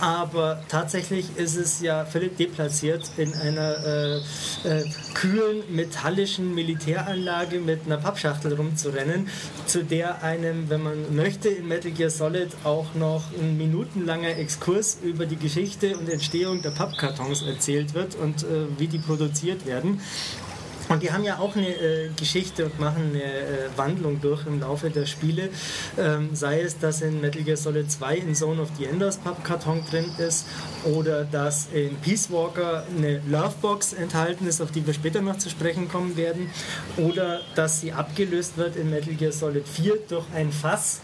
Aber 0.00 0.62
tatsächlich 0.68 1.36
ist 1.36 1.56
es 1.56 1.80
ja 1.80 2.04
völlig 2.04 2.36
deplatziert, 2.36 3.10
in 3.16 3.34
einer 3.34 3.84
äh, 3.84 4.16
äh, 4.64 4.84
kühlen 5.14 5.62
metallischen 5.70 6.54
Militäranlage 6.54 7.60
mit 7.60 7.86
einer 7.86 7.96
Pappschachtel 7.96 8.54
rumzurennen, 8.54 9.28
zu 9.66 9.82
der 9.82 10.22
einem, 10.22 10.70
wenn 10.70 10.82
man 10.82 11.16
möchte, 11.16 11.48
in 11.48 11.66
Metal 11.66 11.90
Gear 11.90 12.10
Solid 12.10 12.50
auch 12.64 12.94
noch 12.94 13.24
ein 13.38 13.58
minutenlanger 13.58 14.36
Exkurs 14.38 14.98
über 15.02 15.26
die 15.26 15.36
Geschichte 15.36 15.96
und 15.96 16.08
Entstehung 16.08 16.62
der 16.62 16.70
Pappkartons 16.70 17.42
erzählt 17.42 17.94
wird 17.94 18.14
und 18.14 18.44
äh, 18.44 18.66
wie 18.78 18.86
die 18.86 18.98
produziert 18.98 19.66
werden. 19.66 20.00
Und 20.88 21.02
die 21.02 21.12
haben 21.12 21.24
ja 21.24 21.38
auch 21.38 21.54
eine 21.54 21.68
äh, 21.68 22.08
Geschichte 22.16 22.64
und 22.64 22.80
machen 22.80 23.10
eine 23.12 23.22
äh, 23.22 23.68
Wandlung 23.76 24.20
durch 24.20 24.46
im 24.46 24.60
Laufe 24.60 24.90
der 24.90 25.06
Spiele. 25.06 25.50
Ähm, 25.98 26.30
sei 26.32 26.62
es, 26.62 26.78
dass 26.78 27.02
in 27.02 27.20
Metal 27.20 27.42
Gear 27.42 27.56
Solid 27.56 27.90
2 27.90 28.16
in 28.16 28.34
Zone 28.34 28.60
of 28.62 28.68
the 28.78 28.86
Enders 28.86 29.18
Pappkarton 29.18 29.84
drin 29.90 30.10
ist 30.18 30.46
oder 30.84 31.24
dass 31.24 31.68
in 31.72 31.96
Peace 31.96 32.30
Walker 32.30 32.84
eine 32.96 33.20
Lovebox 33.28 33.92
enthalten 33.92 34.46
ist, 34.46 34.62
auf 34.62 34.70
die 34.70 34.86
wir 34.86 34.94
später 34.94 35.20
noch 35.20 35.36
zu 35.38 35.50
sprechen 35.50 35.88
kommen 35.88 36.16
werden. 36.16 36.50
Oder 36.96 37.42
dass 37.54 37.80
sie 37.80 37.92
abgelöst 37.92 38.56
wird 38.56 38.76
in 38.76 38.88
Metal 38.88 39.14
Gear 39.14 39.32
Solid 39.32 39.68
4 39.68 39.98
durch 40.08 40.24
ein 40.34 40.52
Fass, 40.52 41.00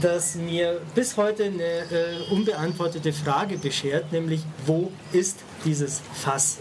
das 0.00 0.36
mir 0.36 0.80
bis 0.94 1.16
heute 1.16 1.44
eine 1.44 1.62
äh, 1.62 2.30
unbeantwortete 2.30 3.12
Frage 3.12 3.58
beschert, 3.58 4.12
nämlich 4.12 4.42
wo 4.66 4.90
ist 5.12 5.38
dieses 5.64 6.00
Fass? 6.14 6.58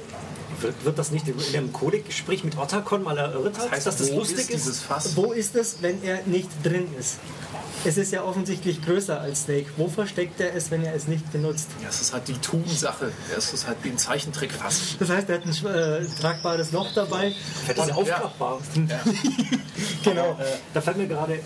Wird, 0.61 0.85
wird 0.85 0.99
das 0.99 1.11
nicht 1.11 1.27
in 1.27 1.35
dem 1.53 1.73
Codec-Gespräch 1.73 2.43
mit 2.43 2.57
Otacon 2.57 3.03
mal 3.03 3.17
erörtert, 3.17 3.71
heißt, 3.71 3.87
dass 3.87 3.97
das 3.97 4.11
lustig 4.11 4.49
ist 4.49 4.67
ist? 4.67 5.15
Wo 5.15 5.31
ist 5.31 5.55
es, 5.55 5.77
wenn 5.81 6.03
er 6.03 6.21
nicht 6.25 6.49
drin 6.63 6.87
ist? 6.99 7.17
Es 7.85 7.97
ist 7.97 8.13
ja 8.13 8.23
offensichtlich 8.23 8.81
größer 8.81 9.19
als 9.19 9.43
Snake. 9.43 9.65
Wo 9.75 9.89
versteckt 9.89 10.39
er 10.39 10.55
es, 10.55 10.71
wenn 10.71 10.85
er 10.85 10.95
es 10.95 11.07
nicht 11.07 11.29
benutzt? 11.33 11.67
Ja, 11.81 11.89
es 11.89 11.99
ist 11.99 12.13
halt 12.13 12.27
die 12.29 12.37
Tubensache. 12.37 13.11
Es 13.37 13.51
ist 13.53 13.67
halt 13.67 13.77
wie 13.83 13.89
ein 13.89 13.97
Zeichentrick 13.97 14.53
fast. 14.53 15.01
Das 15.01 15.09
heißt, 15.09 15.29
er 15.29 15.39
hat 15.39 15.45
ein 15.45 15.65
äh, 15.65 16.05
tragbares 16.21 16.71
Loch 16.71 16.93
dabei. 16.93 17.33
Fett 17.65 17.77
ist 17.77 17.87
ja 17.87 17.95
aufklappbar. 17.95 18.59
Genau. 20.03 20.37
Äh, 20.39 20.45
da 20.73 20.81
fällt 20.81 20.97
mir 20.97 21.07
gerade 21.07 21.33
äh, 21.33 21.39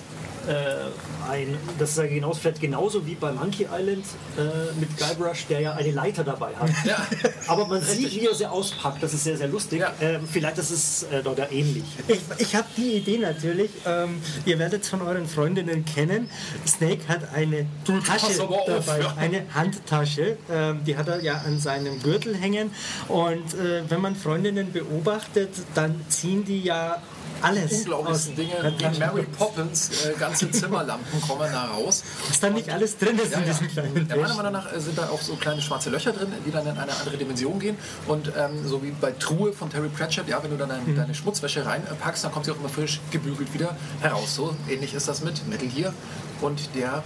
ein, 1.27 1.57
das 1.79 1.91
ist 1.91 1.97
ja 1.97 2.03
hinaus 2.03 2.39
vielleicht 2.39 2.61
genauso 2.61 3.05
wie 3.05 3.15
bei 3.15 3.31
Monkey 3.31 3.67
Island 3.71 4.05
äh, 4.37 4.79
mit 4.79 4.97
Guybrush, 4.97 5.45
der 5.47 5.61
ja 5.61 5.73
eine 5.73 5.91
Leiter 5.91 6.23
dabei 6.23 6.55
hat. 6.55 6.69
Ja. 6.85 6.97
Aber 7.47 7.67
man 7.67 7.81
sieht, 7.81 8.13
wie 8.15 8.25
er 8.25 8.35
sie 8.35 8.45
auspackt. 8.45 9.01
Das 9.01 9.13
ist 9.13 9.23
sehr, 9.23 9.37
sehr 9.37 9.47
lustig. 9.47 9.81
Ja. 9.81 9.93
Ähm, 10.01 10.27
vielleicht 10.29 10.57
ist 10.57 10.71
es 10.71 11.03
äh, 11.03 11.23
dort 11.23 11.39
ja 11.39 11.47
ähnlich. 11.51 11.83
Ich, 12.07 12.19
ich 12.37 12.55
habe 12.55 12.67
die 12.75 12.97
Idee 12.97 13.17
natürlich. 13.17 13.71
Ähm, 13.85 14.21
ihr 14.45 14.59
werdet 14.59 14.83
es 14.83 14.89
von 14.89 15.01
euren 15.01 15.27
Freundinnen 15.27 15.85
kennen. 15.85 16.29
Snake 16.65 17.07
hat 17.07 17.33
eine 17.33 17.65
pass 17.85 18.21
Tasche 18.21 18.43
aber 18.43 18.61
auf, 18.61 18.65
dabei, 18.65 18.99
ja. 18.99 19.13
eine 19.17 19.43
Handtasche. 19.53 20.37
Ähm, 20.51 20.83
die 20.85 20.97
hat 20.97 21.07
er 21.07 21.21
ja 21.21 21.41
an 21.45 21.59
seinem 21.59 22.01
Gürtel 22.01 22.35
hängen. 22.35 22.71
Und 23.07 23.53
äh, 23.53 23.83
wenn 23.89 24.01
man 24.01 24.15
Freundinnen 24.15 24.71
beobachtet, 24.71 25.49
dann 25.73 26.05
ziehen 26.09 26.45
die 26.45 26.61
ja 26.61 27.01
alles 27.41 27.79
Unglaublichsten 27.81 28.33
aus 28.33 28.35
Dinge 28.35 28.93
wie. 28.93 28.99
Mary 28.99 29.23
Poppins, 29.37 30.05
äh, 30.05 30.13
ganze 30.19 30.49
Zimmerlampen 30.51 31.16
kommen 31.21 31.49
da 31.51 31.65
raus. 31.65 32.03
Was 32.27 32.39
dann 32.39 32.53
nicht 32.53 32.69
alles 32.69 32.97
drin 32.97 33.17
ist 33.17 33.31
Ja, 33.31 33.39
in 33.39 33.47
ja. 33.47 33.51
diesem 33.53 33.67
kleinen 33.69 33.95
Ja, 33.95 34.01
meiner 34.03 34.15
Täschchen. 34.15 34.37
Meinung 34.37 34.53
nach 34.53 34.67
sind 34.77 34.97
da 34.97 35.09
auch 35.09 35.21
so 35.21 35.35
kleine 35.35 35.61
schwarze 35.61 35.89
Löcher 35.89 36.11
drin, 36.11 36.31
die 36.45 36.51
dann 36.51 36.65
in 36.67 36.77
eine 36.77 36.91
andere 36.95 37.17
Dimension 37.17 37.59
gehen. 37.59 37.77
Und 38.07 38.31
ähm, 38.37 38.67
so 38.67 38.81
wie 38.83 38.91
bei 38.91 39.11
Truhe 39.11 39.53
von 39.53 39.69
Terry 39.69 39.89
Pratchett, 39.89 40.27
ja, 40.27 40.41
wenn 40.43 40.51
du 40.51 40.57
dann 40.57 40.69
deine, 40.69 40.93
deine 40.95 41.13
Schmutzwäsche 41.15 41.65
reinpackst, 41.65 42.23
dann 42.23 42.31
kommt 42.31 42.45
sie 42.45 42.51
auch 42.51 42.59
immer 42.59 42.69
frisch 42.69 42.99
gebügelt 43.11 43.53
wieder 43.53 43.75
heraus. 44.01 44.35
So 44.35 44.55
ähnlich 44.69 44.93
ist 44.93 45.07
das 45.07 45.21
mit 45.23 45.47
Metal 45.47 45.67
Gear 45.67 45.93
und 46.41 46.69
der 46.75 47.03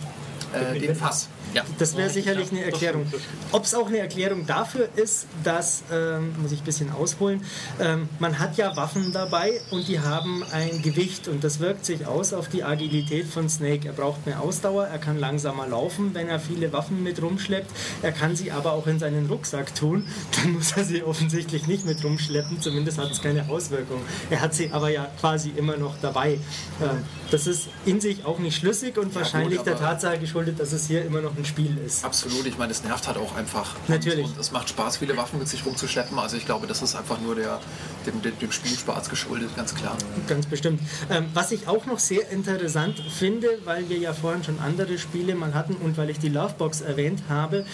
äh, 0.54 0.80
dem 0.80 0.96
Fass. 0.96 1.30
Ja. 1.54 1.64
Das 1.80 1.98
wäre 1.98 2.10
sicherlich 2.10 2.52
eine 2.52 2.64
Erklärung. 2.64 3.06
Ob 3.52 3.66
es 3.66 3.76
auch 3.76 3.88
eine 3.88 4.00
Erklärung 4.00 4.46
dafür 4.46 4.88
ist, 4.96 5.28
dass, 5.44 5.84
ähm, 5.92 6.34
muss 6.42 6.52
ich 6.52 6.62
ein 6.62 6.66
bisschen 6.66 6.92
ausholen, 6.92 7.44
ähm, 7.80 8.08
man 8.20 8.40
hat 8.40 8.58
ja 8.58 8.76
Waffen 8.78 9.12
dabei 9.12 9.60
und 9.70 9.88
die 9.88 10.00
haben 10.00 10.44
ein 10.52 10.82
Gewicht 10.82 11.28
und 11.28 11.44
das 11.44 11.60
wirkt 11.60 11.86
sich 11.86 12.08
aus 12.08 12.34
auf 12.34 12.48
die 12.48 12.64
Agilität 12.64 13.26
von 13.26 13.50
Snake. 13.50 13.88
Er 13.88 13.94
braucht 13.94 14.26
mehr 14.26 14.42
Ausdauer, 14.42 14.86
er 14.86 14.98
kann 14.98 15.20
langsamer 15.20 15.68
laufen, 15.68 16.14
wenn 16.14 16.30
er 16.30 16.40
viele 16.40 16.72
Waffen 16.72 17.04
mit 17.04 17.22
rumschleppt. 17.22 17.72
Er 18.02 18.12
kann 18.12 18.36
sie 18.36 18.52
aber 18.52 18.74
auch 18.74 18.88
in 18.88 19.00
seinen 19.00 19.28
Rucksack 19.28 19.76
tun, 19.76 20.08
dann 20.42 20.54
muss 20.54 20.72
er 20.74 20.86
sie 20.86 21.04
offensichtlich 21.04 21.68
nicht 21.68 21.86
mit 21.86 22.04
rumschleppen, 22.04 22.62
zumindest 22.62 22.98
hat 22.98 23.12
es 23.12 23.22
keine 23.22 23.50
Auswirkung. 23.50 24.02
Er 24.30 24.42
hat 24.42 24.54
sie 24.54 24.72
aber 24.72 24.90
ja 24.90 25.08
quasi 25.20 25.52
immer 25.56 25.76
noch 25.76 25.96
dabei. 26.02 26.40
Ähm, 26.82 27.04
das 27.30 27.48
ist 27.48 27.68
in 27.86 28.00
sich 28.00 28.26
auch 28.26 28.40
nicht 28.40 28.58
schlüssig 28.58 28.98
und 28.98 29.14
wahrscheinlich 29.16 29.58
gut, 29.58 29.68
der 29.68 29.78
Tatsache 29.78 30.20
geschuldet, 30.20 30.41
dass 30.46 30.72
es 30.74 30.88
hier 30.88 31.06
immer 31.06 31.22
noch 31.22 31.36
ein 31.38 31.46
Spiel 31.46 31.78
ist. 31.86 32.04
Absolut, 32.04 32.46
ich 32.46 32.58
meine, 32.58 32.72
es 32.72 32.84
nervt 32.84 33.08
halt 33.08 33.18
auch 33.18 33.36
einfach. 33.36 33.76
Natürlich. 33.88 34.26
Und, 34.26 34.34
und 34.34 34.40
es 34.40 34.52
macht 34.52 34.70
Spaß, 34.70 34.98
viele 34.98 35.16
Waffen 35.18 35.40
mit 35.40 35.48
sich 35.48 35.66
rumzuschleppen. 35.66 36.18
Also 36.20 36.38
ich 36.38 36.46
glaube, 36.46 36.68
das 36.68 36.82
ist 36.82 36.96
einfach 36.96 37.20
nur 37.22 37.36
der, 37.36 37.60
dem, 38.06 38.22
dem, 38.22 38.38
dem 38.40 38.52
Spielspaß 38.52 39.10
geschuldet, 39.10 39.56
ganz 39.56 39.76
klar. 39.76 39.98
Ganz 40.28 40.46
bestimmt. 40.46 40.82
Ähm, 41.10 41.28
was 41.34 41.52
ich 41.52 41.68
auch 41.68 41.86
noch 41.86 42.00
sehr 42.00 42.30
interessant 42.30 43.00
finde, 43.00 43.48
weil 43.66 43.90
wir 43.90 43.98
ja 43.98 44.14
vorhin 44.14 44.44
schon 44.44 44.60
andere 44.60 44.98
Spiele 44.98 45.36
mal 45.36 45.54
hatten 45.54 45.76
und 45.76 45.98
weil 45.98 46.10
ich 46.10 46.20
die 46.20 46.30
Lovebox 46.30 46.82
erwähnt 46.82 47.24
habe, 47.30 47.66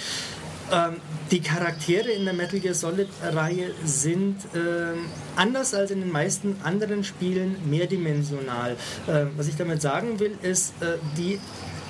ähm, 0.71 0.97
die 1.31 1.41
Charaktere 1.41 2.09
in 2.09 2.25
der 2.25 2.33
Metal 2.33 2.59
Gear 2.59 2.73
Solid-Reihe 2.73 3.71
sind 3.83 4.37
ähm, 4.55 5.05
anders 5.35 5.73
als 5.73 5.91
in 5.91 6.01
den 6.01 6.11
meisten 6.11 6.57
anderen 6.63 7.03
Spielen 7.03 7.57
mehrdimensional. 7.69 8.75
Ähm, 9.07 9.31
was 9.37 9.47
ich 9.47 9.55
damit 9.55 9.81
sagen 9.81 10.19
will, 10.19 10.37
ist, 10.41 10.73
äh, 10.81 10.97
die 11.17 11.39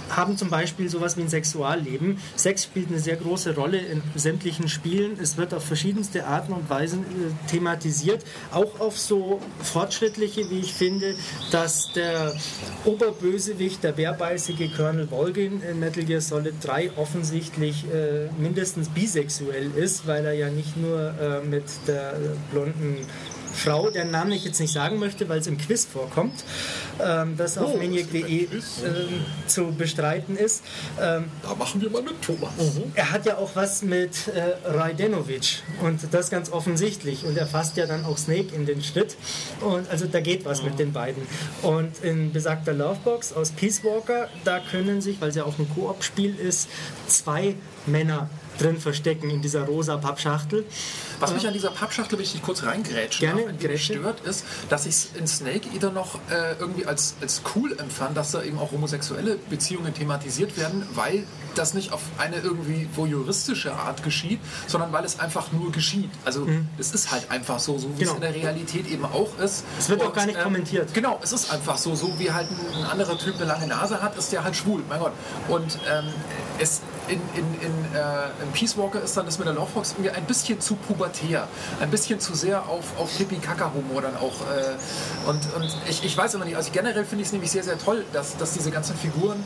haben 0.09 0.37
zum 0.37 0.49
Beispiel 0.49 0.89
sowas 0.89 1.17
wie 1.17 1.21
ein 1.21 1.29
Sexualleben. 1.29 2.19
Sex 2.35 2.63
spielt 2.63 2.89
eine 2.89 2.99
sehr 2.99 3.15
große 3.15 3.55
Rolle 3.55 3.79
in 3.79 4.01
sämtlichen 4.15 4.69
Spielen. 4.69 5.17
Es 5.21 5.37
wird 5.37 5.53
auf 5.53 5.63
verschiedenste 5.63 6.25
Arten 6.25 6.53
und 6.53 6.69
Weisen 6.69 7.03
äh, 7.03 7.49
thematisiert. 7.49 8.23
Auch 8.51 8.79
auf 8.79 8.97
so 8.97 9.41
fortschrittliche, 9.61 10.49
wie 10.49 10.59
ich 10.59 10.73
finde, 10.73 11.15
dass 11.51 11.91
der 11.93 12.33
Oberbösewicht, 12.85 13.83
der 13.83 13.93
bärbeißige 13.93 14.75
Colonel 14.75 15.07
Volgin 15.07 15.61
in 15.61 15.79
Metal 15.79 16.03
Gear 16.03 16.21
Solid 16.21 16.55
3 16.61 16.91
offensichtlich 16.97 17.85
äh, 17.85 18.29
mindestens 18.39 18.89
bisexuell 18.89 19.71
ist, 19.75 20.07
weil 20.07 20.25
er 20.25 20.33
ja 20.33 20.49
nicht 20.49 20.77
nur 20.77 21.13
äh, 21.19 21.45
mit 21.45 21.65
der 21.87 22.15
blonden 22.51 23.05
Frau, 23.53 23.89
deren 23.89 24.11
Namen 24.11 24.31
ich 24.31 24.45
jetzt 24.45 24.59
nicht 24.59 24.73
sagen 24.73 24.99
möchte, 24.99 25.27
weil 25.29 25.39
es 25.39 25.47
im 25.47 25.57
Quiz 25.57 25.85
vorkommt, 25.85 26.43
ähm, 27.03 27.35
das 27.37 27.57
auf 27.57 27.73
Oh, 27.73 27.77
maniac.de 27.77 28.43
ähm, 28.45 28.49
zu 29.47 29.71
bestreiten 29.71 30.37
ist. 30.37 30.63
Ähm, 31.01 31.25
Da 31.43 31.55
machen 31.55 31.81
wir 31.81 31.89
mal 31.89 32.01
mit 32.01 32.21
Thomas. 32.21 32.51
er 32.95 33.11
hat 33.11 33.25
ja 33.25 33.37
auch 33.37 33.51
was 33.55 33.81
mit 33.81 34.27
äh, 34.27 34.67
Rajdenovic 34.69 35.63
und 35.81 35.99
das 36.11 36.29
ganz 36.29 36.51
offensichtlich 36.51 37.25
und 37.25 37.37
er 37.37 37.47
fasst 37.47 37.77
ja 37.77 37.85
dann 37.85 38.05
auch 38.05 38.17
Snake 38.17 38.53
in 38.55 38.65
den 38.65 38.81
Schritt 38.83 39.15
und 39.61 39.89
also 39.89 40.05
da 40.05 40.19
geht 40.21 40.45
was 40.45 40.63
mit 40.63 40.79
den 40.79 40.93
beiden 40.93 41.23
und 41.61 42.03
in 42.03 42.31
besagter 42.31 42.73
Lovebox 42.73 43.33
aus 43.33 43.51
Peace 43.51 43.83
Walker, 43.83 44.29
da 44.43 44.59
können 44.59 45.01
sich, 45.01 45.19
weil 45.21 45.29
es 45.29 45.35
ja 45.35 45.43
auch 45.45 45.57
ein 45.59 45.67
Koop-Spiel 45.73 46.35
ist, 46.35 46.69
zwei 47.07 47.55
Männer 47.85 48.29
drin 48.57 48.77
verstecken 48.77 49.29
in 49.29 49.41
dieser 49.41 49.63
rosa 49.63 49.97
Pappschachtel. 49.97 50.65
Was 51.19 51.33
mich 51.33 51.47
an 51.47 51.53
dieser 51.53 51.71
Pappschachtel, 51.71 52.17
wenn 52.17 52.23
ich 52.25 52.41
kurz 52.41 52.63
reingrätschen 52.63 53.27
Gerne, 53.35 53.53
darf, 53.53 53.79
stört, 53.81 54.19
ist, 54.21 54.45
dass 54.69 54.85
ich 54.85 54.93
es 54.95 55.09
in 55.15 55.27
Snake 55.27 55.67
Eater 55.73 55.91
noch 55.91 56.15
äh, 56.29 56.53
irgendwie 56.59 56.85
als, 56.85 57.15
als 57.21 57.41
cool 57.55 57.77
empfand, 57.79 58.15
dass 58.15 58.31
da 58.31 58.43
eben 58.43 58.59
auch 58.59 58.71
homosexuelle 58.71 59.37
Beziehungen 59.49 59.93
thematisiert 59.93 60.57
werden, 60.57 60.87
weil 60.93 61.23
das 61.55 61.73
nicht 61.73 61.91
auf 61.91 62.01
eine 62.19 62.37
irgendwie 62.37 62.87
voyeuristische 62.93 63.73
Art 63.73 64.03
geschieht, 64.03 64.39
sondern 64.67 64.91
weil 64.93 65.03
es 65.05 65.19
einfach 65.19 65.51
nur 65.51 65.71
geschieht. 65.71 66.11
Also 66.23 66.47
es 66.77 66.91
ist 66.91 67.11
halt 67.11 67.31
einfach 67.31 67.59
so, 67.59 67.77
so 67.79 67.89
wie 67.95 67.99
Genau. 68.01 68.11
es 68.11 68.15
in 68.17 68.21
der 68.21 68.35
Realität 68.35 68.87
eben 68.87 69.05
auch 69.05 69.37
ist. 69.39 69.63
Es 69.79 69.89
wird 69.89 70.01
auch 70.03 70.07
Und, 70.07 70.15
gar 70.15 70.25
nicht 70.27 70.37
ähm, 70.37 70.43
kommentiert. 70.43 70.93
Genau, 70.93 71.19
es 71.23 71.31
ist 71.33 71.51
einfach 71.51 71.77
so, 71.77 71.95
so 71.95 72.19
wie 72.19 72.31
halt 72.31 72.47
ein, 72.51 72.83
ein 72.83 72.85
anderer 72.91 73.17
Typ 73.17 73.35
eine 73.37 73.45
lange 73.45 73.65
Nase 73.67 74.01
hat, 74.01 74.15
ist 74.17 74.31
der 74.31 74.43
halt 74.43 74.55
schwul, 74.55 74.83
mein 74.87 74.99
Gott. 74.99 75.13
Und 75.47 75.79
ähm, 75.91 76.05
es 76.59 76.81
in, 77.07 77.21
in, 77.35 77.61
in, 77.61 77.95
äh, 77.95 78.43
in 78.43 78.51
Peace 78.53 78.77
Walker 78.77 79.01
ist 79.01 79.15
dann 79.17 79.25
das 79.25 79.37
mit 79.37 79.47
der 79.47 79.55
Lovebox 79.55 79.93
irgendwie 79.93 80.11
ein 80.11 80.25
bisschen 80.25 80.59
zu 80.59 80.75
pubertär, 80.75 81.47
ein 81.79 81.89
bisschen 81.89 82.19
zu 82.19 82.35
sehr 82.35 82.67
auf, 82.67 82.97
auf 82.97 83.11
Hippie-Kaka-Humor 83.17 84.01
dann 84.01 84.15
auch. 84.17 84.41
Äh, 84.41 85.29
und 85.29 85.39
und 85.55 85.77
ich, 85.89 86.03
ich 86.03 86.17
weiß 86.17 86.33
immer 86.35 86.45
nicht, 86.45 86.57
also 86.57 86.71
generell 86.71 87.05
finde 87.05 87.21
ich 87.21 87.27
es 87.27 87.33
nämlich 87.33 87.51
sehr, 87.51 87.63
sehr 87.63 87.77
toll, 87.77 88.05
dass, 88.13 88.37
dass 88.37 88.53
diese 88.53 88.71
ganzen 88.71 88.95
Figuren 88.95 89.43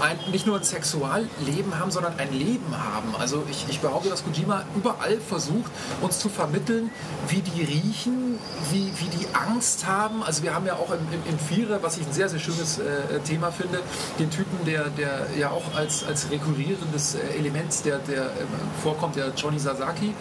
ein, 0.00 0.18
nicht 0.30 0.46
nur 0.46 0.56
ein 0.56 0.64
Sexualleben 0.64 1.78
haben, 1.78 1.90
sondern 1.90 2.18
ein 2.18 2.32
Leben 2.32 2.76
haben. 2.76 3.14
Also 3.18 3.44
ich, 3.50 3.66
ich 3.68 3.80
behaupte, 3.80 4.08
dass 4.08 4.24
Kojima 4.24 4.64
überall 4.74 5.18
versucht, 5.18 5.70
uns 6.00 6.18
zu 6.18 6.28
vermitteln, 6.28 6.90
wie 7.28 7.40
die 7.40 7.62
riechen, 7.62 8.38
wie, 8.70 8.92
wie 8.98 9.16
die 9.16 9.26
Angst 9.34 9.86
haben. 9.86 10.22
Also 10.22 10.42
wir 10.42 10.54
haben 10.54 10.66
ja 10.66 10.74
auch 10.74 10.90
im, 10.90 11.00
im, 11.12 11.32
im 11.32 11.38
Vierer, 11.38 11.82
was 11.82 11.98
ich 11.98 12.06
ein 12.06 12.12
sehr, 12.12 12.28
sehr 12.28 12.40
schönes 12.40 12.78
äh, 12.78 13.20
Thema 13.24 13.50
finde, 13.52 13.80
den 14.18 14.30
Typen, 14.30 14.64
der, 14.64 14.88
der 14.90 15.26
ja 15.38 15.50
auch 15.50 15.74
als, 15.74 16.04
als 16.04 16.30
rekurrierendes 16.30 17.14
äh, 17.14 17.38
Element, 17.38 17.84
der, 17.84 17.98
der 17.98 18.24
ähm, 18.24 18.48
vorkommt, 18.82 19.16
der 19.16 19.32
Johnny 19.36 19.58
Sasaki, 19.58 20.14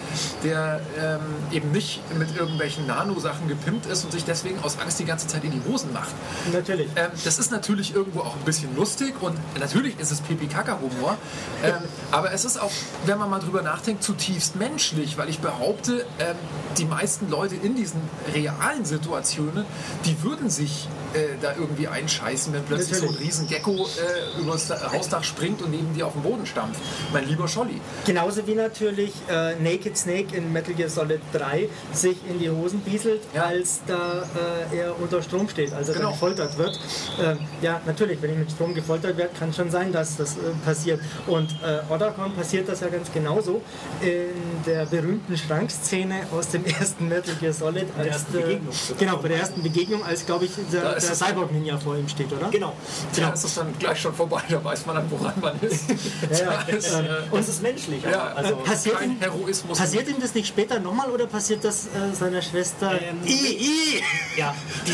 der 0.43 0.81
ähm, 0.97 1.19
eben 1.51 1.71
nicht 1.71 2.01
mit 2.17 2.35
irgendwelchen 2.35 2.85
Nano-Sachen 2.87 3.47
gepimpt 3.47 3.85
ist 3.85 4.03
und 4.03 4.11
sich 4.11 4.25
deswegen 4.25 4.59
aus 4.59 4.77
Angst 4.79 4.99
die 4.99 5.05
ganze 5.05 5.27
Zeit 5.27 5.43
in 5.43 5.51
die 5.51 5.61
Hosen 5.69 5.93
macht. 5.93 6.13
Natürlich. 6.51 6.89
Ähm, 6.95 7.11
das 7.23 7.39
ist 7.39 7.51
natürlich 7.51 7.93
irgendwo 7.95 8.21
auch 8.21 8.35
ein 8.35 8.45
bisschen 8.45 8.75
lustig 8.75 9.15
und 9.21 9.37
natürlich 9.53 9.68
ist 9.99 10.11
es 10.11 10.21
Pipi-Kaka-Humor, 10.21 11.17
ähm, 11.63 11.73
aber 12.11 12.31
es 12.33 12.45
ist 12.45 12.59
auch, 12.59 12.71
wenn 13.05 13.17
man 13.17 13.29
mal 13.29 13.39
drüber 13.39 13.61
nachdenkt, 13.61 14.03
zutiefst 14.03 14.55
menschlich, 14.55 15.17
weil 15.17 15.29
ich 15.29 15.39
behaupte, 15.39 16.05
ähm, 16.19 16.35
die 16.77 16.85
meisten 16.85 17.29
Leute 17.29 17.55
in 17.55 17.75
diesen 17.75 18.01
realen 18.33 18.85
Situationen, 18.85 19.65
die 20.05 20.21
würden 20.23 20.49
sich 20.49 20.87
äh, 21.13 21.35
da 21.41 21.53
irgendwie 21.55 21.87
einscheißen, 21.87 22.53
wenn 22.53 22.63
plötzlich 22.63 22.97
so 22.97 23.05
ein 23.05 23.11
Natürlich. 23.11 23.27
riesen 23.29 23.47
Gecko 23.47 23.71
äh, 23.87 24.41
übers 24.41 24.67
Da- 24.67 24.91
Hausdach 24.93 25.23
springt 25.23 25.61
und 25.61 25.71
neben 25.71 25.93
dir 25.93 26.07
auf 26.07 26.13
den 26.13 26.21
Boden 26.23 26.45
stampft. 26.45 26.79
Mein 27.13 27.27
lieber 27.27 27.47
Scholli. 27.47 27.79
Genauso 28.05 28.45
wie 28.47 28.55
natürlich 28.55 29.13
äh, 29.29 29.55
Naked 29.55 29.97
Snake 29.97 30.35
in 30.35 30.51
Metal 30.53 30.73
Gear 30.73 30.89
Solid 30.89 31.21
3 31.33 31.69
sich 31.93 32.17
in 32.29 32.39
die 32.39 32.49
Hosen 32.49 32.79
bieselt, 32.81 33.21
Ja. 33.33 33.43
als 33.45 33.81
da 33.87 34.23
äh, 34.71 34.77
er 34.77 34.99
unter 34.99 35.21
Strom 35.21 35.49
steht, 35.49 35.73
als 35.73 35.87
er 35.89 35.95
Genau. 35.95 36.05
dann 36.07 36.13
gefoltert 36.13 36.57
wird. 36.57 36.79
Ähm, 37.21 37.39
ja, 37.61 37.81
natürlich, 37.85 38.21
wenn 38.21 38.31
ich 38.31 38.37
mit 38.37 38.51
Strom 38.51 38.73
gefoltert 38.73 39.17
werde, 39.17 39.31
kann 39.37 39.53
schon 39.53 39.69
sein, 39.71 39.91
dass 39.91 40.17
das 40.17 40.33
äh, 40.33 40.39
passiert. 40.65 40.99
Und 41.27 41.51
äh, 41.63 41.91
Otacon 41.93 42.33
passiert 42.35 42.67
das 42.69 42.79
ja 42.81 42.87
ganz 42.87 43.11
genauso 43.11 43.61
in 44.01 44.63
der 44.65 44.85
berühmten 44.85 45.37
Schrankszene 45.37 46.21
aus 46.31 46.49
dem 46.49 46.65
ersten 46.79 47.07
Metal 47.07 47.35
Gear 47.39 47.53
Solid. 47.53 47.85
Als 47.97 48.07
ersten 48.07 48.33
der- 48.33 48.41
Begegnung. 48.41 48.73
Genau, 48.99 49.17
bei 49.17 49.27
der 49.29 49.37
ersten 49.39 49.63
Begegnung, 49.63 50.03
als, 50.03 50.25
glaube 50.25 50.45
ich, 50.45 50.51
der, 50.71 50.98
Da 51.03 51.07
der 51.07 51.13
ist 51.15 51.21
es- 51.21 51.27
Cyborg-Ninja 51.27 51.77
vor 51.77 51.95
ihm 51.97 52.07
steht, 52.09 52.31
oder? 52.31 52.49
Genau. 52.49 52.73
Da 53.15 53.29
ist 53.29 53.43
es 53.43 53.55
dann 53.55 53.73
gleich 53.79 53.99
schon 54.01 54.13
vorbei, 54.13 54.41
da 54.49 54.63
weiß 54.63 54.85
man 54.85 54.95
dann, 54.97 55.11
woran 55.11 55.33
man 55.41 55.59
ist. 55.61 55.85
Ja, 56.39 56.63
Da 56.67 56.73
ist, 56.73 56.91
ja. 56.91 56.99
äh, 56.99 57.05
Und 57.31 57.39
es 57.39 57.49
ist 57.49 57.61
menschlich. 57.61 58.03
aber 58.05 58.11
Ja, 58.15 58.33
also, 58.35 58.55
passiert 58.57 58.99
kein 58.99 59.11
ihm, 59.11 59.19
Heroismus. 59.19 59.77
passiert 59.77 60.07
ihm 60.07 60.19
das 60.19 60.33
nicht 60.33 60.47
später 60.47 60.79
nochmal 60.79 61.09
oder 61.09 61.25
passiert 61.27 61.63
das 61.63 61.85
äh, 61.87 62.13
seiner 62.17 62.41
Schwester? 62.41 62.91
Ähm, 63.01 63.19
I, 63.25 63.31
I. 63.31 64.03
ja, 64.37 64.53
die, 64.87 64.93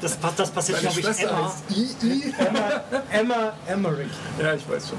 das, 0.00 0.18
das 0.36 0.50
passiert, 0.50 0.80
glaube 0.80 0.98
ich, 0.98 1.04
Schwester 1.06 1.28
Emma. 1.30 1.44
heißt 1.46 1.76
I.I. 1.76 2.34
Emma, 2.38 2.82
Emma 3.12 3.52
Emmerich. 3.66 4.10
Ja, 4.40 4.54
ich 4.54 4.68
weiß 4.68 4.88
schon. 4.90 4.98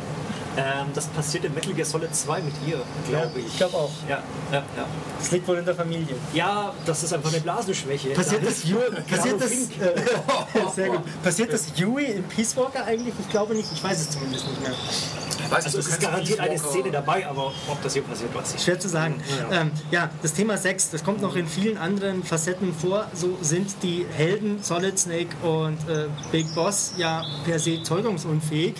Ähm, 0.59 0.87
das 0.95 1.05
passiert 1.07 1.45
in 1.45 1.53
Metal 1.53 1.71
Gear 1.71 1.85
Solid 1.85 2.15
2 2.15 2.41
mit 2.41 2.53
ihr, 2.67 2.81
glaube 3.07 3.39
ich. 3.39 3.45
Ich 3.45 3.57
glaube 3.57 3.77
auch. 3.77 3.91
Ja, 4.09 4.23
ja, 4.51 4.57
ja. 4.75 4.87
Das 5.19 5.29
liegt 5.29 5.47
wohl 5.47 5.57
in 5.59 5.65
der 5.65 5.75
Familie. 5.75 6.15
Ja, 6.33 6.73
das 6.83 7.03
ist 7.03 7.13
einfach 7.13 7.31
eine 7.31 7.41
Blasenschwäche. 7.41 8.09
Passiert 8.09 8.41
Da 8.41 8.47
das, 8.47 8.65
nur 8.65 8.81
passiert 9.07 9.39
das, 9.39 9.51
äh, 9.51 10.16
sehr 10.75 10.89
gut. 10.89 11.01
passiert 11.23 11.53
das 11.53 11.67
Yui 11.75 12.05
in 12.05 12.23
Peace 12.23 12.55
Walker 12.57 12.83
eigentlich? 12.85 13.13
Ich 13.19 13.29
glaube 13.29 13.55
nicht, 13.55 13.69
ich 13.71 13.83
weiß 13.83 13.99
es 13.99 14.09
zumindest 14.11 14.47
nicht 14.47 14.61
mehr. 14.61 14.71
Ich 14.71 15.51
weiß, 15.51 15.65
Also 15.65 15.77
du 15.77 15.81
es 15.83 15.87
ist 15.87 16.01
garantiert 16.01 16.39
eine. 16.39 16.57
Szene 16.57 16.91
dabei, 16.91 17.25
aber 17.25 17.53
ob 17.69 17.81
das 17.81 17.93
hier 17.93 18.01
passiert, 18.01 18.35
weiß 18.35 18.55
ich. 18.55 18.61
Schwer 18.63 18.79
zu 18.79 18.89
sagen. 18.89 19.21
Ja. 19.49 19.61
Ähm, 19.61 19.71
ja, 19.91 20.09
das 20.21 20.33
Thema 20.33 20.57
Sex, 20.57 20.89
das 20.89 21.03
kommt 21.05 21.21
noch 21.21 21.35
in 21.37 21.47
vielen 21.47 21.77
anderen 21.77 22.23
Facetten 22.23 22.73
vor. 22.73 23.07
So 23.13 23.37
sind 23.41 23.71
die 23.81 24.05
Helden 24.17 24.61
Solid 24.61 24.99
Snake 24.99 25.29
und 25.43 25.77
äh, 25.89 26.07
Big 26.33 26.53
Boss 26.53 26.93
ja 26.97 27.23
per 27.45 27.59
se 27.59 27.81
zeugungsunfähig, 27.81 28.73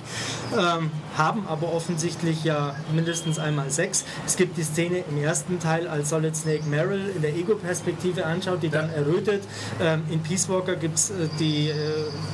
ähm, 0.58 0.92
haben 1.18 1.48
aber 1.48 1.72
offensichtlich 1.72 2.44
ja 2.44 2.76
mindestens 2.94 3.40
einmal 3.40 3.70
Sex. 3.72 4.04
Es 4.26 4.36
gibt 4.36 4.58
die 4.58 4.64
Szene 4.64 5.04
im 5.10 5.18
ersten 5.24 5.60
Teil, 5.60 5.88
als 5.88 6.10
Solid 6.10 6.36
Snake 6.36 6.64
Meryl 6.66 7.14
in 7.16 7.22
der 7.22 7.34
Ego-Perspektive 7.36 8.26
anschaut, 8.26 8.62
die 8.62 8.70
dann 8.70 8.90
errötet. 8.90 9.44
Ähm, 9.82 10.04
in 10.10 10.22
Peace 10.22 10.50
Walker 10.50 10.76
gibt 10.76 10.98
es 10.98 11.12
äh, 11.12 11.27
die 11.40 11.70
äh, 11.70 11.74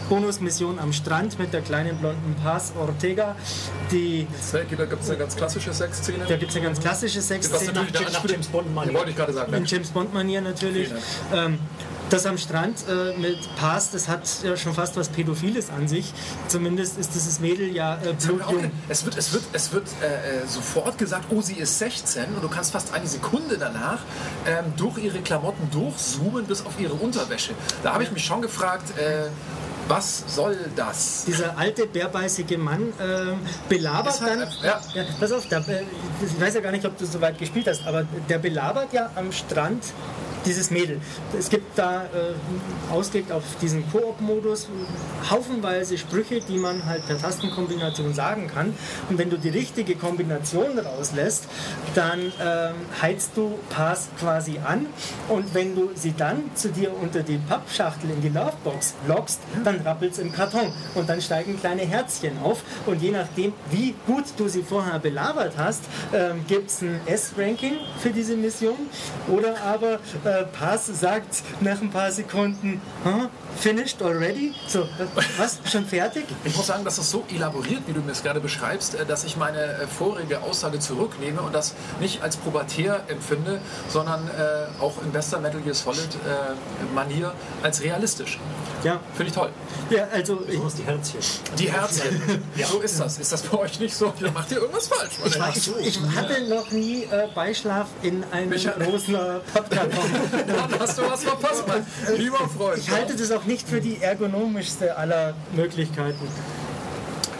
Bonusmission 0.10 0.80
am 0.80 0.94
Strand 0.94 1.39
mit 1.39 1.54
der 1.54 1.62
kleinen 1.62 1.98
blonden 1.98 2.36
Paz 2.44 2.74
Ortega, 2.80 3.36
die 3.91 4.28
da 4.52 4.86
gibt 4.86 5.04
es 5.04 5.10
eine 5.10 5.20
ganz 5.20 5.36
klassische 5.36 5.74
Sexszene. 5.74 6.26
da 6.28 6.38
gibt 6.38 6.52
es 6.52 6.56
eine 6.58 6.66
ganz 6.66 6.80
klassische 6.80 7.22
Sexszene. 7.22 7.74
Nach- 7.74 8.12
nach 8.14 8.26
James 8.30 8.48
Bond-Manier. 8.48 8.91
Ja, 8.91 8.98
wollte 8.98 9.12
ich 9.12 9.16
gerade 9.18 9.34
sagen. 9.34 9.54
In 9.54 9.66
James 9.66 9.89
Bond-Manier 9.89 10.41
natürlich. 10.41 10.88
Vielen 10.89 11.00
Ähm, 11.54 11.60
Das 12.14 12.28
am 12.28 12.38
Strand 12.38 12.78
äh, 12.88 13.18
mit 13.18 13.39
Pass, 13.55 13.89
das 13.89 14.07
hat 14.07 14.22
ja 14.43 14.55
schon 14.55 14.76
fast 14.76 14.95
was 14.97 15.09
Pädophiles 15.09 15.72
an 15.72 15.88
sich. 15.88 16.14
Zumindest 16.47 16.99
ist 16.99 17.16
dieses 17.16 17.39
Mädel 17.39 17.76
ja 17.76 17.95
äh, 17.95 18.14
blutjung. 18.14 18.70
Es 18.88 19.03
wird, 19.03 19.18
es 19.18 19.34
wird, 19.34 19.43
es 19.51 19.72
wird 19.72 19.88
äh, 19.99 20.43
äh, 20.43 20.47
sofort 20.47 20.99
gesagt, 20.99 21.26
oh, 21.32 21.41
sie 21.41 21.55
ist 21.55 21.80
16 21.80 22.26
und 22.36 22.43
du 22.43 22.49
kannst 22.49 22.72
fast 22.72 22.93
eine 22.93 23.07
Sekunde 23.07 23.57
danach 23.57 23.97
ähm, 24.45 24.66
durch 24.78 24.99
ihre 24.99 25.22
Klamotten 25.22 25.72
durchzoomen 25.72 26.45
bis 26.45 26.64
auf 26.64 26.80
ihre 26.80 26.93
Unterwäsche. 26.93 27.53
Da 27.82 27.93
habe 27.95 28.03
ich 28.03 28.11
mich 28.11 28.24
schon 28.24 28.43
gefragt, 28.43 28.95
äh, 28.99 29.30
was 29.88 30.24
soll 30.28 30.55
das? 30.76 31.24
Dieser 31.26 31.57
alte, 31.57 31.88
bärbeißige 31.88 32.57
Mann 32.57 32.93
ähm, 33.01 33.39
belabert 33.68 34.22
halt 34.22 34.32
dann. 34.34 34.41
ein- 34.43 34.53
ja. 34.64 34.80
pass 35.20 35.32
auf, 35.32 35.47
der, 35.47 35.68
äh, 35.68 35.82
ich 36.24 36.39
weiß 36.39 36.53
ja 36.53 36.61
gar 36.61 36.72
nicht, 36.72 36.86
ob 36.86 36.95
du 36.95 37.07
so 37.07 37.20
weit 37.22 37.39
gespielt 37.39 37.68
hast, 37.68 37.88
aber 37.88 38.03
der 38.30 38.38
belabert 38.38 38.93
ja 38.93 39.09
am 39.16 39.32
Strand 39.32 39.84
dieses 40.46 40.72
Mädel. 40.72 41.00
Es 41.38 41.50
gibt 41.50 41.78
da 41.78 42.04
äh, 42.04 42.94
ausgelegt 42.94 43.32
auf 43.32 43.44
diesen 43.62 43.89
Koop-Modus 43.91 44.68
haufenweise 45.30 45.98
Sprüche, 45.98 46.41
die 46.41 46.58
man 46.58 46.86
halt 46.86 47.06
per 47.08 47.18
Tastenkombination 47.18 48.14
sagen 48.14 48.48
kann. 48.54 48.74
Und 49.10 49.18
wenn 49.18 49.30
du 49.30 49.38
die 49.38 49.50
richtige 49.50 49.96
Kombination 49.96 50.78
rauslässt, 50.78 51.48
dann 51.96 52.32
ähm, 52.41 52.74
heizt 53.02 53.32
du 53.36 53.58
Pass 53.70 54.10
quasi 54.20 54.60
an. 54.64 54.88
Und 55.30 55.54
wenn 55.54 55.76
du 55.76 55.91
sie 55.96 56.14
dann 56.16 56.52
zu 56.56 56.70
dir 56.70 56.91
unter 56.96 57.24
die 57.24 57.38
Pappschachtel 57.38 58.10
in 58.10 58.22
die 58.22 58.30
Lovebox 58.30 58.94
lockst, 59.08 59.39
dann 59.64 59.80
rappelt 59.82 60.14
es 60.14 60.20
im 60.20 60.32
Karton. 60.32 60.72
Und 60.96 61.10
dann 61.10 61.22
steigen 61.22 61.60
kleine 61.60 61.82
Herzchen 61.82 62.38
auf. 62.44 62.64
Und 62.86 63.02
je 63.02 63.12
nachdem, 63.12 63.54
wie 63.72 63.96
gut 64.06 64.26
du 64.38 64.48
sie 64.48 64.64
vorher 64.64 65.00
belabert 65.00 65.54
hast, 65.58 65.84
ähm, 66.14 66.46
gibt 66.48 66.70
es 66.70 66.82
ein 66.82 67.00
S-Ranking 67.06 67.78
für 68.00 68.10
diese 68.10 68.36
Mission. 68.36 68.76
Oder 69.28 69.62
aber 69.62 70.00
äh, 70.26 70.33
Pass 70.58 70.88
sagt 70.88 71.44
nach 71.62 71.80
ein 71.82 71.90
paar 71.92 72.12
Sekunden, 72.12 72.82
huh, 73.06 73.28
finished 73.60 74.02
already? 74.02 74.54
So, 74.68 74.82
äh, 74.82 74.86
was? 75.38 75.60
Schon 75.72 75.86
fertig? 75.86 76.26
Ich 76.44 76.56
muss 76.56 76.68
sagen, 76.68 76.84
das 76.84 76.98
ist 76.98 77.10
so 77.12 77.24
elaboriert, 77.34 77.82
wie 77.88 77.94
du 77.94 78.02
mir 78.02 78.12
es 78.12 78.24
gerade 78.24 78.40
beschreibst, 78.40 78.96
äh, 78.96 79.06
dass 79.06 79.24
ich 79.24 79.38
meine 79.38 79.60
äh, 79.62 79.88
vorige 79.88 80.42
Aussage 80.42 80.80
zurücknehme 80.80 81.42
und 81.42 81.54
das 81.54 81.74
nicht 82.00 82.22
als 82.24 82.38
pubertär 82.38 83.02
empfinde, 83.08 83.60
sondern 83.90 84.28
äh, 84.28 84.82
auch 84.82 85.02
in 85.04 85.12
bester 85.12 85.40
Metal 85.40 85.62
Gear 85.62 85.76
Solid 85.76 86.00
äh, 86.00 86.94
Manier 86.96 87.34
als 87.62 87.82
realistisch. 87.84 88.40
Ja, 88.84 89.00
Finde 89.16 89.30
ich 89.30 89.34
toll. 89.36 89.50
ja 89.90 90.08
also 90.14 90.42
ich, 90.42 90.60
Besonders 90.60 90.76
die 90.76 90.84
Herzchen. 90.84 91.20
Die 91.58 91.72
Herzchen. 91.72 92.44
So 92.70 92.80
ist 92.82 93.00
das. 93.00 93.18
Ist 93.18 93.32
das 93.32 93.42
bei 93.44 93.58
euch 93.60 93.80
nicht 93.80 93.96
so? 93.96 94.14
Da 94.20 94.32
macht 94.32 94.52
ihr 94.52 94.58
irgendwas 94.58 94.88
falsch. 94.88 95.12
ich, 95.26 95.38
meine 95.40 95.54
ich, 95.56 95.88
ich 95.88 96.00
hatte 96.16 96.48
noch 96.50 96.70
nie 96.72 97.04
äh, 97.04 97.28
Beischlaf 97.34 97.88
in 98.02 98.24
einem 98.32 98.52
Micha- 98.52 98.74
rosa 98.84 99.40
Pappkarton. 99.54 100.04
Dann 100.32 100.80
hast 100.80 100.97
du 100.97 101.03
was 101.09 101.24
verpasst, 101.24 101.63
mein 101.67 101.86
lieber 102.17 102.47
Freund. 102.49 102.78
Ich 102.78 102.89
halte 102.89 103.15
das 103.15 103.32
auch 103.32 103.45
nicht 103.45 103.67
für 103.67 103.82
die 103.82 104.01
ergonomischste 104.01 104.95
aller 104.97 105.34
Möglichkeiten. 105.55 106.28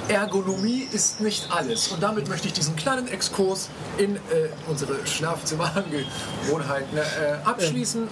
Ergonomie 0.08 0.88
ist 0.92 1.22
nicht 1.22 1.50
alles. 1.52 1.88
Und 1.90 2.04
damit 2.04 2.28
möchte 2.28 2.48
ich 2.48 2.54
diesen 2.54 2.76
kleinen 2.76 3.08
Exkurs 3.08 3.70
in 3.98 4.16
äh, 4.16 4.20
unsere 4.68 5.06
Schlafzimmerangewohnheiten 5.06 6.98
äh, 6.98 7.02
abschließen. 7.46 8.08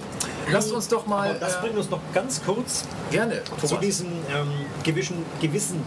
Lasst 0.50 0.72
uns 0.72 0.88
doch 0.88 1.06
mal 1.06 1.30
Aber 1.30 1.38
das 1.38 1.56
äh, 1.56 1.60
bringt 1.60 1.76
uns 1.76 1.90
noch 1.90 2.00
ganz 2.14 2.42
kurz 2.44 2.84
gerne 3.10 3.42
zu 3.64 3.76
diesem 3.76 4.08
ähm, 4.08 4.48
gewissen, 4.82 5.24
gewissen 5.40 5.82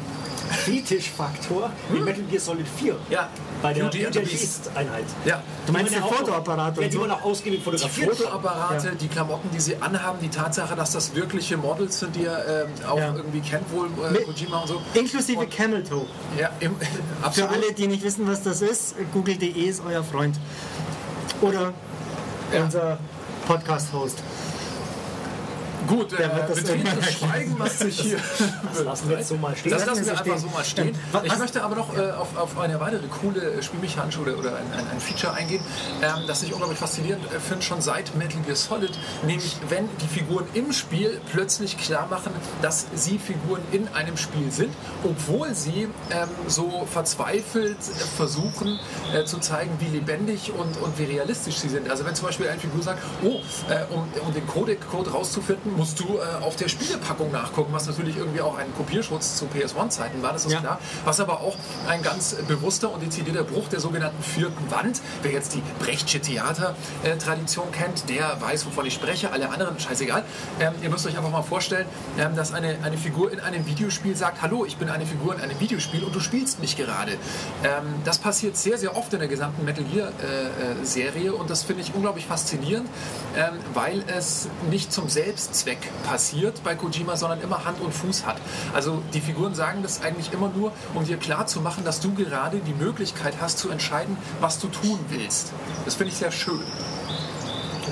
Fetischfaktor 0.56 1.70
in 1.93 2.03
Metal 2.03 2.24
Gear 2.24 2.41
Solid 2.41 2.68
4. 2.68 2.95
Ja, 3.10 3.30
Bei 3.62 3.74
der 3.74 3.84
Beauty 3.84 4.06
and 4.06 4.14
the 4.16 4.20
Beast. 4.22 4.32
Beast-Einheit. 4.66 5.06
Ja. 5.26 5.41
Du 5.66 5.74
meinst 5.74 5.91
Die 5.91 5.99
man 5.99 6.03
den 6.03 6.10
ja 6.10 6.16
auch- 6.16 6.20
Fotoapparat 6.20 6.78
Ja, 6.78 6.84
und 6.84 6.93
die 6.93 6.97
man 6.97 7.12
auch 7.12 7.24
ausgiebig 7.24 7.60
Die 7.60 7.64
fotografiert 7.66 8.10
hat. 8.12 8.18
Fotoapparate, 8.18 8.95
die 8.99 9.08
Klamotten, 9.08 9.49
die 9.51 9.60
sie 9.60 9.76
anhaben, 9.82 10.20
die 10.22 10.30
Tatsache, 10.30 10.76
dass 10.76 10.91
das 10.91 11.14
wirkliche 11.16 11.58
Models 11.58 11.99
sind, 11.99 12.16
die 12.16 12.26
er 12.26 12.64
ähm, 12.66 12.70
auch 12.88 12.97
Ja. 12.97 13.14
irgendwie 13.16 13.41
kennt, 13.41 13.72
wohl 13.72 13.88
äh, 14.08 14.12
Mit- 14.12 14.26
Kojima 14.26 14.62
und 14.62 14.68
so. 14.68 14.82
Inklusive 14.93 15.39
Und- 15.39 15.51
Camel 15.51 15.84
Toe. 15.84 16.06
Ja, 16.39 16.49
im, 16.60 16.76
Für 16.80 17.26
absolut. 17.26 17.51
alle, 17.51 17.74
die 17.74 17.88
nicht 17.88 18.03
wissen, 18.03 18.28
was 18.28 18.43
das 18.43 18.62
ist, 18.62 18.95
google.de 19.14 19.47
ist 19.49 19.82
euer 19.86 20.03
Freund. 20.03 20.36
Oder 21.41 21.74
unser 22.58 22.97
Podcast-Host. 23.47 24.20
Gut, 25.88 26.13
äh, 26.13 26.17
Der 26.17 26.36
wird 26.36 26.49
das 26.49 26.63
betretenes 26.63 27.13
Schweigen, 27.13 27.55
was 27.57 27.79
sich 27.79 27.99
hier. 27.99 28.17
Das 28.73 28.83
lassen 28.83 29.09
wir 29.09 29.17
jetzt 29.17 29.29
so 29.29 29.38
mal 29.38 29.55
stehen. 29.55 29.71
Das 29.71 29.86
Lassen 29.86 30.05
wir 30.05 30.11
einfach 30.11 30.25
stehen. 30.25 30.39
so 30.39 30.47
mal 30.49 30.65
stehen. 30.65 30.97
Ich 31.23 31.38
möchte 31.38 31.63
aber 31.63 31.75
noch 31.75 31.95
äh, 31.97 32.11
auf, 32.11 32.36
auf 32.38 32.57
eine 32.59 32.79
weitere 32.79 33.07
coole 33.07 33.61
spielmechanische 33.61 34.19
oder, 34.19 34.38
oder 34.38 34.55
ein, 34.57 34.79
ein, 34.79 34.88
ein 34.88 34.99
Feature 34.99 35.33
eingehen, 35.33 35.63
ähm, 36.01 36.23
das 36.27 36.43
ich 36.43 36.51
unglaublich 36.51 36.79
faszinierend 36.79 37.23
äh, 37.25 37.39
finde, 37.39 37.63
schon 37.63 37.81
seit 37.81 38.15
Metal 38.15 38.41
Gear 38.41 38.55
Solid, 38.55 38.97
nämlich 39.25 39.57
wenn 39.69 39.89
die 40.01 40.07
Figuren 40.07 40.45
im 40.53 40.71
Spiel 40.73 41.19
plötzlich 41.31 41.77
klar 41.77 42.07
machen, 42.09 42.31
dass 42.61 42.88
sie 42.93 43.19
Figuren 43.19 43.61
in 43.71 43.88
einem 43.89 44.17
Spiel 44.17 44.51
sind, 44.51 44.73
obwohl 45.03 45.53
sie 45.53 45.88
ähm, 46.11 46.29
so 46.47 46.88
verzweifelt 46.91 47.77
versuchen 48.17 48.79
äh, 49.13 49.25
zu 49.25 49.39
zeigen, 49.39 49.71
wie 49.79 49.88
lebendig 49.88 50.51
und, 50.53 50.77
und 50.81 50.97
wie 50.97 51.03
realistisch 51.05 51.57
sie 51.57 51.69
sind. 51.69 51.89
Also 51.89 52.05
wenn 52.05 52.15
zum 52.15 52.27
Beispiel 52.27 52.47
eine 52.47 52.59
Figur 52.59 52.81
sagt, 52.81 53.01
oh, 53.23 53.41
äh, 53.69 53.93
um, 53.93 54.07
um 54.25 54.33
den 54.33 54.45
Codec-Code 54.47 55.11
rauszufinden, 55.11 55.74
musst 55.76 55.99
du 55.99 56.17
äh, 56.17 56.43
auf 56.43 56.55
der 56.55 56.67
Spielepackung 56.67 57.32
nachgucken, 57.32 57.73
was 57.73 57.88
natürlich 57.88 58.17
irgendwie 58.17 58.41
auch 58.41 58.57
ein 58.57 58.67
Kopierschutz 58.76 59.38
zu 59.38 59.45
PS1-Zeiten 59.45 60.21
war, 60.21 60.34
das 60.34 60.45
ist 60.45 60.53
Ja. 60.53 60.59
klar. 60.59 60.80
Was 61.03 61.19
aber 61.19 61.41
auch 61.41 61.55
ein 61.88 62.01
ganz 62.01 62.36
bewusster 62.47 62.91
und 62.91 63.01
dezidierter 63.03 63.43
Bruch 63.43 63.67
der 63.69 63.80
sogenannten 63.80 64.21
vierten 64.23 64.71
Wand, 64.71 65.01
wer 65.21 65.32
jetzt 65.32 65.53
die 65.53 65.61
Brechtsche 65.80 66.19
Theater-Tradition 66.19 67.71
kennt, 67.71 68.09
der 68.09 68.39
weiß, 68.41 68.65
wovon 68.65 68.86
ich 68.86 68.93
spreche, 68.93 69.32
alle 69.32 69.49
anderen, 69.49 69.80
scheißegal. 69.80 70.23
Ähm, 70.59 70.73
ihr 70.82 70.89
müsst 70.89 71.05
euch 71.07 71.17
einfach 71.17 71.30
mal 71.32 71.41
vorstellen, 71.43 71.88
ähm, 72.17 72.36
dass 72.36 72.53
eine, 72.53 72.78
eine 72.84 72.97
Figur 72.97 73.32
in 73.32 73.39
einem 73.39 73.65
Videospiel 73.65 74.15
sagt, 74.15 74.41
hallo, 74.41 74.65
ich 74.65 74.78
bin 74.78 74.89
eine 74.89 75.05
Figur 75.05 75.36
in 75.36 75.41
einem 75.41 75.59
Videospiel 75.59 76.03
und 76.03 76.15
du 76.15 76.19
spielst 76.19 76.59
mich 76.59 76.78
gerade. 76.78 77.13
Ähm, 77.63 77.95
das 78.03 78.17
passiert 78.17 78.57
sehr, 78.57 78.78
sehr 78.78 78.95
oft 78.95 79.11
in 79.13 79.19
der 79.19 79.28
gesamten 79.28 79.65
Metal 79.65 79.84
Gear-Serie 79.84 81.34
und 81.34 81.49
das 81.49 81.63
finde 81.63 81.82
ich 81.82 81.93
unglaublich 81.93 82.26
faszinierend, 82.26 82.89
ähm, 83.38 83.53
weil 83.73 84.03
es 84.15 84.47
nicht 84.69 84.91
zum 84.93 85.09
Selbstzweck 85.66 86.03
passiert 86.03 86.63
bei 86.63 86.76
Kojima, 86.76 87.18
sondern 87.18 87.41
immer 87.41 87.66
Hand 87.66 87.82
und 87.82 87.93
Fuß 87.93 88.26
hat. 88.26 88.38
Also 88.74 89.01
die 89.13 89.22
Figuren 89.22 89.55
sagen 89.55 89.82
das 89.82 90.01
eigentlich 90.01 90.32
immer 90.32 90.49
nur, 90.49 90.72
um 90.93 91.05
dir 91.05 91.18
klarzumachen, 91.18 91.84
dass 91.84 91.99
du 91.99 92.13
gerade 92.13 92.59
die 92.59 92.74
Möglichkeit 92.74 93.36
hast 93.41 93.59
zu 93.59 93.70
entscheiden, 93.70 94.18
was 94.39 94.59
du 94.59 94.68
tun 94.68 94.99
willst. 95.09 95.51
Das 95.86 95.95
finde 95.95 96.11
ich 96.11 96.18
sehr 96.18 96.32
schön. 96.32 96.61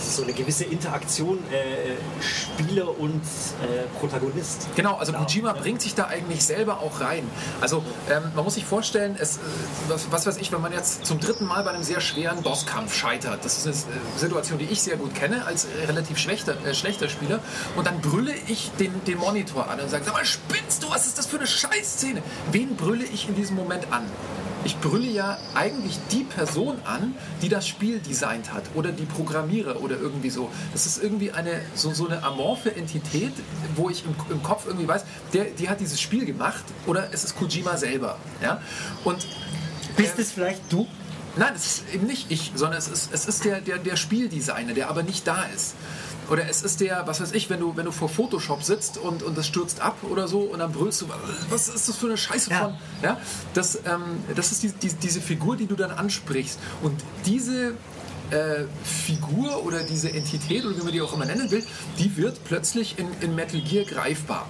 Das 0.04 0.10
ist 0.10 0.18
so 0.18 0.24
eine 0.24 0.34
gewisse 0.34 0.66
Interaktion 0.66 1.38
äh, 1.50 1.94
Spieler 2.22 3.00
und 3.00 3.22
äh, 3.22 3.84
Protagonist. 4.00 4.68
Genau, 4.76 4.96
also 4.98 5.14
Genau. 5.14 5.24
Kojima 5.26 5.54
bringt 5.54 5.82
sich 5.82 5.96
da 5.96 6.08
eigentlich 6.08 6.44
selber 6.44 6.80
auch 6.82 7.00
rein. 7.00 7.24
Also 7.62 7.84
ähm, 8.10 8.24
man 8.36 8.44
muss 8.44 8.56
sich 8.56 8.66
vorstellen, 8.66 9.16
es, 9.18 9.38
äh, 9.38 9.40
was, 9.88 10.12
was 10.12 10.26
weiß 10.26 10.38
ich, 10.38 10.52
wenn 10.52 10.60
man 10.60 10.74
jetzt 10.74 11.06
zum 11.06 11.22
dritten 11.22 11.46
Mal 11.46 11.64
bei 11.64 11.72
einem 11.72 11.84
sehr 11.84 12.02
schweren 12.02 12.42
Bosskampf 12.44 12.94
scheitert, 12.94 13.46
das 13.46 13.66
ist 13.66 13.88
eine 13.88 13.96
äh, 13.96 14.20
Situation, 14.20 14.60
die 14.60 14.66
ich 14.66 14.82
sehr 14.82 14.98
gut 14.98 15.16
kenne 15.16 15.46
als 15.46 15.68
relativ 15.88 16.18
schlechter, 16.18 16.58
äh, 16.66 16.74
schlechter 16.74 17.08
Spieler, 17.08 17.40
und 17.78 17.88
dann 17.88 18.02
brülle 18.02 18.34
ich 18.48 18.72
den, 18.80 19.06
den 19.06 19.20
Monitor 19.20 19.70
an 19.70 19.80
und 19.80 19.90
sage, 19.90 20.04
sag 20.04 20.14
mal, 20.14 20.26
spinnst 20.26 20.84
du, 20.84 20.90
was 20.90 21.08
ist 21.08 21.18
das 21.18 21.28
für 21.28 21.38
eine 21.38 21.48
Scheißszene? 21.48 22.22
Wen 22.52 22.76
brülle 22.76 23.06
ich 23.06 23.30
in 23.30 23.36
diesem 23.36 23.56
Moment 23.56 23.88
an? 23.92 24.04
Ich 24.66 24.80
brülle 24.80 25.08
ja 25.08 25.38
eigentlich 25.56 26.00
die 26.12 26.24
Person 26.24 26.78
an, 26.86 27.16
die 27.42 27.50
das 27.50 27.68
Spiel 27.68 28.00
designt 28.00 28.54
hat 28.54 28.64
oder 28.76 28.92
die 28.92 29.06
Programmierer 29.06 29.82
oder 29.82 29.98
irgendwie 30.00 30.30
so. 30.30 30.50
Das 30.72 30.86
ist 30.86 31.04
irgendwie 31.04 31.32
eine 31.32 31.62
so, 31.76 31.94
so 31.94 32.08
eine 32.08 32.24
amorphe 32.24 32.74
Entität, 32.76 33.34
wo 33.76 33.90
ich 33.90 34.06
im, 34.06 34.16
im 34.30 34.42
Kopf 34.42 34.66
irgendwie 34.66 34.88
weiß, 34.88 35.04
der, 35.34 35.46
die 35.46 35.70
hat 35.70 35.80
dieses 35.80 36.00
Spiel 36.00 36.26
gemacht 36.26 36.64
oder 36.86 37.10
es 37.12 37.24
ist 37.24 37.36
Kojima 37.36 37.76
selber. 37.76 38.18
Ja? 38.42 38.62
Und 39.04 39.28
Bist 39.96 40.18
es 40.18 40.32
vielleicht 40.32 40.62
du? 40.72 40.88
Nein, 41.36 41.54
es 41.56 41.66
ist 41.66 41.84
eben 41.94 42.08
nicht 42.08 42.32
ich, 42.32 42.52
sondern 42.56 42.78
es 42.78 42.88
ist, 42.88 43.14
es 43.14 43.26
ist 43.26 43.46
der, 43.46 43.62
der, 43.62 43.80
der 43.80 43.96
Spieldesigner, 43.96 44.74
der 44.74 44.90
aber 44.90 45.04
nicht 45.04 45.28
da 45.28 45.44
ist. 45.56 45.76
Oder 46.30 46.50
es 46.50 46.62
ist 46.62 46.80
der, 46.80 47.06
was 47.06 47.22
weiß 47.22 47.34
ich, 47.34 47.50
wenn 47.50 47.60
du, 47.60 47.76
wenn 47.76 47.86
du 47.86 47.92
vor 47.92 48.10
Photoshop 48.10 48.64
sitzt 48.64 48.98
und, 48.98 49.24
und 49.24 49.38
das 49.38 49.48
stürzt 49.48 49.82
ab 49.82 49.98
oder 50.10 50.28
so 50.28 50.40
und 50.42 50.60
dann 50.60 50.72
brüllst 50.72 51.02
du, 51.02 51.08
was 51.50 51.68
ist 51.68 51.90
das 51.90 51.96
für 51.98 52.08
eine 52.08 52.18
Scheiße 52.18 52.52
Ja. 52.52 52.60
von. 52.60 52.74
Ja? 53.02 53.18
Das, 53.54 53.76
ähm, 53.86 54.24
das 54.36 54.52
ist 54.52 54.64
die, 54.64 54.72
die, 54.72 54.94
diese 54.94 55.22
Figur, 55.22 55.58
die 55.58 55.66
du 55.68 55.76
dann 55.76 55.92
ansprichst. 55.92 56.60
Und 56.82 57.02
diese 57.26 57.74
äh, 58.32 58.64
Figur 58.84 59.66
oder 59.66 59.84
diese 59.84 60.12
Entität 60.14 60.66
oder 60.66 60.78
wie 60.78 60.84
man 60.84 60.94
die 60.94 61.02
auch 61.02 61.14
immer 61.14 61.26
nennen 61.26 61.52
will, 61.52 61.64
die 62.00 62.16
wird 62.18 62.44
plötzlich 62.46 62.98
in, 62.98 63.08
in 63.22 63.36
Metal 63.36 63.60
Gear 63.62 63.86
greifbar 63.86 64.48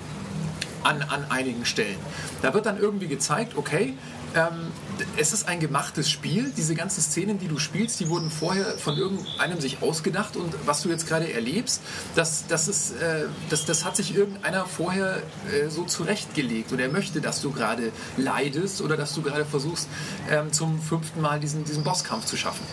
an, 0.83 1.01
an 1.01 1.25
einigen 1.29 1.65
Stellen. 1.65 1.97
Da 2.41 2.53
wird 2.53 2.65
dann 2.65 2.77
irgendwie 2.77 3.07
gezeigt, 3.07 3.53
okay, 3.55 3.93
ähm, 4.35 4.71
es 5.17 5.33
ist 5.33 5.47
ein 5.47 5.59
gemachtes 5.59 6.09
Spiel. 6.09 6.51
Diese 6.55 6.75
ganzen 6.75 7.01
Szenen, 7.01 7.39
die 7.39 7.47
du 7.47 7.59
spielst, 7.59 7.99
die 7.99 8.09
wurden 8.09 8.29
vorher 8.31 8.65
von 8.77 8.97
irgendeinem 8.97 9.59
sich 9.59 9.81
ausgedacht 9.81 10.35
und 10.35 10.53
was 10.65 10.81
du 10.81 10.89
jetzt 10.89 11.07
gerade 11.07 11.31
erlebst, 11.31 11.81
das, 12.15 12.45
das, 12.47 12.67
ist, 12.67 12.91
äh, 12.91 13.25
das, 13.49 13.65
das 13.65 13.85
hat 13.85 13.95
sich 13.95 14.15
irgendeiner 14.15 14.65
vorher 14.65 15.21
äh, 15.51 15.69
so 15.69 15.83
zurechtgelegt 15.83 16.71
und 16.71 16.79
er 16.79 16.89
möchte, 16.89 17.21
dass 17.21 17.41
du 17.41 17.51
gerade 17.51 17.91
leidest 18.17 18.81
oder 18.81 18.97
dass 18.97 19.13
du 19.13 19.21
gerade 19.21 19.45
versuchst, 19.45 19.87
ähm, 20.29 20.51
zum 20.51 20.81
fünften 20.81 21.21
Mal 21.21 21.39
diesen, 21.39 21.63
diesen 21.65 21.83
Bosskampf 21.83 22.25
zu 22.25 22.37
schaffen. 22.37 22.65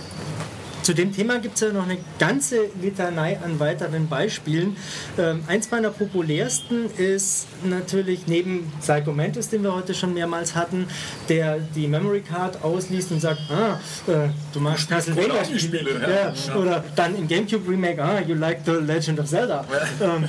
Zu 0.83 0.95
dem 0.95 1.14
Thema 1.14 1.39
gibt 1.39 1.57
es 1.57 1.61
ja 1.61 1.72
noch 1.72 1.85
eine 1.85 1.99
ganze 2.18 2.68
Litanei 2.81 3.39
an 3.43 3.61
weiteren 3.61 4.09
Beispielen. 4.09 4.76
Ähm, 5.18 5.43
eins 5.47 5.70
meiner 5.70 5.91
populärsten 5.91 6.91
ist 6.97 7.47
natürlich 7.64 8.26
neben 8.26 8.72
Psycho 8.81 9.12
Mantis, 9.12 9.49
den 9.49 9.62
wir 9.62 9.74
heute 9.74 9.95
schon 9.95 10.14
mehrmals 10.14 10.55
hatten, 10.55 10.87
der 11.28 11.59
die 11.59 11.87
Memory 11.87 12.22
Card 12.22 12.62
ausliest 12.62 13.12
und 13.12 13.20
sagt, 13.20 13.41
ah, 13.51 13.81
äh, 14.11 14.28
du 14.53 14.61
magst 14.61 14.89
Castlevania-Spiele. 14.89 16.01
Ja. 16.01 16.33
Ja. 16.33 16.57
Oder 16.57 16.85
dann 16.97 17.16
im 17.16 17.28
GameCube 17.28 17.68
Remake, 17.68 18.03
ah, 18.03 18.20
you 18.20 18.35
like 18.35 18.61
the 18.64 18.72
Legend 18.72 19.20
of 19.20 19.26
Zelda. 19.26 19.64
Ähm, 20.01 20.24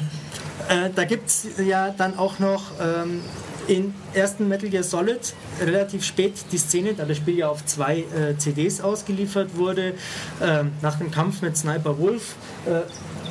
äh, 0.70 0.90
da 0.94 1.04
gibt 1.06 1.28
es 1.28 1.48
ja 1.66 1.94
dann 1.98 2.18
auch 2.18 2.40
noch 2.40 2.64
ähm, 2.80 3.22
in 3.68 3.94
ersten 4.14 4.48
Metal 4.48 4.70
Gear 4.70 4.84
Solid 4.84 5.34
relativ 5.62 6.04
spät 6.04 6.34
die 6.52 6.58
Szene, 6.58 6.94
da 6.94 7.06
das 7.06 7.18
Spiel 7.18 7.38
ja 7.38 7.50
auf 7.50 7.66
zwei 7.66 8.00
äh, 8.00 8.38
CDs 8.38 8.82
ausgeliefert 8.82 9.56
wurde, 9.56 9.94
äh, 10.40 10.64
nach 10.82 10.98
dem 10.98 11.12
Kampf 11.12 11.42
mit 11.42 11.58
Sniper 11.58 11.98
Wolf, 12.00 12.36
äh, 12.66 12.82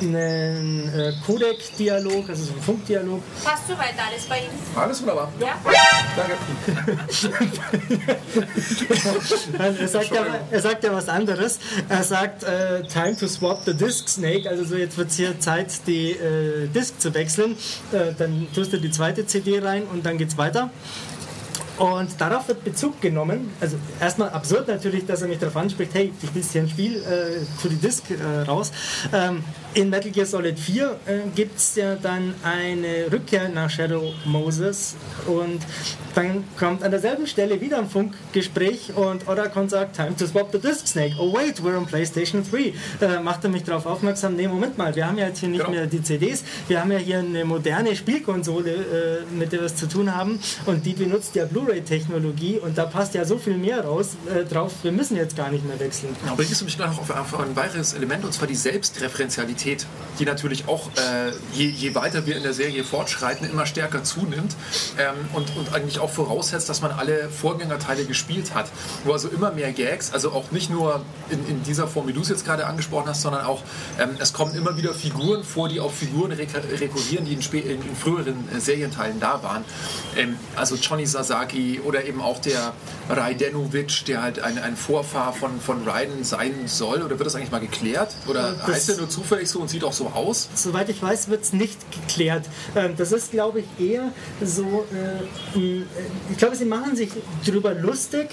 einen 0.01 0.89
äh, 0.93 1.13
Codec-Dialog, 1.25 2.29
also 2.29 2.43
so 2.43 2.53
ein 2.53 2.61
Funkdialog. 2.61 3.21
Passt 3.43 3.67
soweit 3.67 3.93
alles 3.97 4.25
bei 4.25 4.39
Ihnen? 4.39 4.49
Alles 4.75 5.01
wunderbar. 5.01 5.31
Ja? 5.39 5.55
Danke. 6.15 6.37
er, 9.79 9.87
sagt 9.87 10.11
ja, 10.11 10.25
er 10.49 10.61
sagt 10.61 10.83
ja 10.83 10.93
was 10.93 11.09
anderes. 11.09 11.59
Er 11.89 12.03
sagt, 12.03 12.43
äh, 12.43 12.83
time 12.83 13.15
to 13.15 13.27
swap 13.27 13.63
the 13.65 13.73
disk, 13.73 14.09
Snake. 14.09 14.49
Also 14.49 14.63
so 14.63 14.75
jetzt 14.75 14.97
wird 14.97 15.09
es 15.09 15.17
hier 15.17 15.39
Zeit, 15.39 15.87
die 15.87 16.11
äh, 16.11 16.67
Disk 16.67 16.99
zu 16.99 17.13
wechseln. 17.13 17.55
Äh, 17.91 18.13
dann 18.17 18.47
tust 18.53 18.73
du 18.73 18.77
die 18.77 18.91
zweite 18.91 19.25
CD 19.25 19.59
rein 19.59 19.83
und 19.91 20.05
dann 20.05 20.17
geht's 20.17 20.37
weiter. 20.37 20.69
Und 21.81 22.21
darauf 22.21 22.47
wird 22.47 22.63
Bezug 22.63 23.01
genommen. 23.01 23.49
Also 23.59 23.75
erstmal 23.99 24.29
absurd 24.29 24.67
natürlich, 24.67 25.07
dass 25.07 25.23
er 25.23 25.27
mich 25.27 25.39
darauf 25.39 25.57
anspricht, 25.57 25.95
hey, 25.95 26.13
ich 26.21 26.35
will 26.35 26.43
hier 26.43 26.61
ein 26.61 26.69
Spiel 26.69 26.97
äh, 26.97 27.59
zu 27.59 27.69
die 27.69 27.75
Disk 27.77 28.03
äh, 28.11 28.41
raus. 28.41 28.71
Ähm, 29.11 29.43
in 29.73 29.89
Metal 29.89 30.11
Gear 30.11 30.27
Solid 30.27 30.59
4 30.59 30.99
äh, 31.07 31.13
gibt 31.33 31.57
es 31.57 31.75
ja 31.75 31.95
dann 31.95 32.35
eine 32.43 33.11
Rückkehr 33.11 33.49
nach 33.49 33.69
Shadow 33.71 34.13
Moses 34.25 34.95
und 35.25 35.61
dann 36.13 36.43
kommt 36.59 36.83
an 36.83 36.91
derselben 36.91 37.25
Stelle 37.25 37.59
wieder 37.61 37.79
ein 37.79 37.89
Funkgespräch 37.89 38.93
und 38.95 39.27
Odakon 39.27 39.67
sagt, 39.69 39.95
time 39.95 40.15
to 40.15 40.27
swap 40.27 40.51
the 40.51 40.59
disk, 40.59 40.85
Snake. 40.87 41.15
Oh 41.17 41.33
wait, 41.33 41.63
we're 41.63 41.77
on 41.77 41.85
PlayStation 41.87 42.43
3. 42.47 42.73
Äh, 43.01 43.19
macht 43.21 43.43
er 43.43 43.49
mich 43.49 43.63
darauf 43.63 43.87
aufmerksam, 43.87 44.35
nee, 44.35 44.47
Moment 44.47 44.77
mal, 44.77 44.95
wir 44.95 45.07
haben 45.07 45.17
ja 45.17 45.27
jetzt 45.27 45.39
hier 45.39 45.49
nicht 45.49 45.61
Genau. 45.61 45.71
mehr 45.71 45.87
die 45.87 46.03
CDs, 46.03 46.43
wir 46.67 46.79
haben 46.81 46.91
ja 46.91 46.97
hier 46.99 47.19
eine 47.19 47.43
moderne 47.45 47.95
Spielkonsole, 47.95 48.71
äh, 48.71 49.33
mit 49.33 49.51
der 49.51 49.61
wir 49.61 49.65
es 49.67 49.75
zu 49.77 49.87
tun 49.87 50.13
haben 50.13 50.39
und 50.67 50.85
die 50.85 50.93
benutzt 50.93 51.33
ja 51.35 51.45
Blu-ray-Technologie 51.71 52.59
und 52.59 52.77
da 52.77 52.85
passt 52.85 53.13
ja 53.13 53.25
so 53.25 53.37
viel 53.37 53.57
mehr 53.57 53.83
raus 53.83 54.09
äh, 54.33 54.43
drauf, 54.43 54.71
wir 54.83 54.91
müssen 54.91 55.15
jetzt 55.15 55.35
gar 55.35 55.49
nicht 55.49 55.65
mehr 55.65 55.79
wechseln. 55.79 56.15
Ja, 56.25 56.35
bringst 56.35 56.59
du 56.59 56.65
mich 56.65 56.75
gleich 56.75 56.91
noch 56.91 56.99
auf, 56.99 57.09
auf 57.09 57.39
ein 57.39 57.55
weiteres 57.55 57.93
Element, 57.93 58.25
und 58.25 58.33
zwar 58.33 58.47
die 58.47 58.55
Selbstreferenzialität, 58.55 59.85
die 60.19 60.25
natürlich 60.25 60.67
auch, 60.67 60.89
äh, 60.89 61.31
je, 61.53 61.69
je 61.69 61.95
weiter 61.95 62.25
wir 62.25 62.35
in 62.35 62.43
der 62.43 62.53
Serie 62.53 62.83
fortschreiten, 62.83 63.49
immer 63.49 63.65
stärker 63.65 64.03
zunimmt 64.03 64.55
ähm, 64.97 65.15
und, 65.33 65.55
und 65.57 65.73
eigentlich 65.73 65.99
auch 65.99 66.09
voraussetzt, 66.09 66.69
dass 66.69 66.81
man 66.81 66.91
alle 66.91 67.29
Vorgängerteile 67.29 68.05
gespielt 68.05 68.53
hat. 68.53 68.69
Wo 69.05 69.13
also 69.13 69.29
immer 69.29 69.51
mehr 69.51 69.71
Gags, 69.71 70.11
also 70.13 70.31
auch 70.31 70.51
nicht 70.51 70.69
nur 70.69 71.03
in, 71.29 71.47
in 71.47 71.63
dieser 71.63 71.87
Form, 71.87 72.07
wie 72.07 72.13
du 72.13 72.21
es 72.21 72.29
jetzt 72.29 72.45
gerade 72.45 72.65
angesprochen 72.65 73.07
hast, 73.09 73.21
sondern 73.21 73.45
auch, 73.45 73.61
ähm, 73.99 74.09
es 74.19 74.33
kommen 74.33 74.53
immer 74.55 74.77
wieder 74.77 74.93
Figuren 74.93 75.43
vor, 75.43 75.69
die 75.69 75.79
auf 75.79 75.95
Figuren 75.95 76.31
rek- 76.33 76.79
rekurrieren, 76.79 77.25
die 77.25 77.33
in, 77.33 77.41
in, 77.41 77.81
in 77.81 77.95
früheren 77.95 78.49
äh, 78.55 78.59
Serienteilen 78.59 79.19
da 79.19 79.41
waren. 79.43 79.63
Ähm, 80.17 80.37
also 80.55 80.75
Johnny 80.75 81.05
Sasaki 81.05 81.50
oder 81.83 82.05
eben 82.05 82.21
auch 82.21 82.39
der 82.39 82.73
Raidenovic, 83.17 84.05
der 84.05 84.21
halt 84.23 84.39
ein, 84.39 84.57
ein 84.57 84.75
Vorfahr 84.75 85.33
von, 85.33 85.59
von 85.59 85.87
Raiden 85.87 86.23
sein 86.23 86.53
soll. 86.65 87.01
Oder 87.01 87.17
wird 87.19 87.25
das 87.25 87.35
eigentlich 87.35 87.51
mal 87.51 87.59
geklärt? 87.59 88.13
Oder 88.27 88.53
Das- 88.53 88.67
heißt 88.75 88.89
er 88.91 88.97
nur 88.97 89.09
zufällig 89.09 89.49
so 89.49 89.59
und 89.59 89.69
sieht 89.69 89.83
auch 89.83 89.93
so 89.93 90.07
aus? 90.07 90.49
Soweit 90.55 90.89
ich 90.89 91.01
weiß, 91.01 91.29
wird 91.29 91.43
es 91.43 91.53
nicht 91.53 91.77
geklärt. 91.91 92.45
Ähm, 92.75 92.93
Das 92.97 93.11
ist, 93.11 93.31
glaube 93.31 93.61
ich, 93.61 93.85
eher 93.85 94.11
so. 94.43 94.85
äh, 95.55 95.59
äh, 95.59 95.83
Ich 96.31 96.37
glaube, 96.37 96.55
sie 96.55 96.65
machen 96.65 96.95
sich 96.95 97.09
darüber 97.45 97.73
lustig, 97.73 98.29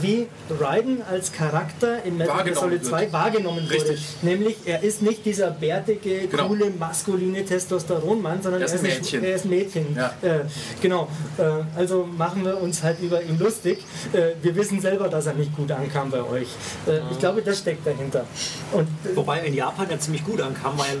wie 0.00 0.26
Raiden 0.60 1.02
als 1.02 1.32
Charakter 1.32 2.02
in 2.04 2.16
Metal 2.16 2.42
Gear 2.44 2.56
Solid 2.56 2.80
wird. 2.82 2.84
2 2.86 3.12
wahrgenommen 3.12 3.64
wurde. 3.64 3.74
Richtig. 3.74 4.04
Nämlich, 4.22 4.56
er 4.64 4.82
ist 4.82 5.02
nicht 5.02 5.24
dieser 5.24 5.50
bärtige, 5.50 6.26
Genau. 6.28 6.48
coole, 6.48 6.70
maskuline 6.78 7.44
Testosteronmann, 7.44 8.42
sondern 8.42 8.60
Er 8.62 8.66
ist 8.66 8.72
ein 8.74 8.78
ein- 8.78 8.82
Mädchen. 8.98 9.24
Er 9.24 9.34
ist 9.36 9.44
ein 9.44 9.50
Mädchen. 9.50 9.96
Ja. 9.96 10.12
Äh, 10.22 10.40
genau. 10.80 11.08
Also 11.76 12.04
machen 12.16 12.44
wir 12.44 12.60
uns 12.60 12.82
halt 12.82 13.00
über 13.00 13.22
ihn 13.22 13.38
lustig. 13.38 13.78
Äh, 14.16 14.34
Wir 14.42 14.54
wissen 14.56 14.80
selber, 14.80 15.08
dass 15.08 15.26
er 15.26 15.34
nicht 15.34 15.54
gut 15.54 15.70
ankam 15.72 16.10
bei 16.10 16.22
euch. 16.22 16.48
Äh, 16.86 17.00
Ich 17.10 17.18
glaube, 17.18 17.42
das 17.42 17.58
steckt 17.58 17.86
dahinter. 17.86 18.24
Und 18.72 18.88
äh, 19.04 19.16
Wobei 19.16 19.38
er 19.38 19.44
in 19.44 19.54
Japan 19.54 19.86
ja 19.90 19.98
ziemlich 19.98 20.24
gut 20.24 20.40
ankam, 20.40 20.78
weil 20.78 20.96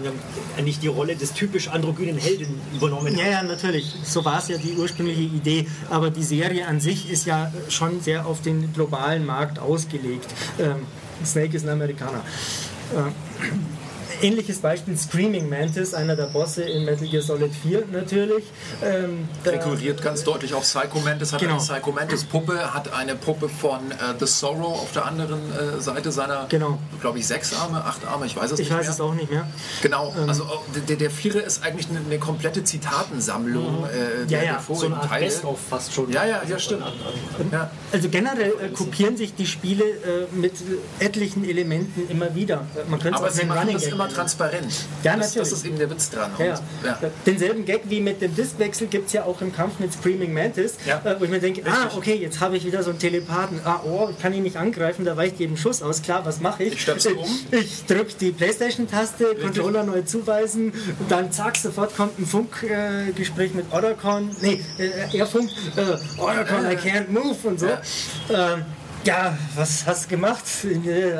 er 0.56 0.62
nicht 0.62 0.82
die 0.82 0.88
Rolle 0.88 1.16
des 1.16 1.32
typisch 1.32 1.68
androgynen 1.68 2.18
Helden 2.18 2.60
übernommen 2.74 3.16
Ja, 3.16 3.24
hat. 3.24 3.32
ja, 3.32 3.42
natürlich. 3.42 3.94
So 4.04 4.24
war 4.24 4.38
es 4.38 4.48
ja 4.48 4.58
die 4.58 4.74
ursprüngliche 4.76 5.22
Idee. 5.22 5.66
Aber 5.90 6.10
die 6.10 6.22
Serie 6.24 6.66
an 6.66 6.80
sich 6.80 7.10
ist 7.10 7.26
ja 7.26 7.52
schon 7.68 8.00
sehr 8.00 8.26
auf 8.26 8.42
den 8.42 8.72
globalen 8.72 9.24
Markt 9.26 9.58
ausgelegt. 9.58 10.26
Ähm, 10.58 10.76
Snake 11.24 11.56
ist 11.56 11.64
ein 11.64 11.70
Amerikaner. 11.70 12.22
Äh, 12.94 13.10
ähnliches 14.22 14.58
Beispiel 14.58 14.96
Screaming 14.96 15.48
Mantis, 15.48 15.94
einer 15.94 16.16
der 16.16 16.26
Bosse 16.26 16.62
in 16.62 16.84
Metal 16.84 17.06
Gear 17.06 17.22
Solid 17.22 17.52
4 17.54 17.84
natürlich. 17.92 18.44
Ähm, 18.82 19.28
Rekurriert 19.44 20.02
ganz 20.02 20.24
deutlich 20.24 20.54
auf 20.54 20.62
Psycho 20.62 21.00
Mantis, 21.00 21.32
hat 21.32 21.40
Genau. 21.40 21.54
eine 21.54 21.62
Psycho 21.62 21.92
Mantis 21.92 22.24
Puppe, 22.24 22.74
hat 22.74 22.92
eine 22.92 23.14
Puppe 23.14 23.48
von 23.48 23.90
äh, 23.90 23.94
The 24.18 24.26
Sorrow 24.26 24.80
auf 24.82 24.92
der 24.92 25.06
anderen 25.06 25.40
äh, 25.52 25.80
Seite 25.80 26.12
seiner, 26.12 26.46
Genau. 26.48 26.78
glaube 27.00 27.18
ich, 27.18 27.26
sechs 27.26 27.54
Arme, 27.54 27.84
acht 27.84 28.06
Arme, 28.06 28.26
ich 28.26 28.36
weiß 28.36 28.52
es 28.52 28.58
Ich 28.60 28.68
nicht 28.68 28.76
weiß 28.78 28.86
mehr. 28.86 28.94
es 28.94 29.00
auch 29.00 29.14
nicht 29.14 29.30
mehr. 29.30 29.46
Genau, 29.82 30.14
Ähm. 30.18 30.28
also 30.28 30.44
auch 30.44 30.62
der, 30.88 30.96
der 30.96 31.10
Vierer 31.10 31.42
ist 31.44 31.62
eigentlich 31.64 31.88
eine, 31.88 32.00
eine 32.00 32.18
komplette 32.18 32.64
Zitatensammlung 32.64 33.84
äh, 33.86 34.26
der, 34.26 34.36
Mhm. 34.36 34.44
Ja, 34.44 34.52
ja, 34.52 34.62
So 34.74 34.86
eine 34.86 34.96
Art 34.96 35.08
Teile. 35.08 35.30
Fast 35.70 35.92
schon. 35.94 36.10
Ja, 36.12 36.24
ja, 36.26 36.42
ja, 36.48 36.58
stimmt. 36.58 36.82
Ja. 37.52 37.70
Also 37.92 38.08
generell 38.08 38.52
äh, 38.62 38.68
kopieren 38.68 39.16
sich 39.16 39.34
die 39.34 39.46
Spiele 39.46 39.84
äh, 39.84 40.26
mit 40.34 40.54
etlichen 41.00 41.44
Elementen 41.48 42.08
immer 42.10 42.34
wieder. 42.34 42.66
Äh, 42.76 42.88
Man 42.90 43.00
könnte 43.00 43.22
es 43.24 43.36
auch 43.36 43.40
einen 43.40 43.50
Running 43.52 43.78
Gag 43.78 43.92
immer 43.92 44.05
nennen. 44.06 44.16
transparent. 44.16 44.72
Ja, 45.02 45.16
das, 45.16 45.28
natürlich. 45.28 45.50
das 45.50 45.58
ist 45.58 45.66
eben 45.66 45.78
der 45.78 45.90
Witz 45.90 46.10
dran. 46.10 46.30
Und, 46.38 46.44
ja. 46.44 46.54
ja. 46.84 46.98
Denselben 47.24 47.64
Gag 47.64 47.82
wie 47.84 48.00
mit 48.00 48.20
dem 48.20 48.34
Diskwechsel 48.34 48.86
gibt 48.86 49.06
es 49.08 49.12
ja 49.12 49.24
auch 49.24 49.40
im 49.40 49.54
Kampf 49.54 49.78
mit 49.78 49.92
Screaming 49.92 50.32
Mantis, 50.32 50.74
Ja. 50.86 51.00
äh, 51.04 51.18
wo 51.18 51.24
ich 51.24 51.30
mir 51.30 51.40
denke, 51.40 51.62
ah, 51.66 51.90
okay, 51.96 52.14
jetzt 52.14 52.40
habe 52.40 52.56
ich 52.56 52.64
wieder 52.64 52.82
so 52.82 52.90
einen 52.90 52.98
Telepathen. 52.98 53.60
Ah, 53.64 53.80
oh, 53.84 54.08
ich 54.10 54.20
kann 54.20 54.32
ihn 54.32 54.42
nicht 54.42 54.56
angreifen, 54.56 55.04
da 55.04 55.16
weicht 55.16 55.38
jedem 55.38 55.56
Schuss 55.56 55.82
aus. 55.82 56.02
Klar, 56.02 56.24
was 56.24 56.40
mache 56.40 56.64
ich? 56.64 56.74
Ich 56.74 56.82
stöpsel 56.82 57.14
um. 57.14 57.28
Ich 57.50 57.84
drücke 57.86 58.14
die 58.20 58.30
Playstation-Taste, 58.30 59.36
Controller 59.40 59.84
neu 59.84 60.02
zuweisen 60.02 60.72
und 60.98 61.10
dann 61.10 61.32
zack, 61.32 61.56
sofort 61.56 61.96
kommt 61.96 62.18
ein 62.18 62.26
Funkgespräch 62.26 63.52
äh, 63.52 63.56
mit 63.56 63.72
Ottercon. 63.72 64.30
Nee, 64.40 64.60
äh, 64.78 65.16
er 65.16 65.26
funkt, 65.26 65.52
äh, 65.76 66.20
Ottercon, 66.20 66.64
I 66.70 66.76
can't 66.76 67.08
move 67.10 67.36
und 67.44 67.60
so. 67.60 67.66
Ja. 67.66 67.80
Ähm, 68.54 68.64
ja, 69.06 69.38
was 69.54 69.86
hast 69.86 70.04
du 70.04 70.08
gemacht? 70.08 70.42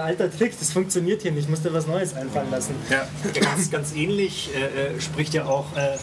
Alter 0.02 0.30
Trick, 0.30 0.58
das 0.58 0.72
funktioniert 0.72 1.22
hier 1.22 1.30
nicht. 1.30 1.44
Ich 1.44 1.48
musste 1.48 1.72
was 1.72 1.86
Neues 1.86 2.14
einfallen 2.14 2.50
lassen. 2.50 2.74
Ja. 2.90 3.06
Ja, 3.32 3.40
ganz, 3.40 3.70
ganz 3.70 3.94
ähnlich 3.94 4.50
äh, 4.54 4.96
äh, 4.96 5.00
spricht 5.00 5.34
ja 5.34 5.46
auch 5.46 5.66
äh, 5.76 5.96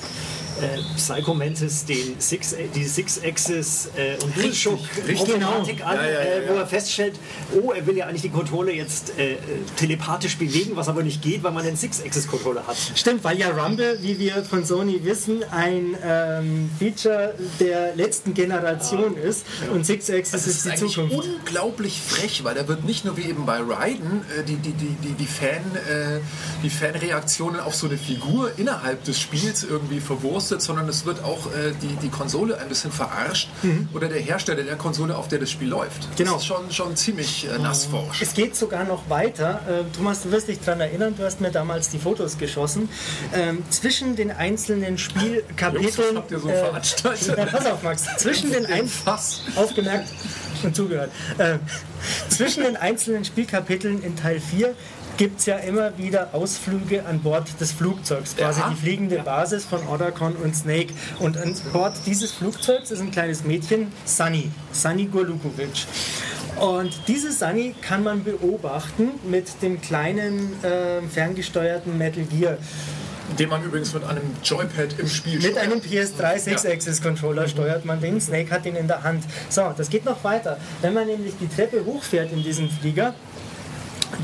äh, 0.61 0.79
Psycho 0.97 1.33
Mantis 1.33 1.85
den 1.85 2.15
Six, 2.19 2.55
die 2.75 2.83
Six-Axis 2.83 3.89
äh, 3.95 4.15
und 4.23 4.35
DualShock 4.37 4.79
richtig. 5.07 5.33
Automatik 5.35 5.85
an, 5.85 5.95
Ja, 5.95 6.03
ja, 6.03 6.09
ja, 6.11 6.19
äh, 6.19 6.49
wo 6.49 6.53
ja. 6.53 6.59
er 6.61 6.67
feststellt, 6.67 7.15
oh, 7.61 7.71
er 7.71 7.85
will 7.85 7.97
ja 7.97 8.05
eigentlich 8.07 8.21
die 8.21 8.29
Controller 8.29 8.71
jetzt 8.71 9.17
äh, 9.17 9.37
telepathisch 9.77 10.37
bewegen, 10.37 10.75
was 10.75 10.87
aber 10.87 11.03
nicht 11.03 11.21
geht, 11.21 11.43
weil 11.43 11.51
man 11.51 11.65
einen 11.65 11.77
Six-Axis-Controller 11.77 12.67
hat. 12.67 12.77
Stimmt, 12.95 13.23
weil 13.23 13.37
ja 13.39 13.49
Rumble, 13.49 13.97
wie 14.01 14.19
wir 14.19 14.43
von 14.43 14.65
Sony 14.65 15.03
wissen, 15.03 15.43
ein 15.51 15.95
ähm, 16.03 16.69
Feature 16.79 17.33
der 17.59 17.95
letzten 17.95 18.33
Generation 18.33 19.15
ist 19.17 19.45
und 19.73 19.85
Six 19.85 20.09
Axis 20.09 20.31
Das 20.31 20.47
ist 20.47 20.55
ist 20.57 20.65
die 20.65 20.69
eigentlich 20.71 20.93
Zukunft. 20.93 21.27
unglaublich 21.27 21.99
frech, 22.01 22.43
weil 22.43 22.55
da 22.55 22.67
wird 22.67 22.83
nicht 22.85 23.05
nur 23.05 23.17
wie 23.17 23.23
eben 23.23 23.45
bei 23.45 23.59
Raiden 23.59 24.21
äh, 24.37 24.43
die, 24.43 24.55
die, 24.57 24.71
die, 24.73 24.95
die, 25.03 25.13
die, 25.13 25.25
Fan, 25.25 25.49
äh, 25.89 26.19
die 26.63 26.69
Fanreaktionen 26.69 27.59
auf 27.59 27.75
so 27.75 27.87
eine 27.87 27.97
Figur 27.97 28.51
innerhalb 28.57 29.03
des 29.03 29.19
Spiels 29.19 29.63
irgendwie 29.63 29.99
verwurstet, 29.99 30.42
sondern 30.47 30.87
es 30.89 31.05
wird 31.05 31.23
auch 31.23 31.47
äh, 31.47 31.73
die, 31.81 31.95
die 32.01 32.09
Konsole 32.09 32.57
ein 32.57 32.69
bisschen 32.69 32.91
verarscht 32.91 33.49
oder 33.93 34.07
der 34.07 34.19
Hersteller 34.19 34.63
der 34.63 34.75
Konsole, 34.75 35.15
auf 35.15 35.27
der 35.27 35.39
das 35.39 35.51
Spiel 35.51 35.69
läuft. 35.69 36.03
Mhm. 36.03 36.15
Genau. 36.17 36.33
Das 36.33 36.41
ist 36.41 36.47
schon, 36.47 36.71
schon 36.71 36.95
ziemlich 36.95 37.47
äh, 37.47 37.57
nassforsch. 37.57 38.21
Es 38.21 38.33
geht 38.33 38.55
sogar 38.55 38.83
noch 38.83 39.09
weiter. 39.09 39.61
Äh, 39.67 39.95
Thomas, 39.95 40.23
du 40.23 40.31
wirst 40.31 40.47
dich 40.47 40.59
daran 40.59 40.81
erinnern, 40.81 41.13
du 41.17 41.23
hast 41.23 41.41
mir 41.41 41.51
damals 41.51 41.89
die 41.89 41.99
Fotos 41.99 42.37
geschossen. 42.37 42.89
Ähm, 43.33 43.63
zwischen 43.69 44.15
den 44.15 44.31
einzelnen 44.31 44.97
Jungs, 44.97 45.01
Spielkapiteln. 45.01 45.93
was 45.97 46.15
habt 46.15 46.31
ihr 46.31 46.39
so 46.39 46.49
veranstaltet? 46.49 47.33
Na, 47.37 47.45
pass 47.45 47.65
auf, 47.65 47.83
Max. 47.83 48.05
Zwischen 48.17 48.51
den 48.51 48.65
ein 48.65 48.87
Fass. 48.87 49.41
aufgemerkt 49.55 50.09
und 50.63 50.75
zugehört. 50.75 51.11
Äh, 51.37 51.57
zwischen 52.29 52.63
den 52.63 52.75
einzelnen 52.75 53.25
Spielkapiteln 53.25 54.03
in 54.03 54.15
Teil 54.15 54.39
4 54.39 54.75
gibt 55.18 55.39
es 55.39 55.45
ja 55.45 55.57
immer 55.57 55.97
wieder 55.97 56.30
Ausflüge 56.34 57.05
an 57.05 57.20
Bord 57.22 57.59
des 57.59 57.72
Flugzeugs, 57.72 58.36
quasi 58.36 58.59
Ja. 58.61 58.70
die 58.70 58.76
fliegende 58.76 59.18
Basis 59.20 59.66
von 59.66 59.88
Otacon 59.88 60.36
und 60.38 60.55
Snake. 60.55 60.93
Und 61.20 61.38
an 61.38 61.55
Bord 61.72 61.93
dieses 62.05 62.32
Flugzeugs 62.32 62.91
ist 62.91 62.99
ein 63.01 63.11
kleines 63.11 63.43
Mädchen, 63.43 63.91
Sunny, 64.05 64.49
Sunny 64.72 65.05
Golukovic. 65.05 65.86
Und 66.59 66.93
diese 67.07 67.32
Sunny 67.32 67.74
kann 67.82 68.03
man 68.03 68.24
beobachten 68.24 69.11
mit 69.30 69.61
dem 69.61 69.82
kleinen 69.82 70.64
äh, 70.64 71.01
ferngesteuerten 71.09 71.97
Metal 71.97 72.24
Gear. 72.26 72.57
Den 73.39 73.49
man 73.49 73.64
übrigens 73.64 73.93
mit 73.93 74.03
einem 74.03 74.22
Joypad 74.43 74.99
im 74.99 75.07
Spiel 75.07 75.36
Mit 75.36 75.43
steuert. 75.53 75.57
einem 75.57 75.80
PS3 75.80 76.38
Six-Axis-Controller 76.39 77.47
steuert 77.47 77.86
man 77.86 77.99
den. 78.01 78.20
Snake 78.22 78.51
hat 78.51 78.66
ihn 78.66 78.76
in 78.76 78.88
der 78.88 79.01
Hand. 79.03 79.24
So, 79.49 79.74
das 79.76 79.89
geht 79.89 80.05
noch 80.05 80.24
weiter. 80.24 80.57
Wenn 80.82 80.93
man 80.93 81.07
nämlich 81.07 81.34
die 81.39 81.47
Treppe 81.47 81.84
hochfährt 81.86 82.32
in 82.32 82.43
diesem 82.43 82.70
Flieger, 82.70 83.14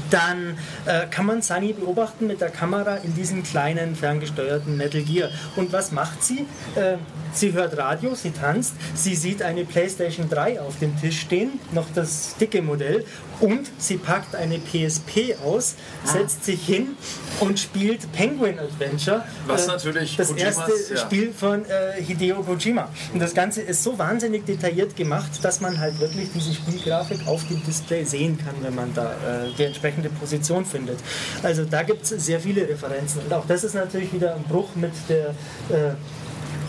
dann 0.10 0.58
äh, 0.86 1.08
kann 1.08 1.26
man 1.26 1.42
Sunny 1.42 1.74
beobachten 1.74 2.28
mit 2.28 2.42
der 2.42 2.50
Kamera 2.50 2.96
in 2.98 3.16
diesem 3.16 3.44
kleinen 3.44 3.96
ferngesteuerten 3.96 4.78
Metal 4.78 5.02
Gear. 5.02 5.30
Und 5.56 5.72
was 5.72 5.92
macht 5.92 6.24
sie? 6.24 6.46
Äh, 6.76 6.98
sie 7.34 7.54
hört 7.54 7.78
Radio, 7.78 8.16
sie 8.16 8.32
tanzt, 8.32 8.74
sie 8.96 9.16
sieht 9.16 9.42
eine 9.42 9.66
PlayStation 9.66 10.30
3 10.30 10.62
auf 10.62 10.80
dem 10.80 11.00
Tisch 11.00 11.22
stehen, 11.22 11.60
noch 11.72 11.86
das 11.94 12.36
dicke 12.38 12.62
Modell, 12.62 13.06
und 13.40 13.70
sie 13.78 13.98
packt 13.98 14.36
eine 14.36 14.60
PSP 14.60 15.36
aus, 15.44 15.76
setzt 16.04 16.46
sich 16.46 16.66
hin 16.66 16.98
und 17.40 17.60
spielt 17.60 18.12
Penguin 18.12 18.60
Adventure. 18.60 19.24
Was 19.48 19.66
äh, 19.66 19.68
natürlich 19.68 20.16
das 20.18 20.30
Kojimas, 20.30 20.58
erste 20.58 20.94
ja. 20.94 21.00
Spiel 21.00 21.34
von 21.34 21.66
äh, 21.66 22.02
Hideo 22.02 22.42
Kojima. 22.44 22.90
Und 23.14 23.20
das 23.20 23.34
Ganze 23.34 23.62
ist 23.62 23.84
so 23.84 23.98
wahnsinnig 23.98 24.46
detailliert 24.46 24.96
gemacht, 24.96 25.32
dass 25.42 25.62
man 25.62 25.80
halt 25.80 26.00
wirklich 26.00 26.30
diese 26.34 26.54
Spielgrafik 26.54 27.28
auf 27.28 27.48
dem 27.48 27.64
Display 27.64 28.04
sehen 28.04 28.38
kann, 28.38 28.56
wenn 28.62 28.76
man 28.76 28.94
da 28.94 29.12
äh, 29.12 29.50
die 29.58 29.64
entsprechende 29.64 30.10
Position 30.10 30.66
findet. 30.66 31.00
Also 31.44 31.66
da 31.66 31.84
gibt 31.84 32.04
es 32.04 32.10
sehr 32.26 32.40
viele 32.40 32.68
Referenzen. 32.68 33.22
Und 33.22 33.34
auch 33.34 33.46
das 33.48 33.64
ist 33.64 33.76
natürlich 33.76 34.14
wieder 34.14 34.36
ein 34.36 34.44
Bruch 34.44 34.76
mit 34.76 34.94
der, 35.08 35.30
äh, 35.70 35.94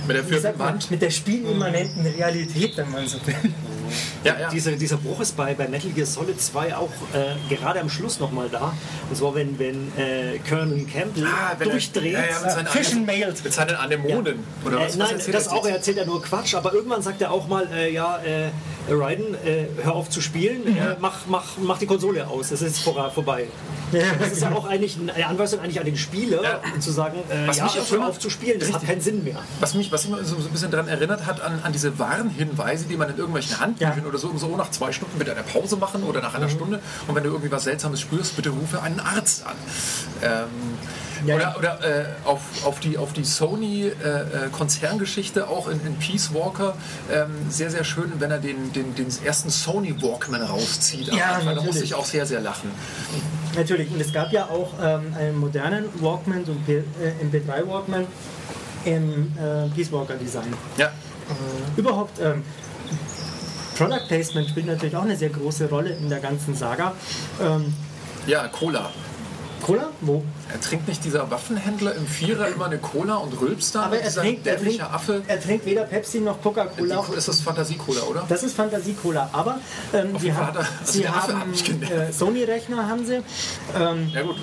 mit 0.07 0.17
der 0.17 0.25
vierten 0.25 0.59
Wand. 0.59 0.91
mit 0.91 1.03
der 1.03 1.11
spielimmanenten 1.11 2.07
Realität, 2.07 2.77
wenn 2.77 2.91
man 2.91 3.07
so 3.07 3.19
will. 3.27 3.35
Ja, 4.25 4.39
ja. 4.39 4.49
Dieser, 4.51 4.73
dieser 4.73 4.97
Bruch 4.97 5.21
ist 5.21 5.37
bei, 5.37 5.55
bei 5.55 5.69
Metal 5.69 5.91
Gear 5.91 6.07
Solid 6.07 6.41
2 6.41 6.77
auch 6.77 6.91
äh, 7.15 7.55
gerade 7.55 7.81
am 7.81 7.89
Schluss 7.91 8.21
nochmal 8.21 8.49
da. 8.51 8.73
Und 9.09 9.17
zwar, 9.17 9.35
wenn, 9.35 9.59
wenn 9.59 9.93
äh, 9.97 10.39
Colonel 10.49 10.85
Campbell 10.87 11.25
Ah, 11.27 11.55
wenn 11.59 11.69
er- 11.69 11.73
durchdreht. 11.73 12.13
ja, 12.15 12.21
Anem- 12.55 13.05
Mailed. 13.07 13.43
Mit 13.45 13.53
seinen 13.53 13.77
Anemonen. 13.77 14.39
Oder 14.65 14.77
Äh, 14.77 14.81
was, 14.81 14.87
was 14.89 14.97
nein, 14.97 15.11
erzählt 15.13 15.37
das 15.37 15.47
er 15.49 15.53
auch, 15.55 15.67
er 15.67 15.75
erzählt 15.77 15.97
ja 15.97 16.05
nur 16.05 16.23
Quatsch, 16.23 16.55
aber 16.55 16.73
irgendwann 16.75 17.03
sagt 17.03 17.21
er 17.23 17.31
auch 17.31 17.47
mal, 17.49 17.67
äh, 17.73 17.93
ja, 17.93 18.19
äh, 18.19 18.51
Raiden, 18.93 19.35
äh, 19.45 19.67
hör 19.83 19.95
auf 19.95 20.11
zu 20.11 20.21
spielen, 20.21 20.67
äh, 20.77 20.97
mach, 21.01 21.27
mach, 21.29 21.45
mach 21.59 21.79
die 21.79 21.87
Konsole 21.87 22.27
aus, 22.27 22.51
es 22.51 22.63
ist 22.63 22.81
vor, 22.81 23.11
vorbei. 23.11 23.47
Das 24.21 24.33
ist 24.33 24.43
ja 24.43 24.53
auch 24.53 24.67
eigentlich 24.69 24.97
eine 25.01 25.27
Anweisung 25.27 25.61
eigentlich 25.61 25.79
an 25.81 25.85
den 25.87 25.97
Spieler, 25.97 26.43
Ja. 26.43 26.61
zu 26.81 26.91
sagen, 26.93 27.19
äh, 27.29 27.49
Was 27.49 27.57
ja, 27.59 27.65
mich 27.65 27.79
auch 27.81 27.91
hör 27.91 27.97
immer- 27.99 28.09
auf 28.09 28.19
zu 28.19 28.31
spielen, 28.31 28.59
das 28.61 28.73
hat 28.73 28.87
keinen 28.87 29.01
Sinn 29.01 29.23
mehr. 29.25 29.39
Was 29.61 29.75
mich, 29.75 29.91
was 29.93 30.07
mich 30.09 30.19
so 30.25 30.39
so 30.41 30.47
ein 30.49 30.53
bisschen 30.53 30.71
daran 30.71 30.89
erinnert 30.89 31.27
hat, 31.27 31.41
an, 31.41 31.61
an 31.63 31.73
diese 31.73 31.99
Warnhinweise, 31.99 32.87
die 32.87 32.97
man 32.97 33.11
in 33.11 33.17
irgendwelchen 33.17 33.59
Handbüchern 33.81 34.05
Ja. 34.05 34.09
oder 34.09 34.19
so, 34.19 34.33
so 34.37 34.57
nach 34.57 34.71
zwei 34.71 34.93
Stunden 34.93 35.19
bitte 35.19 35.33
eine 35.33 35.43
Pause 35.43 35.77
machen 35.77 36.03
oder 36.05 36.21
nach 36.21 36.35
einer 36.35 36.47
Mhm. 36.47 36.51
Stunde. 36.51 36.81
Und 37.07 37.15
wenn 37.15 37.23
du 37.25 37.31
irgendwie 37.31 37.51
was 37.51 37.65
Seltsames 37.65 38.01
spürst, 38.01 38.37
bitte 38.37 38.51
rufe 38.51 38.81
einen 38.83 39.01
Arzt 39.01 39.47
an. 39.47 39.55
Ähm, 40.23 40.49
Ja, 41.27 41.35
oder 41.37 41.55
oder 41.59 41.85
äh, 41.85 42.05
auf, 42.25 42.41
auf 42.65 42.81
die, 42.81 42.97
auf 42.97 43.13
die 43.13 43.25
Sony-Konzerngeschichte 43.25 45.49
auch 45.49 45.69
in, 45.69 45.79
in 45.87 45.97
Peace 45.97 46.33
Walker 46.33 46.75
ähm, 47.13 47.31
sehr, 47.51 47.71
sehr 47.71 47.85
schön, 47.85 48.11
wenn 48.19 48.31
er 48.31 48.39
den, 48.39 48.73
den, 48.73 48.95
den 48.95 49.07
ersten 49.25 49.51
Sony 49.51 49.95
Walkman 50.03 50.41
rauszieht. 50.43 51.09
Ja, 51.13 51.35
Anfang. 51.37 51.57
Da 51.57 51.63
musste 51.63 51.85
ich 51.85 51.95
auch 51.95 52.05
sehr, 52.07 52.25
sehr 52.27 52.41
lachen. 52.41 52.71
Natürlich, 53.55 53.91
und 53.91 54.01
es 54.01 54.13
gab 54.13 54.33
ja 54.33 54.47
auch 54.47 54.73
ähm, 54.83 55.15
einen 55.19 55.39
modernen 55.39 55.85
Walkman, 56.01 56.45
so 56.47 56.53
ein 56.53 56.65
äh, 56.69 56.83
MP3 57.25 57.67
Walkman 57.69 58.07
im 58.85 59.33
äh, 59.37 59.69
Peace 59.75 59.91
Walker 59.93 60.15
Design. 60.15 60.55
Ja. 60.79 60.91
Überhaupt, 61.77 62.19
ähm, 62.21 62.43
Product 63.81 64.07
Placement 64.09 64.49
spielt 64.49 64.67
natürlich 64.67 64.97
auch 64.97 65.03
eine 65.05 65.17
sehr 65.17 65.31
große 65.31 65.69
Rolle 65.69 65.91
in 65.91 66.09
der 66.09 66.21
ganzen 66.21 66.55
Saga. 66.55 66.93
Ähm, 67.43 67.73
ja, 68.27 68.47
Cola. 68.49 68.91
Cola? 69.63 69.91
Wo? 70.01 70.25
Er 70.53 70.59
trinkt 70.61 70.89
nicht 70.89 71.05
dieser 71.05 71.31
Waffenhändler 71.31 71.95
im 71.95 72.07
Vierer 72.07 72.49
immer 72.49 72.65
eine 72.67 72.79
Cola 72.79 73.17
und 73.17 73.39
rülpst 73.41 73.75
da? 73.75 73.83
Aber 73.83 73.99
er 74.01 74.11
trinkt, 74.13 74.47
er, 74.47 74.59
trinkt, 74.59 74.81
Affe. 74.83 75.23
er 75.27 75.39
trinkt 75.41 75.67
weder 75.67 75.83
Pepsi 75.85 76.21
noch 76.21 76.41
Coca-Cola. 76.43 77.05
Die, 77.11 77.17
ist 77.17 77.29
das 77.29 77.41
Fantasie-Cola, 77.43 78.01
oder? 78.03 78.25
Das 78.29 78.43
ist 78.43 78.57
Fantasie-Cola, 78.57 79.29
aber 79.33 79.59
ähm, 79.93 80.17
die 80.19 80.29
er- 80.29 80.49
also 80.57 80.63
sie 80.93 81.07
haben 81.09 81.53
äh, 81.83 82.11
Sony-Rechner 82.11 82.89
haben 82.89 83.05
sie. 83.07 83.21
Ähm, 83.79 84.11
Ja 84.15 84.23
gut. 84.23 84.37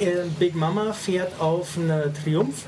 äh, 0.00 0.06
Big 0.38 0.54
Mama 0.54 0.92
fährt 0.94 1.38
auf 1.38 1.76
einer 1.76 2.04
Triumph. 2.14 2.64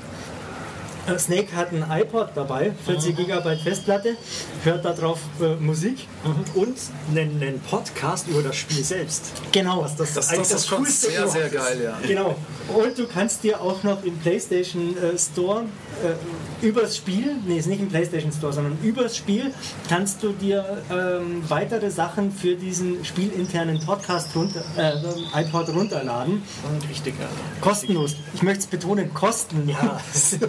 Äh, 1.07 1.19
Snake 1.19 1.55
hat 1.55 1.71
ein 1.71 1.85
iPod 1.89 2.29
dabei, 2.35 2.73
40 2.85 3.15
GB 3.15 3.55
Festplatte, 3.57 4.17
hört 4.63 4.85
darauf 4.85 5.19
äh, 5.39 5.55
Musik. 5.55 6.07
Und 6.55 6.77
einen, 7.09 7.41
einen 7.41 7.59
Podcast 7.59 8.27
über 8.27 8.41
das 8.41 8.55
Spiel 8.55 8.83
selbst. 8.83 9.31
Genau. 9.51 9.83
Was 9.83 9.95
das, 9.95 10.13
Das, 10.13 10.29
eigentlich 10.29 10.49
das 10.49 10.61
ist 10.61 10.67
schon 10.67 10.79
Coolste 10.79 11.11
sehr, 11.11 11.27
sehr 11.27 11.49
geil, 11.49 11.81
ja. 11.83 11.97
Genau. 12.07 12.35
Und 12.73 12.97
du 12.97 13.07
kannst 13.07 13.43
dir 13.43 13.61
auch 13.61 13.83
noch 13.83 14.03
im 14.03 14.17
PlayStation 14.17 14.97
äh, 14.97 15.17
Store 15.17 15.65
äh, 16.03 16.13
übers 16.61 16.97
Spiel, 16.97 17.35
nee, 17.45 17.57
ist 17.57 17.67
nicht 17.67 17.81
im 17.81 17.89
PlayStation 17.89 18.31
Store, 18.31 18.53
sondern 18.53 18.77
übers 18.81 19.17
Spiel 19.17 19.53
kannst 19.89 20.23
du 20.23 20.31
dir 20.31 20.83
ähm, 20.91 21.43
weitere 21.47 21.89
Sachen 21.91 22.31
für 22.31 22.55
diesen 22.55 23.03
spielinternen 23.05 23.79
Podcast 23.79 24.35
runter, 24.35 24.63
äh, 24.77 25.41
iPod 25.41 25.69
runterladen. 25.69 26.43
Richtig, 26.89 27.15
ja. 27.19 27.27
Kostenlos. 27.61 28.15
Ich 28.33 28.41
möchte 28.41 28.61
es 28.61 28.67
betonen, 28.67 29.13
kostenlos. 29.13 29.75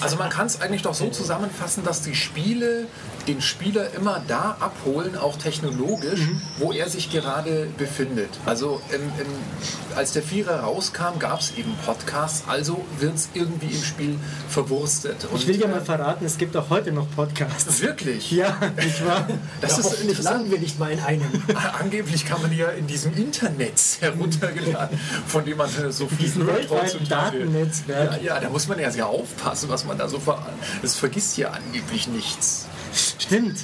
Also 0.00 0.16
man 0.16 0.30
kann 0.30 0.46
es 0.46 0.60
eigentlich 0.60 0.82
doch 0.82 0.94
so 0.94 1.08
zusammenfassen, 1.08 1.84
dass 1.84 2.02
die 2.02 2.14
Spiele 2.14 2.86
den 3.28 3.40
Spieler 3.42 3.92
immer 3.94 4.20
da 4.26 4.56
abholen, 4.58 5.16
auch 5.16 5.36
technologisch, 5.36 6.20
Mhm. 6.20 6.40
wo 6.58 6.72
er 6.72 6.88
sich 6.88 7.10
gerade 7.10 7.68
befindet. 7.78 8.30
Also 8.46 8.80
im, 8.90 9.02
im, 9.02 9.96
als 9.96 10.12
der 10.12 10.22
Vierer 10.22 10.60
rauskam, 10.60 11.18
gab 11.18 11.40
es 11.40 11.52
eben 11.56 11.74
Podcasts, 11.84 12.44
also 12.48 12.84
wird 12.98 13.14
es 13.16 13.28
irgendwie 13.34 13.66
im 13.74 13.82
Spiel 13.82 14.16
verwurstet. 14.48 15.26
Und, 15.30 15.40
Ich 15.40 15.46
will 15.46 15.58
dir 15.58 15.66
äh, 15.66 15.68
mal 15.68 15.80
verraten, 15.84 16.24
es 16.24 16.38
gibt 16.38 16.56
auch 16.56 16.70
heute 16.70 16.90
noch 16.92 17.06
Podcasts. 17.14 17.80
Wirklich? 17.82 18.30
Ja, 18.32 18.56
nicht 18.82 19.04
wahr? 19.06 19.26
Das 19.60 19.72
ja, 19.72 19.78
ist 19.78 20.00
interessant. 20.00 20.24
landen 20.24 20.50
wir 20.50 20.58
nicht 20.58 20.78
mal 20.78 20.90
in 20.90 21.00
einem. 21.00 21.22
Angeblich 21.80 22.24
kann 22.24 22.40
man 22.42 22.52
ja 22.56 22.68
in 22.70 22.86
diesem 22.86 23.14
Internet 23.16 23.78
heruntergeladen, 24.00 24.98
von 25.26 25.44
dem 25.44 25.56
man 25.58 25.68
äh, 25.76 25.92
so 25.92 26.08
viel 26.08 26.32
hört 26.44 26.70
heutzutage. 26.70 27.38
Datennetzwerk. 27.40 28.22
Ja, 28.22 28.34
ja, 28.36 28.40
da 28.40 28.48
muss 28.48 28.68
man 28.68 28.78
ja 28.78 28.90
sehr 28.90 29.06
aufpassen, 29.06 29.68
was 29.68 29.84
man 29.84 29.98
da 29.98 30.08
so 30.08 30.18
ver... 30.18 30.44
Das 30.82 30.94
vergisst 30.94 31.36
ja 31.36 31.50
angeblich 31.50 32.08
nichts. 32.08 32.66
Stimmt. 32.94 33.58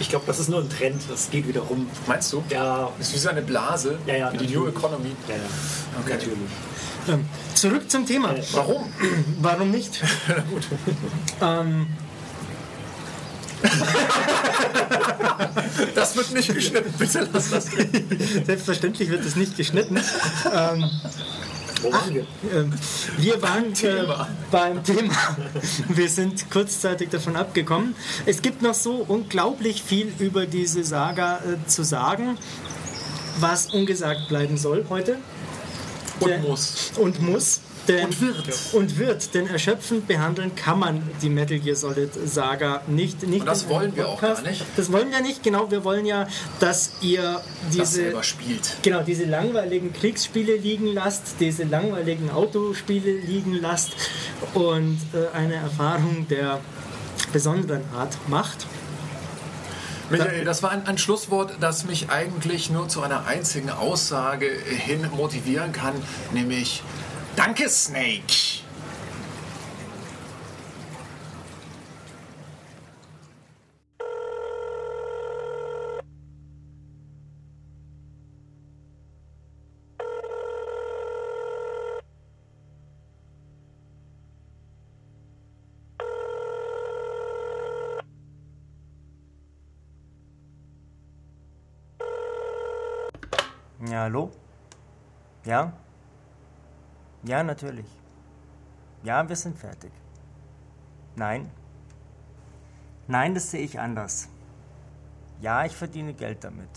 Ich 0.00 0.08
glaube, 0.08 0.24
das 0.26 0.38
ist 0.38 0.48
nur 0.48 0.60
ein 0.60 0.68
Trend, 0.70 1.02
das 1.10 1.28
geht 1.30 1.48
wieder 1.48 1.60
rum. 1.62 1.88
Meinst 2.06 2.32
du? 2.32 2.42
Ja, 2.50 2.90
Das 2.98 3.08
ist 3.08 3.14
wie 3.14 3.18
so 3.18 3.28
eine 3.30 3.42
Blase, 3.42 3.98
Ja, 4.06 4.14
ja, 4.16 4.32
wie 4.32 4.38
die 4.46 4.54
New. 4.54 4.68
Economy. 4.68 5.10
ja, 5.28 5.34
ja. 5.34 5.40
Okay. 6.00 6.12
natürlich. 6.14 6.38
Ähm, 7.08 7.24
zurück 7.54 7.90
zum 7.90 8.06
Thema. 8.06 8.34
Warum? 8.52 8.92
Warum 9.40 9.70
nicht? 9.72 10.00
ähm, 11.42 11.86
Das 15.94 16.16
wird 16.16 16.32
nicht 16.32 16.52
geschnitten, 16.54 16.92
bitte 16.98 17.28
lass 17.32 17.50
das 17.50 17.66
drin. 17.70 17.88
selbstverständlich 18.44 19.10
wird 19.10 19.24
es 19.24 19.36
nicht 19.36 19.56
geschnitten. 19.56 19.96
Ähm, 20.52 20.90
Wo 21.82 21.92
waren 21.92 22.14
wir? 22.14 22.26
Ähm, 22.52 22.72
wir 23.18 23.40
waren 23.42 23.70
äh, 23.70 23.72
Thema. 23.72 24.28
beim 24.50 24.82
Thema. 24.82 25.14
Wir 25.88 26.08
sind 26.08 26.50
kurzzeitig 26.50 27.10
davon 27.10 27.36
abgekommen. 27.36 27.94
Es 28.26 28.42
gibt 28.42 28.62
noch 28.62 28.74
so 28.74 29.04
unglaublich 29.06 29.82
viel 29.82 30.12
über 30.18 30.46
diese 30.46 30.82
Saga 30.84 31.36
äh, 31.38 31.66
zu 31.68 31.84
sagen, 31.84 32.36
was 33.40 33.66
ungesagt 33.72 34.28
bleiben 34.28 34.56
soll 34.58 34.86
heute. 34.88 35.18
Und 36.20 36.28
Der- 36.30 36.38
muss. 36.40 36.92
Und 36.96 37.20
muss. 37.22 37.60
Denn, 37.88 38.04
Und 38.04 38.20
wird. 38.20 38.58
Und 38.72 38.98
wird. 38.98 39.34
Denn 39.34 39.46
erschöpfend 39.46 40.06
behandeln 40.06 40.54
kann 40.54 40.78
man 40.78 41.02
die 41.22 41.30
Metal 41.30 41.58
Gear 41.58 41.74
Solid 41.74 42.10
Saga 42.12 42.82
nicht. 42.86 43.26
nicht 43.26 43.40
Und 43.40 43.46
das 43.46 43.68
wollen 43.68 43.96
wir 43.96 44.08
auch 44.08 44.20
gar 44.20 44.40
nicht. 44.42 44.64
Das 44.76 44.92
wollen 44.92 45.10
wir 45.10 45.20
nicht, 45.20 45.42
genau. 45.42 45.70
Wir 45.70 45.84
wollen 45.84 46.04
ja, 46.04 46.28
dass 46.60 46.92
ihr 47.00 47.22
Das 47.22 47.44
diese 47.72 47.86
selber 47.86 48.22
spielt. 48.22 48.76
Genau, 48.82 49.02
diese 49.02 49.24
langweiligen 49.24 49.92
Kriegsspiele 49.92 50.56
liegen 50.56 50.86
lasst, 50.86 51.36
diese 51.40 51.64
langweiligen 51.64 52.30
Autospiele 52.30 53.12
liegen 53.12 53.54
lasst 53.54 53.92
und 54.54 54.98
äh, 55.14 55.34
eine 55.36 55.54
Erfahrung 55.54 56.26
der 56.28 56.60
besonderen 57.32 57.82
Art 57.94 58.16
macht. 58.28 58.66
Michael, 60.10 60.44
das 60.44 60.62
war 60.62 60.70
ein, 60.70 60.86
ein 60.86 60.96
Schlusswort, 60.96 61.56
das 61.60 61.84
mich 61.84 62.08
eigentlich 62.08 62.70
nur 62.70 62.88
zu 62.88 63.02
einer 63.02 63.26
einzigen 63.26 63.68
Aussage 63.68 64.46
hin 64.46 65.06
motivieren 65.14 65.72
kann, 65.72 65.94
nämlich 66.32 66.82
Danke, 67.38 67.68
Snake. 67.68 68.64
Ja, 93.88 94.00
hallo? 94.02 94.32
Ja? 95.44 95.72
Ja, 97.22 97.42
natürlich. 97.42 97.86
Ja, 99.02 99.28
wir 99.28 99.36
sind 99.36 99.58
fertig. 99.58 99.92
Nein. 101.16 101.50
Nein, 103.06 103.34
das 103.34 103.50
sehe 103.50 103.62
ich 103.62 103.80
anders. 103.80 104.28
Ja, 105.40 105.64
ich 105.64 105.76
verdiene 105.76 106.14
Geld 106.14 106.44
damit. 106.44 106.70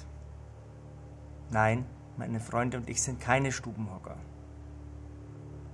Nein, 1.50 1.86
meine 2.18 2.40
Freunde 2.40 2.78
und 2.78 2.90
ich 2.90 3.02
sind 3.02 3.20
keine 3.20 3.52
Stubenhocker. 3.52 4.16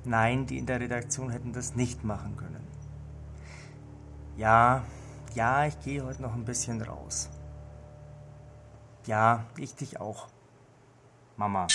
Nein, 0.03 0.45
die 0.45 0.57
in 0.57 0.65
der 0.65 0.79
Redaktion 0.79 1.29
hätten 1.29 1.53
das 1.53 1.75
nicht 1.75 2.03
machen 2.03 2.37
können. 2.37 2.65
Ja, 4.37 4.83
ja, 5.35 5.65
ich 5.65 5.79
gehe 5.81 6.03
heute 6.03 6.21
noch 6.21 6.33
ein 6.33 6.45
bisschen 6.45 6.81
raus. 6.81 7.29
Ja, 9.05 9.45
ich 9.57 9.75
dich 9.75 9.99
auch. 9.99 10.27
Mama. 11.35 11.67